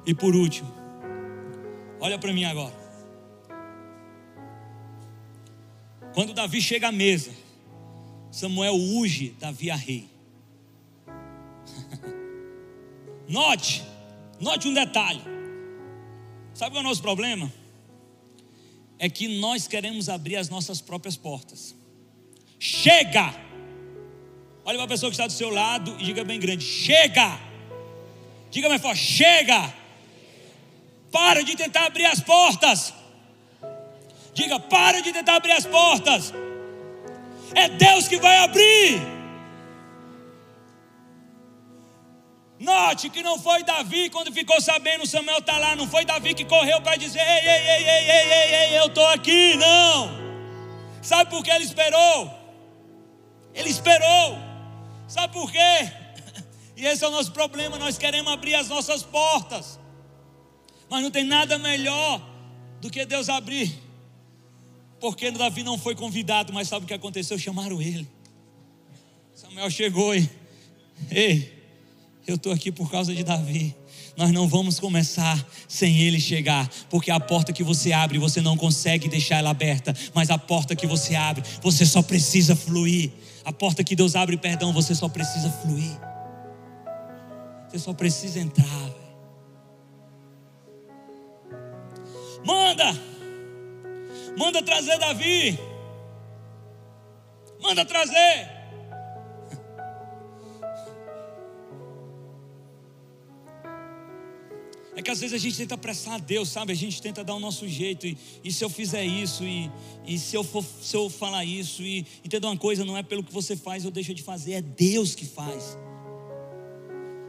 E 0.05 0.13
por 0.13 0.35
último, 0.35 0.82
Olha 2.03 2.19
para 2.19 2.33
mim 2.33 2.43
agora. 2.43 2.73
Quando 6.13 6.33
Davi 6.33 6.61
chega 6.61 6.89
à 6.89 6.91
mesa, 6.91 7.31
Samuel 8.29 8.75
unge 8.75 9.29
Davi 9.39 9.71
a 9.71 9.75
rei. 9.77 10.09
note, 13.25 13.81
note 14.41 14.67
um 14.67 14.73
detalhe. 14.73 15.21
Sabe 16.53 16.71
qual 16.71 16.83
é 16.83 16.85
o 16.85 16.89
nosso 16.89 17.01
problema? 17.01 17.49
É 18.99 19.09
que 19.09 19.39
nós 19.39 19.65
queremos 19.65 20.09
abrir 20.09 20.35
as 20.35 20.49
nossas 20.49 20.81
próprias 20.81 21.15
portas. 21.15 21.73
Chega! 22.59 23.33
Olha 24.65 24.77
para 24.77 24.83
a 24.83 24.87
pessoa 24.89 25.09
que 25.09 25.15
está 25.15 25.25
do 25.25 25.31
seu 25.31 25.49
lado 25.49 25.95
e 26.01 26.03
diga 26.03 26.25
bem 26.25 26.37
grande: 26.37 26.65
chega! 26.65 27.39
Diga 28.51 28.67
mais 28.67 28.81
forte: 28.81 28.99
chega! 28.99 29.82
Para 31.13 31.43
de 31.43 31.55
tentar 31.55 31.85
abrir 31.85 32.07
as 32.07 32.19
portas. 32.19 32.93
Diga, 34.33 34.59
para 34.59 34.99
de 34.99 35.13
tentar 35.13 35.35
abrir 35.35 35.51
as 35.51 35.65
portas. 35.65 36.33
É 37.53 37.69
Deus 37.69 38.07
que 38.07 38.17
vai 38.17 38.37
abrir. 38.39 38.99
Note 42.59 43.09
que 43.09 43.21
não 43.21 43.37
foi 43.37 43.61
Davi 43.63 44.09
quando 44.09 44.31
ficou 44.31 44.59
sabendo 44.59 45.05
Samuel 45.05 45.39
está 45.39 45.57
lá, 45.57 45.75
não 45.75 45.87
foi 45.87 46.03
Davi 46.05 46.33
que 46.33 46.45
correu 46.45 46.81
para 46.81 46.95
dizer: 46.95 47.19
ei, 47.19 47.49
ei, 47.49 47.61
ei, 47.73 47.83
ei, 47.83 48.09
ei, 48.09 48.31
ei, 48.31 48.55
ei, 48.55 48.79
eu 48.79 48.87
estou 48.87 49.05
aqui, 49.07 49.55
não. 49.55 50.09
Sabe 51.01 51.29
por 51.29 51.43
que 51.43 51.51
ele 51.51 51.65
esperou? 51.65 52.31
Ele 53.53 53.69
esperou. 53.69 54.37
Sabe 55.07 55.33
por 55.33 55.51
quê? 55.51 55.91
E 56.75 56.87
esse 56.87 57.03
é 57.03 57.07
o 57.07 57.11
nosso 57.11 57.31
problema, 57.31 57.77
nós 57.77 57.99
queremos 57.99 58.33
abrir 58.33 58.55
as 58.55 58.67
nossas 58.67 59.03
portas. 59.03 59.79
Mas 60.93 61.01
não 61.01 61.09
tem 61.09 61.23
nada 61.23 61.57
melhor 61.57 62.21
do 62.79 62.87
que 62.87 63.03
Deus 63.03 63.27
abrir. 63.27 63.73
Porque 64.99 65.31
Davi 65.31 65.63
não 65.63 65.75
foi 65.75 65.95
convidado, 65.95 66.53
mas 66.53 66.67
sabe 66.67 66.85
o 66.85 66.87
que 66.87 66.93
aconteceu? 66.93 67.35
Chamaram 67.39 67.81
ele. 67.81 68.07
Samuel 69.33 69.71
chegou 69.71 70.13
e, 70.13 70.29
ei, 71.09 71.51
eu 72.27 72.35
estou 72.35 72.53
aqui 72.53 72.71
por 72.71 72.91
causa 72.91 73.11
de 73.11 73.23
Davi. 73.23 73.75
Nós 74.15 74.31
não 74.31 74.47
vamos 74.47 74.79
começar 74.79 75.43
sem 75.67 75.97
ele 75.97 76.19
chegar, 76.19 76.69
porque 76.91 77.09
a 77.09 77.19
porta 77.19 77.51
que 77.51 77.63
você 77.63 77.91
abre, 77.91 78.19
você 78.19 78.39
não 78.39 78.55
consegue 78.55 79.07
deixar 79.07 79.37
ela 79.37 79.49
aberta, 79.49 79.95
mas 80.13 80.29
a 80.29 80.37
porta 80.37 80.75
que 80.75 80.85
você 80.85 81.15
abre, 81.15 81.43
você 81.59 81.87
só 81.87 82.03
precisa 82.03 82.55
fluir. 82.55 83.11
A 83.43 83.51
porta 83.51 83.83
que 83.83 83.95
Deus 83.95 84.15
abre, 84.15 84.37
perdão, 84.37 84.71
você 84.71 84.93
só 84.93 85.09
precisa 85.09 85.49
fluir. 85.49 85.99
Você 87.67 87.79
só 87.79 87.93
precisa 87.95 88.39
entrar. 88.39 88.92
Manda, 92.45 92.91
manda 94.37 94.61
trazer 94.61 94.97
Davi, 94.97 95.57
manda 97.61 97.85
trazer. 97.85 98.63
É 104.95 105.01
que 105.01 105.09
às 105.09 105.19
vezes 105.19 105.33
a 105.33 105.37
gente 105.37 105.57
tenta 105.57 105.75
apressar 105.75 106.15
a 106.15 106.17
Deus, 106.17 106.49
sabe? 106.49 106.71
A 106.71 106.75
gente 106.75 107.01
tenta 107.01 107.23
dar 107.23 107.33
o 107.33 107.39
nosso 107.39 107.67
jeito. 107.67 108.05
E, 108.05 108.17
e 108.43 108.51
se 108.51 108.63
eu 108.63 108.69
fizer 108.69 109.03
isso, 109.03 109.43
e, 109.43 109.71
e 110.05 110.19
se, 110.19 110.35
eu 110.35 110.43
for, 110.43 110.63
se 110.81 110.95
eu 110.95 111.09
falar 111.09 111.43
isso, 111.45 111.81
e 111.81 112.05
entenda 112.23 112.47
uma 112.47 112.57
coisa: 112.57 112.85
não 112.85 112.97
é 112.97 113.01
pelo 113.01 113.23
que 113.23 113.33
você 113.33 113.55
faz 113.55 113.85
ou 113.85 113.91
deixa 113.91 114.13
de 114.13 114.21
fazer, 114.21 114.53
é 114.53 114.61
Deus 114.61 115.15
que 115.15 115.25
faz. 115.25 115.77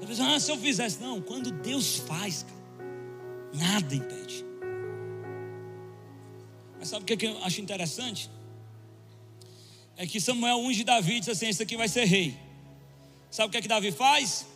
Às 0.02 0.08
vezes, 0.08 0.20
ah, 0.20 0.38
se 0.38 0.50
eu 0.50 0.58
fizesse, 0.58 1.00
não, 1.00 1.22
quando 1.22 1.50
Deus 1.50 1.96
faz, 1.96 2.42
cara, 2.42 2.88
nada 3.54 3.94
impede. 3.94 4.44
Mas 6.84 6.90
sabe 6.90 7.10
o 7.10 7.16
que 7.16 7.26
eu 7.26 7.42
acho 7.42 7.62
interessante? 7.62 8.30
É 9.96 10.06
que 10.06 10.20
Samuel 10.20 10.58
unge 10.58 10.84
Davi 10.84 11.14
e 11.14 11.20
diz 11.20 11.30
assim: 11.30 11.46
Esse 11.46 11.62
aqui 11.62 11.78
vai 11.78 11.88
ser 11.88 12.04
rei. 12.04 12.38
Sabe 13.30 13.48
o 13.48 13.50
que 13.50 13.56
é 13.56 13.62
que 13.62 13.68
Davi 13.68 13.90
faz? 13.90 14.46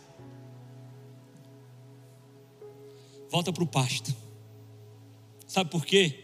Volta 3.31 3.51
para 3.51 3.63
o 3.63 3.65
pasto. 3.65 4.15
Sabe 5.47 5.71
por 5.71 5.83
quê? 5.83 6.23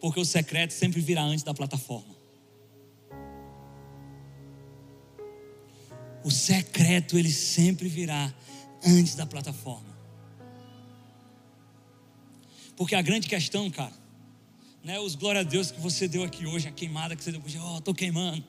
Porque 0.00 0.18
o 0.18 0.24
secreto 0.24 0.72
sempre 0.72 1.02
virá 1.02 1.22
antes 1.22 1.44
da 1.44 1.52
plataforma. 1.52 2.16
O 6.24 6.30
secreto 6.30 7.18
ele 7.18 7.30
sempre 7.30 7.90
virá 7.90 8.32
antes 8.82 9.14
da 9.14 9.26
plataforma. 9.26 9.94
Porque 12.74 12.94
a 12.94 13.02
grande 13.02 13.28
questão, 13.28 13.70
cara, 13.70 14.01
né, 14.84 14.98
os 14.98 15.14
glória 15.14 15.40
a 15.40 15.44
Deus 15.44 15.70
que 15.70 15.80
você 15.80 16.08
deu 16.08 16.24
aqui 16.24 16.46
hoje, 16.46 16.66
a 16.66 16.72
queimada 16.72 17.14
que 17.14 17.22
você 17.22 17.30
deu 17.30 17.40
hoje, 17.44 17.58
oh, 17.58 17.80
tô 17.80 17.94
queimando. 17.94 18.44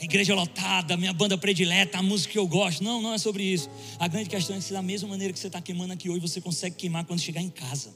A 0.00 0.04
igreja 0.04 0.34
lotada, 0.34 0.96
minha 0.96 1.12
banda 1.12 1.36
predileta, 1.36 1.98
a 1.98 2.02
música 2.02 2.32
que 2.32 2.38
eu 2.38 2.46
gosto. 2.46 2.82
Não, 2.82 3.02
não 3.02 3.12
é 3.12 3.18
sobre 3.18 3.42
isso. 3.42 3.68
A 3.98 4.08
grande 4.08 4.30
questão 4.30 4.56
é 4.56 4.60
se 4.60 4.72
da 4.72 4.80
mesma 4.80 5.06
maneira 5.06 5.30
que 5.30 5.38
você 5.38 5.48
está 5.48 5.60
queimando 5.60 5.92
aqui 5.92 6.08
hoje, 6.08 6.20
você 6.20 6.40
consegue 6.40 6.76
queimar 6.76 7.04
quando 7.04 7.20
chegar 7.20 7.42
em 7.42 7.50
casa. 7.50 7.94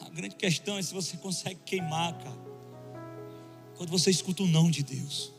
A 0.00 0.10
grande 0.14 0.36
questão 0.36 0.78
é 0.78 0.82
se 0.82 0.94
você 0.94 1.16
consegue 1.16 1.58
queimar, 1.66 2.16
cara. 2.16 2.52
Quando 3.76 3.90
você 3.90 4.08
escuta 4.10 4.44
o 4.44 4.46
não 4.46 4.70
de 4.70 4.84
Deus. 4.84 5.32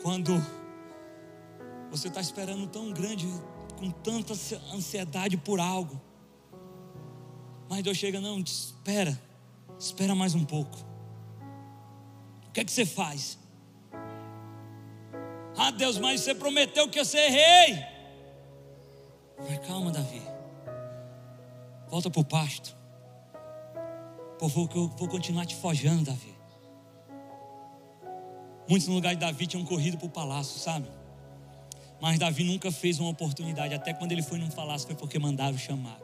Quando 0.00 0.40
você 1.90 2.08
está 2.08 2.20
esperando 2.20 2.66
tão 2.66 2.92
grande, 2.92 3.26
com 3.78 3.90
tanta 3.90 4.34
ansiedade 4.74 5.36
por 5.36 5.60
algo. 5.60 6.00
Mas 7.68 7.82
Deus 7.82 7.96
chega, 7.96 8.20
não, 8.20 8.38
espera, 8.40 9.18
espera 9.78 10.14
mais 10.14 10.34
um 10.34 10.44
pouco. 10.44 10.78
O 12.46 12.52
que 12.52 12.60
é 12.60 12.64
que 12.64 12.72
você 12.72 12.86
faz? 12.86 13.38
Ah, 15.56 15.70
Deus, 15.70 15.98
mas 15.98 16.20
você 16.20 16.34
prometeu 16.34 16.88
que 16.88 16.98
eu 16.98 17.04
ser 17.04 17.28
rei. 17.28 17.84
Mas 19.38 19.66
calma, 19.66 19.90
Davi. 19.90 20.22
Volta 21.88 22.10
para 22.10 22.20
o 22.20 22.24
pasto. 22.24 22.76
Favor, 24.38 24.68
que 24.68 24.76
eu 24.76 24.88
vou 24.88 25.08
continuar 25.08 25.46
te 25.46 25.56
forjando, 25.56 26.04
Davi. 26.04 26.34
Muitos 28.68 28.86
no 28.88 28.94
lugar 28.94 29.14
de 29.14 29.20
Davi 29.20 29.46
tinham 29.46 29.64
corrido 29.64 29.96
para 29.96 30.06
o 30.06 30.10
palácio, 30.10 30.60
sabe? 30.60 30.88
Mas 32.00 32.18
Davi 32.18 32.44
nunca 32.44 32.70
fez 32.70 33.00
uma 33.00 33.10
oportunidade. 33.10 33.74
Até 33.74 33.92
quando 33.92 34.12
ele 34.12 34.22
foi 34.22 34.38
num 34.38 34.50
palácio 34.50 34.86
foi 34.86 34.96
porque 34.96 35.18
mandaram 35.18 35.58
chamar. 35.58 35.98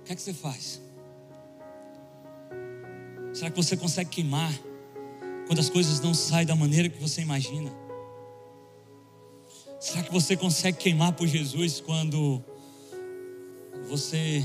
O 0.00 0.04
que 0.06 0.12
é 0.12 0.16
que 0.16 0.22
você 0.22 0.34
faz? 0.34 0.80
Será 3.32 3.50
que 3.50 3.56
você 3.56 3.76
consegue 3.76 4.08
queimar 4.10 4.52
quando 5.46 5.58
as 5.58 5.68
coisas 5.68 6.00
não 6.00 6.14
saem 6.14 6.46
da 6.46 6.56
maneira 6.56 6.88
que 6.88 7.00
você 7.00 7.20
imagina? 7.20 7.70
Será 9.78 10.02
que 10.02 10.12
você 10.12 10.36
consegue 10.36 10.78
queimar 10.78 11.12
por 11.12 11.26
Jesus 11.26 11.80
quando 11.80 12.42
você 13.88 14.44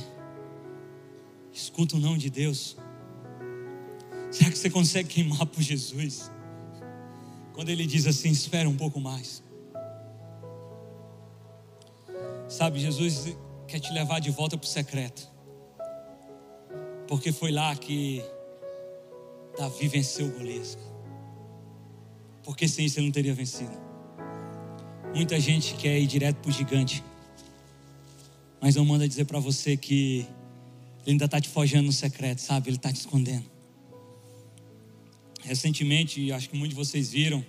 escuta 1.54 1.96
o 1.96 2.00
não 2.00 2.18
de 2.18 2.30
Deus? 2.30 2.78
Será 4.32 4.50
que 4.50 4.58
você 4.58 4.70
consegue 4.70 5.10
queimar 5.10 5.46
por 5.46 5.62
Jesus? 5.62 6.32
Quando 7.54 7.70
ele 7.70 7.86
diz 7.86 8.08
assim: 8.08 8.30
espera 8.30 8.68
um 8.68 8.78
pouco 8.78 9.00
mais. 9.00 9.44
Sabe, 12.48 12.80
Jesus 12.80 13.36
quer 13.68 13.80
te 13.80 13.92
levar 13.94 14.20
de 14.20 14.30
volta 14.32 14.58
para 14.58 14.66
o 14.66 14.70
secreto. 14.70 15.30
Porque 17.08 17.32
foi 17.32 17.52
lá 17.52 17.76
que 17.76 18.24
Davi 19.58 19.88
venceu 19.88 20.28
o 20.28 20.32
Golias. 20.32 20.78
Porque 22.44 22.68
sem 22.68 22.86
isso 22.86 23.00
ele 23.00 23.08
não 23.08 23.14
teria 23.14 23.34
vencido. 23.34 23.72
Muita 25.14 25.40
gente 25.40 25.76
quer 25.76 26.00
ir 26.00 26.08
direto 26.08 26.38
para 26.38 26.50
o 26.50 26.54
gigante. 26.54 27.04
Mas 28.62 28.76
não 28.76 28.86
manda 28.86 29.08
dizer 29.08 29.26
para 29.26 29.40
você 29.40 29.76
que 29.76 30.28
ele 31.04 31.14
ainda 31.14 31.26
está 31.26 31.42
te 31.42 31.50
forjando 31.50 31.88
no 31.88 31.92
secreto, 31.92 32.40
sabe? 32.40 32.70
Ele 32.70 32.78
está 32.78 32.92
te 32.92 32.98
escondendo. 32.98 33.46
Recentemente, 35.42 36.32
acho 36.32 36.50
que 36.50 36.56
muitos 36.56 36.78
de 36.78 36.86
vocês 36.86 37.12
viram, 37.12 37.44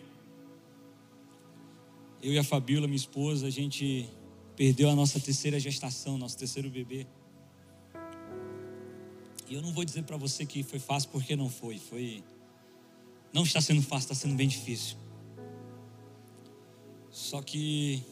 eu 2.22 2.32
e 2.32 2.38
a 2.38 2.44
Fabiola, 2.44 2.86
minha 2.86 2.96
esposa, 2.96 3.46
a 3.46 3.50
gente 3.50 4.08
perdeu 4.56 4.88
a 4.88 4.94
nossa 4.94 5.20
terceira 5.20 5.60
gestação, 5.60 6.16
nosso 6.16 6.38
terceiro 6.38 6.70
bebê. 6.70 7.06
E 9.48 9.54
eu 9.54 9.60
não 9.60 9.72
vou 9.72 9.84
dizer 9.84 10.04
para 10.04 10.16
você 10.16 10.46
que 10.46 10.62
foi 10.62 10.78
fácil 10.78 11.10
porque 11.10 11.36
não 11.36 11.50
foi. 11.50 11.78
Foi 11.78 12.24
não 13.32 13.42
está 13.42 13.60
sendo 13.60 13.82
fácil, 13.82 14.12
está 14.12 14.14
sendo 14.14 14.34
bem 14.34 14.48
difícil. 14.48 14.96
Só 17.10 17.42
que 17.42 18.02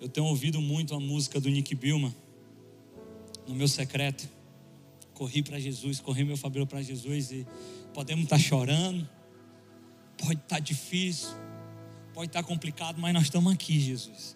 eu 0.00 0.08
tenho 0.08 0.26
ouvido 0.26 0.60
muito 0.60 0.94
a 0.94 1.00
música 1.00 1.40
do 1.40 1.48
Nick 1.48 1.74
Bilma 1.74 2.14
no 3.46 3.54
meu 3.54 3.68
secreto 3.68 4.28
corri 5.20 5.42
para 5.42 5.60
Jesus, 5.60 6.00
corri 6.00 6.24
meu 6.24 6.34
Fabíola 6.34 6.66
para 6.66 6.80
Jesus 6.80 7.30
e 7.30 7.46
podemos 7.92 8.24
estar 8.24 8.38
tá 8.38 8.42
chorando, 8.42 9.06
pode 10.16 10.40
estar 10.40 10.56
tá 10.56 10.58
difícil, 10.58 11.28
pode 12.14 12.30
estar 12.30 12.42
tá 12.42 12.48
complicado, 12.48 12.98
mas 12.98 13.12
nós 13.12 13.24
estamos 13.24 13.52
aqui, 13.52 13.78
Jesus. 13.78 14.34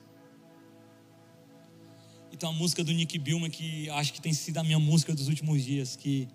Então 2.30 2.51
a 2.51 2.53
música 2.53 2.85
do 2.85 2.93
Nick 2.93 3.18
Bilma, 3.18 3.49
que 3.49 3.89
acho 3.89 4.12
que 4.12 4.20
tem 4.20 4.35
sido 4.35 4.59
a 4.59 4.62
minha 4.62 4.78
música 4.78 5.14
dos 5.14 5.26
últimos 5.26 5.64
dias, 5.64 5.97
que, 5.97 6.28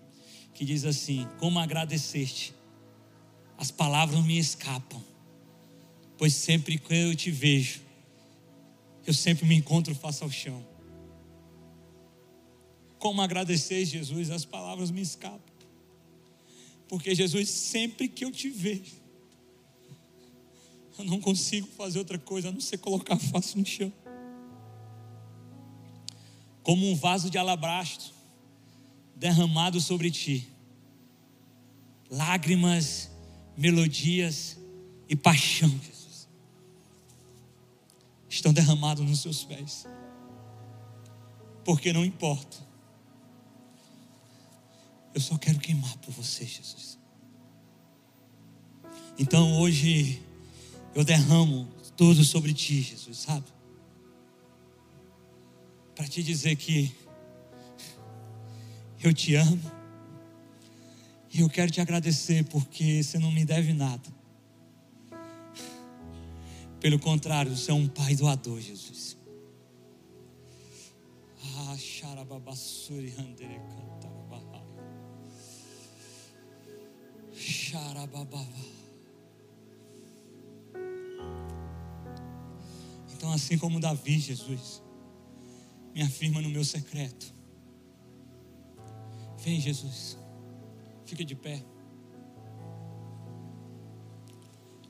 que 0.52 0.64
diz 0.64 0.84
assim: 0.84 1.28
Como 1.38 1.60
agradecer-te, 1.60 2.52
as 3.56 3.70
palavras 3.70 4.20
me 4.24 4.36
escapam, 4.36 5.00
pois 6.18 6.34
sempre 6.34 6.76
que 6.76 6.92
eu 6.92 7.14
te 7.14 7.30
vejo, 7.30 7.82
eu 9.06 9.14
sempre 9.14 9.46
me 9.46 9.54
encontro 9.54 9.94
face 9.94 10.24
ao 10.24 10.30
chão. 10.30 10.69
Como 13.00 13.22
agradecer, 13.22 13.82
Jesus? 13.86 14.30
As 14.30 14.44
palavras 14.44 14.90
me 14.90 15.00
escapam. 15.00 15.40
Porque, 16.86 17.14
Jesus, 17.14 17.48
sempre 17.48 18.06
que 18.08 18.24
eu 18.26 18.30
te 18.30 18.50
vejo, 18.50 19.00
eu 20.98 21.04
não 21.06 21.18
consigo 21.18 21.66
fazer 21.66 21.98
outra 21.98 22.18
coisa 22.18 22.50
a 22.50 22.52
não 22.52 22.60
ser 22.60 22.76
colocar 22.76 23.14
a 23.14 23.18
face 23.18 23.58
no 23.58 23.64
chão. 23.64 23.90
Como 26.62 26.90
um 26.90 26.94
vaso 26.94 27.30
de 27.30 27.38
alabastro 27.38 28.12
derramado 29.16 29.80
sobre 29.80 30.10
ti. 30.10 30.46
Lágrimas, 32.10 33.10
melodias 33.56 34.58
e 35.08 35.16
paixão, 35.16 35.70
Jesus, 35.70 36.28
estão 38.28 38.52
derramados 38.52 39.06
nos 39.06 39.20
seus 39.20 39.42
pés. 39.42 39.86
Porque 41.64 41.94
não 41.94 42.04
importa 42.04 42.69
eu 45.14 45.20
só 45.20 45.36
quero 45.36 45.58
queimar 45.58 45.96
por 45.98 46.12
você, 46.12 46.44
Jesus. 46.44 46.98
Então 49.18 49.60
hoje 49.60 50.22
eu 50.94 51.04
derramo 51.04 51.68
tudo 51.96 52.24
sobre 52.24 52.54
ti, 52.54 52.80
Jesus, 52.80 53.18
sabe? 53.18 53.46
Para 55.94 56.06
te 56.08 56.22
dizer 56.22 56.56
que 56.56 56.94
eu 59.02 59.12
te 59.12 59.34
amo. 59.34 59.80
E 61.32 61.40
eu 61.40 61.48
quero 61.48 61.70
te 61.70 61.80
agradecer 61.80 62.44
porque 62.44 63.02
você 63.02 63.18
não 63.18 63.30
me 63.30 63.44
deve 63.44 63.72
nada. 63.72 64.08
Pelo 66.80 66.98
contrário, 66.98 67.54
você 67.54 67.70
é 67.70 67.74
um 67.74 67.86
pai 67.86 68.16
doador, 68.16 68.60
Jesus. 68.60 69.16
Ah, 71.56 71.76
xarababassuri. 71.76 73.14
Então, 83.20 83.32
assim 83.32 83.58
como 83.58 83.78
Davi, 83.78 84.18
Jesus, 84.18 84.82
me 85.94 86.02
afirma 86.02 86.40
no 86.40 86.48
meu 86.48 86.64
secreto. 86.64 87.32
Vem, 89.38 89.60
Jesus, 89.60 90.18
fica 91.04 91.24
de 91.24 91.34
pé. 91.34 91.62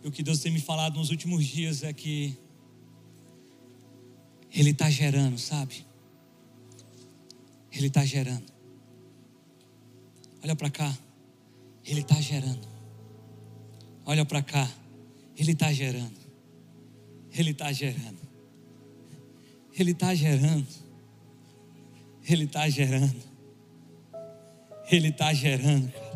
E 0.03 0.09
o 0.09 0.11
que 0.11 0.23
Deus 0.23 0.41
tem 0.41 0.51
me 0.51 0.61
falado 0.61 0.97
nos 0.97 1.11
últimos 1.11 1.45
dias 1.45 1.83
é 1.83 1.93
que 1.93 2.37
Ele 4.53 4.71
está 4.71 4.89
gerando, 4.89 5.39
sabe? 5.39 5.87
Ele 7.71 7.89
está 7.89 8.05
gerando. 8.05 8.51
Olha 10.43 10.57
para 10.57 10.71
cá. 10.71 10.97
Ele 11.85 12.01
está 12.01 12.21
gerando. 12.21 12.69
Olha 14.05 14.25
para 14.25 14.43
cá. 14.43 14.69
Ele 15.37 15.53
está 15.53 15.73
gerando. 15.73 16.19
Ele 17.33 17.51
está 17.51 17.73
gerando. 17.73 18.21
Ele 19.79 19.93
está 19.93 20.15
gerando. 20.15 20.67
Ele 22.29 22.45
está 22.45 22.69
gerando. 22.69 23.23
Ele 24.91 25.09
está 25.09 25.33
gerando, 25.33 25.93
cara. 25.93 26.11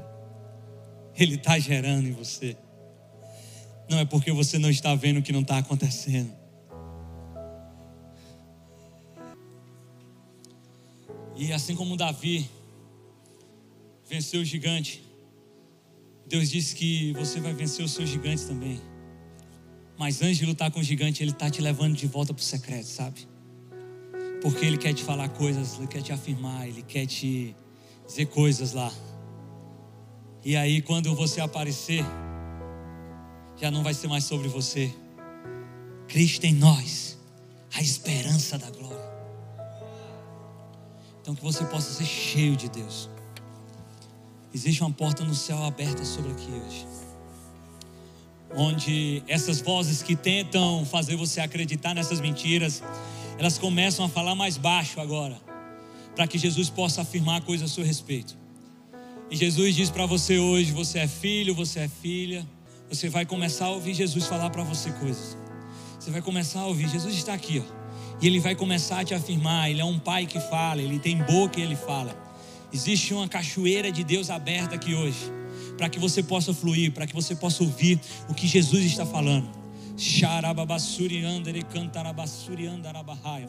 Ele 1.17 1.37
está 1.37 1.59
gerando 1.59 2.09
em 2.09 2.13
você. 2.13 2.57
Não 3.89 3.99
é 3.99 4.05
porque 4.05 4.33
você 4.33 4.59
não 4.59 4.69
está 4.69 4.95
vendo 4.95 5.21
o 5.21 5.23
que 5.23 5.33
não 5.33 5.43
está 5.43 5.59
acontecendo. 5.59 6.33
E 11.37 11.53
assim 11.53 11.77
como 11.77 11.97
Davi 11.97 12.51
venceu 14.09 14.41
o 14.41 14.45
gigante, 14.45 15.04
Deus 16.27 16.51
disse 16.51 16.75
que 16.75 17.13
você 17.13 17.41
vai 17.41 17.53
vencer 17.53 17.85
os 17.85 17.93
seus 17.93 18.09
gigantes 18.09 18.45
também. 18.45 18.81
Mas 19.99 20.21
antes 20.23 20.39
de 20.39 20.47
lutar 20.47 20.71
com 20.71 20.81
o 20.81 20.83
gigante, 20.83 21.23
ele 21.23 21.31
está 21.31 21.49
te 21.51 21.61
levando 21.61 21.95
de 21.95 22.07
volta 22.07 22.33
para 22.33 22.41
o 22.41 22.45
secreto, 22.45 22.87
sabe? 22.87 23.29
Porque 24.43 24.65
ele 24.65 24.77
quer 24.77 24.93
te 24.93 25.03
falar 25.05 25.29
coisas, 25.29 25.79
ele 25.79 25.87
quer 25.87 26.03
te 26.03 26.13
afirmar, 26.13 26.67
ele 26.67 26.83
quer 26.83 27.07
te 27.07 27.55
dizer 28.07 28.27
coisas 28.27 28.73
lá. 28.73 28.93
E 30.45 30.57
aí, 30.57 30.83
quando 30.83 31.15
você 31.15 31.41
aparecer, 31.41 32.05
já 33.57 33.71
não 33.71 33.83
vai 33.83 33.95
ser 33.95 34.09
mais 34.09 34.25
sobre 34.25 34.49
você. 34.49 34.93
Cristo 36.09 36.45
em 36.45 36.55
nós, 36.55 37.19
a 37.75 37.81
esperança 37.81 38.59
da 38.59 38.71
glória. 38.71 39.15
Então, 41.21 41.35
que 41.35 41.43
você 41.43 41.65
possa 41.65 41.91
ser 41.93 42.05
cheio 42.05 42.57
de 42.57 42.69
Deus. 42.69 43.09
Existe 44.55 44.83
uma 44.83 44.93
porta 44.93 45.25
no 45.25 45.35
céu 45.35 45.65
aberta 45.65 46.05
sobre 46.05 46.31
aqui 46.31 46.49
hoje. 46.49 46.87
Onde 48.55 49.21
essas 49.27 49.61
vozes 49.61 50.01
que 50.01 50.15
tentam 50.15 50.87
fazer 50.87 51.17
você 51.17 51.41
acreditar 51.41 51.93
nessas 51.93 52.21
mentiras, 52.21 52.81
elas 53.37 53.59
começam 53.59 54.05
a 54.05 54.09
falar 54.09 54.37
mais 54.37 54.57
baixo 54.57 55.01
agora, 55.01 55.37
para 56.15 56.29
que 56.29 56.39
Jesus 56.39 56.71
possa 56.71 57.03
afirmar 57.03 57.43
coisas 57.43 57.69
a 57.69 57.75
seu 57.75 57.85
respeito. 57.85 58.39
E 59.29 59.35
Jesus 59.35 59.75
diz 59.75 59.91
para 59.91 60.07
você 60.07 60.39
hoje: 60.39 60.71
você 60.71 61.01
é 61.01 61.09
filho, 61.09 61.53
você 61.53 61.81
é 61.81 61.89
filha. 61.89 62.47
Você 62.89 63.09
vai 63.09 63.27
começar 63.27 63.65
a 63.65 63.71
ouvir 63.71 63.95
Jesus 63.95 64.27
falar 64.27 64.51
para 64.51 64.63
você 64.63 64.93
coisas. 64.93 65.37
Você 65.99 66.13
vai 66.13 66.23
começar 66.23 66.61
a 66.61 66.67
ouvir. 66.67 66.89
Jesus 66.89 67.13
está 67.17 67.35
aqui, 67.35 67.61
ó. 67.67 67.85
E 68.23 68.27
ele 68.29 68.39
vai 68.39 68.55
começar 68.55 69.01
a 69.01 69.05
te 69.05 69.15
afirmar. 69.15 69.69
Ele 69.69 69.81
é 69.81 69.85
um 69.85 69.99
pai 69.99 70.27
que 70.27 70.39
fala, 70.39 70.81
ele 70.81 71.01
tem 71.01 71.17
boca 71.17 71.59
e 71.59 71.63
ele 71.65 71.75
fala. 71.75 72.24
Existe 72.75 73.15
uma 73.15 73.29
cachoeira 73.29 73.93
de 73.93 74.03
Deus 74.03 74.31
aberta 74.31 74.75
aqui 74.75 74.97
hoje, 74.97 75.33
para 75.79 75.89
que 75.89 75.97
você 75.97 76.25
possa 76.25 76.53
fluir, 76.53 76.91
para 76.91 77.07
que 77.07 77.15
você 77.15 77.37
possa 77.37 77.63
ouvir 77.63 78.01
o 78.29 78.35
que 78.35 78.49
Jesus 78.49 78.85
está 78.85 79.07
falando. 79.07 79.49
Xarababassuri 79.97 81.25
andere 81.25 81.63
cantarabassuri 81.63 82.67
andarabahaya. 82.67 83.49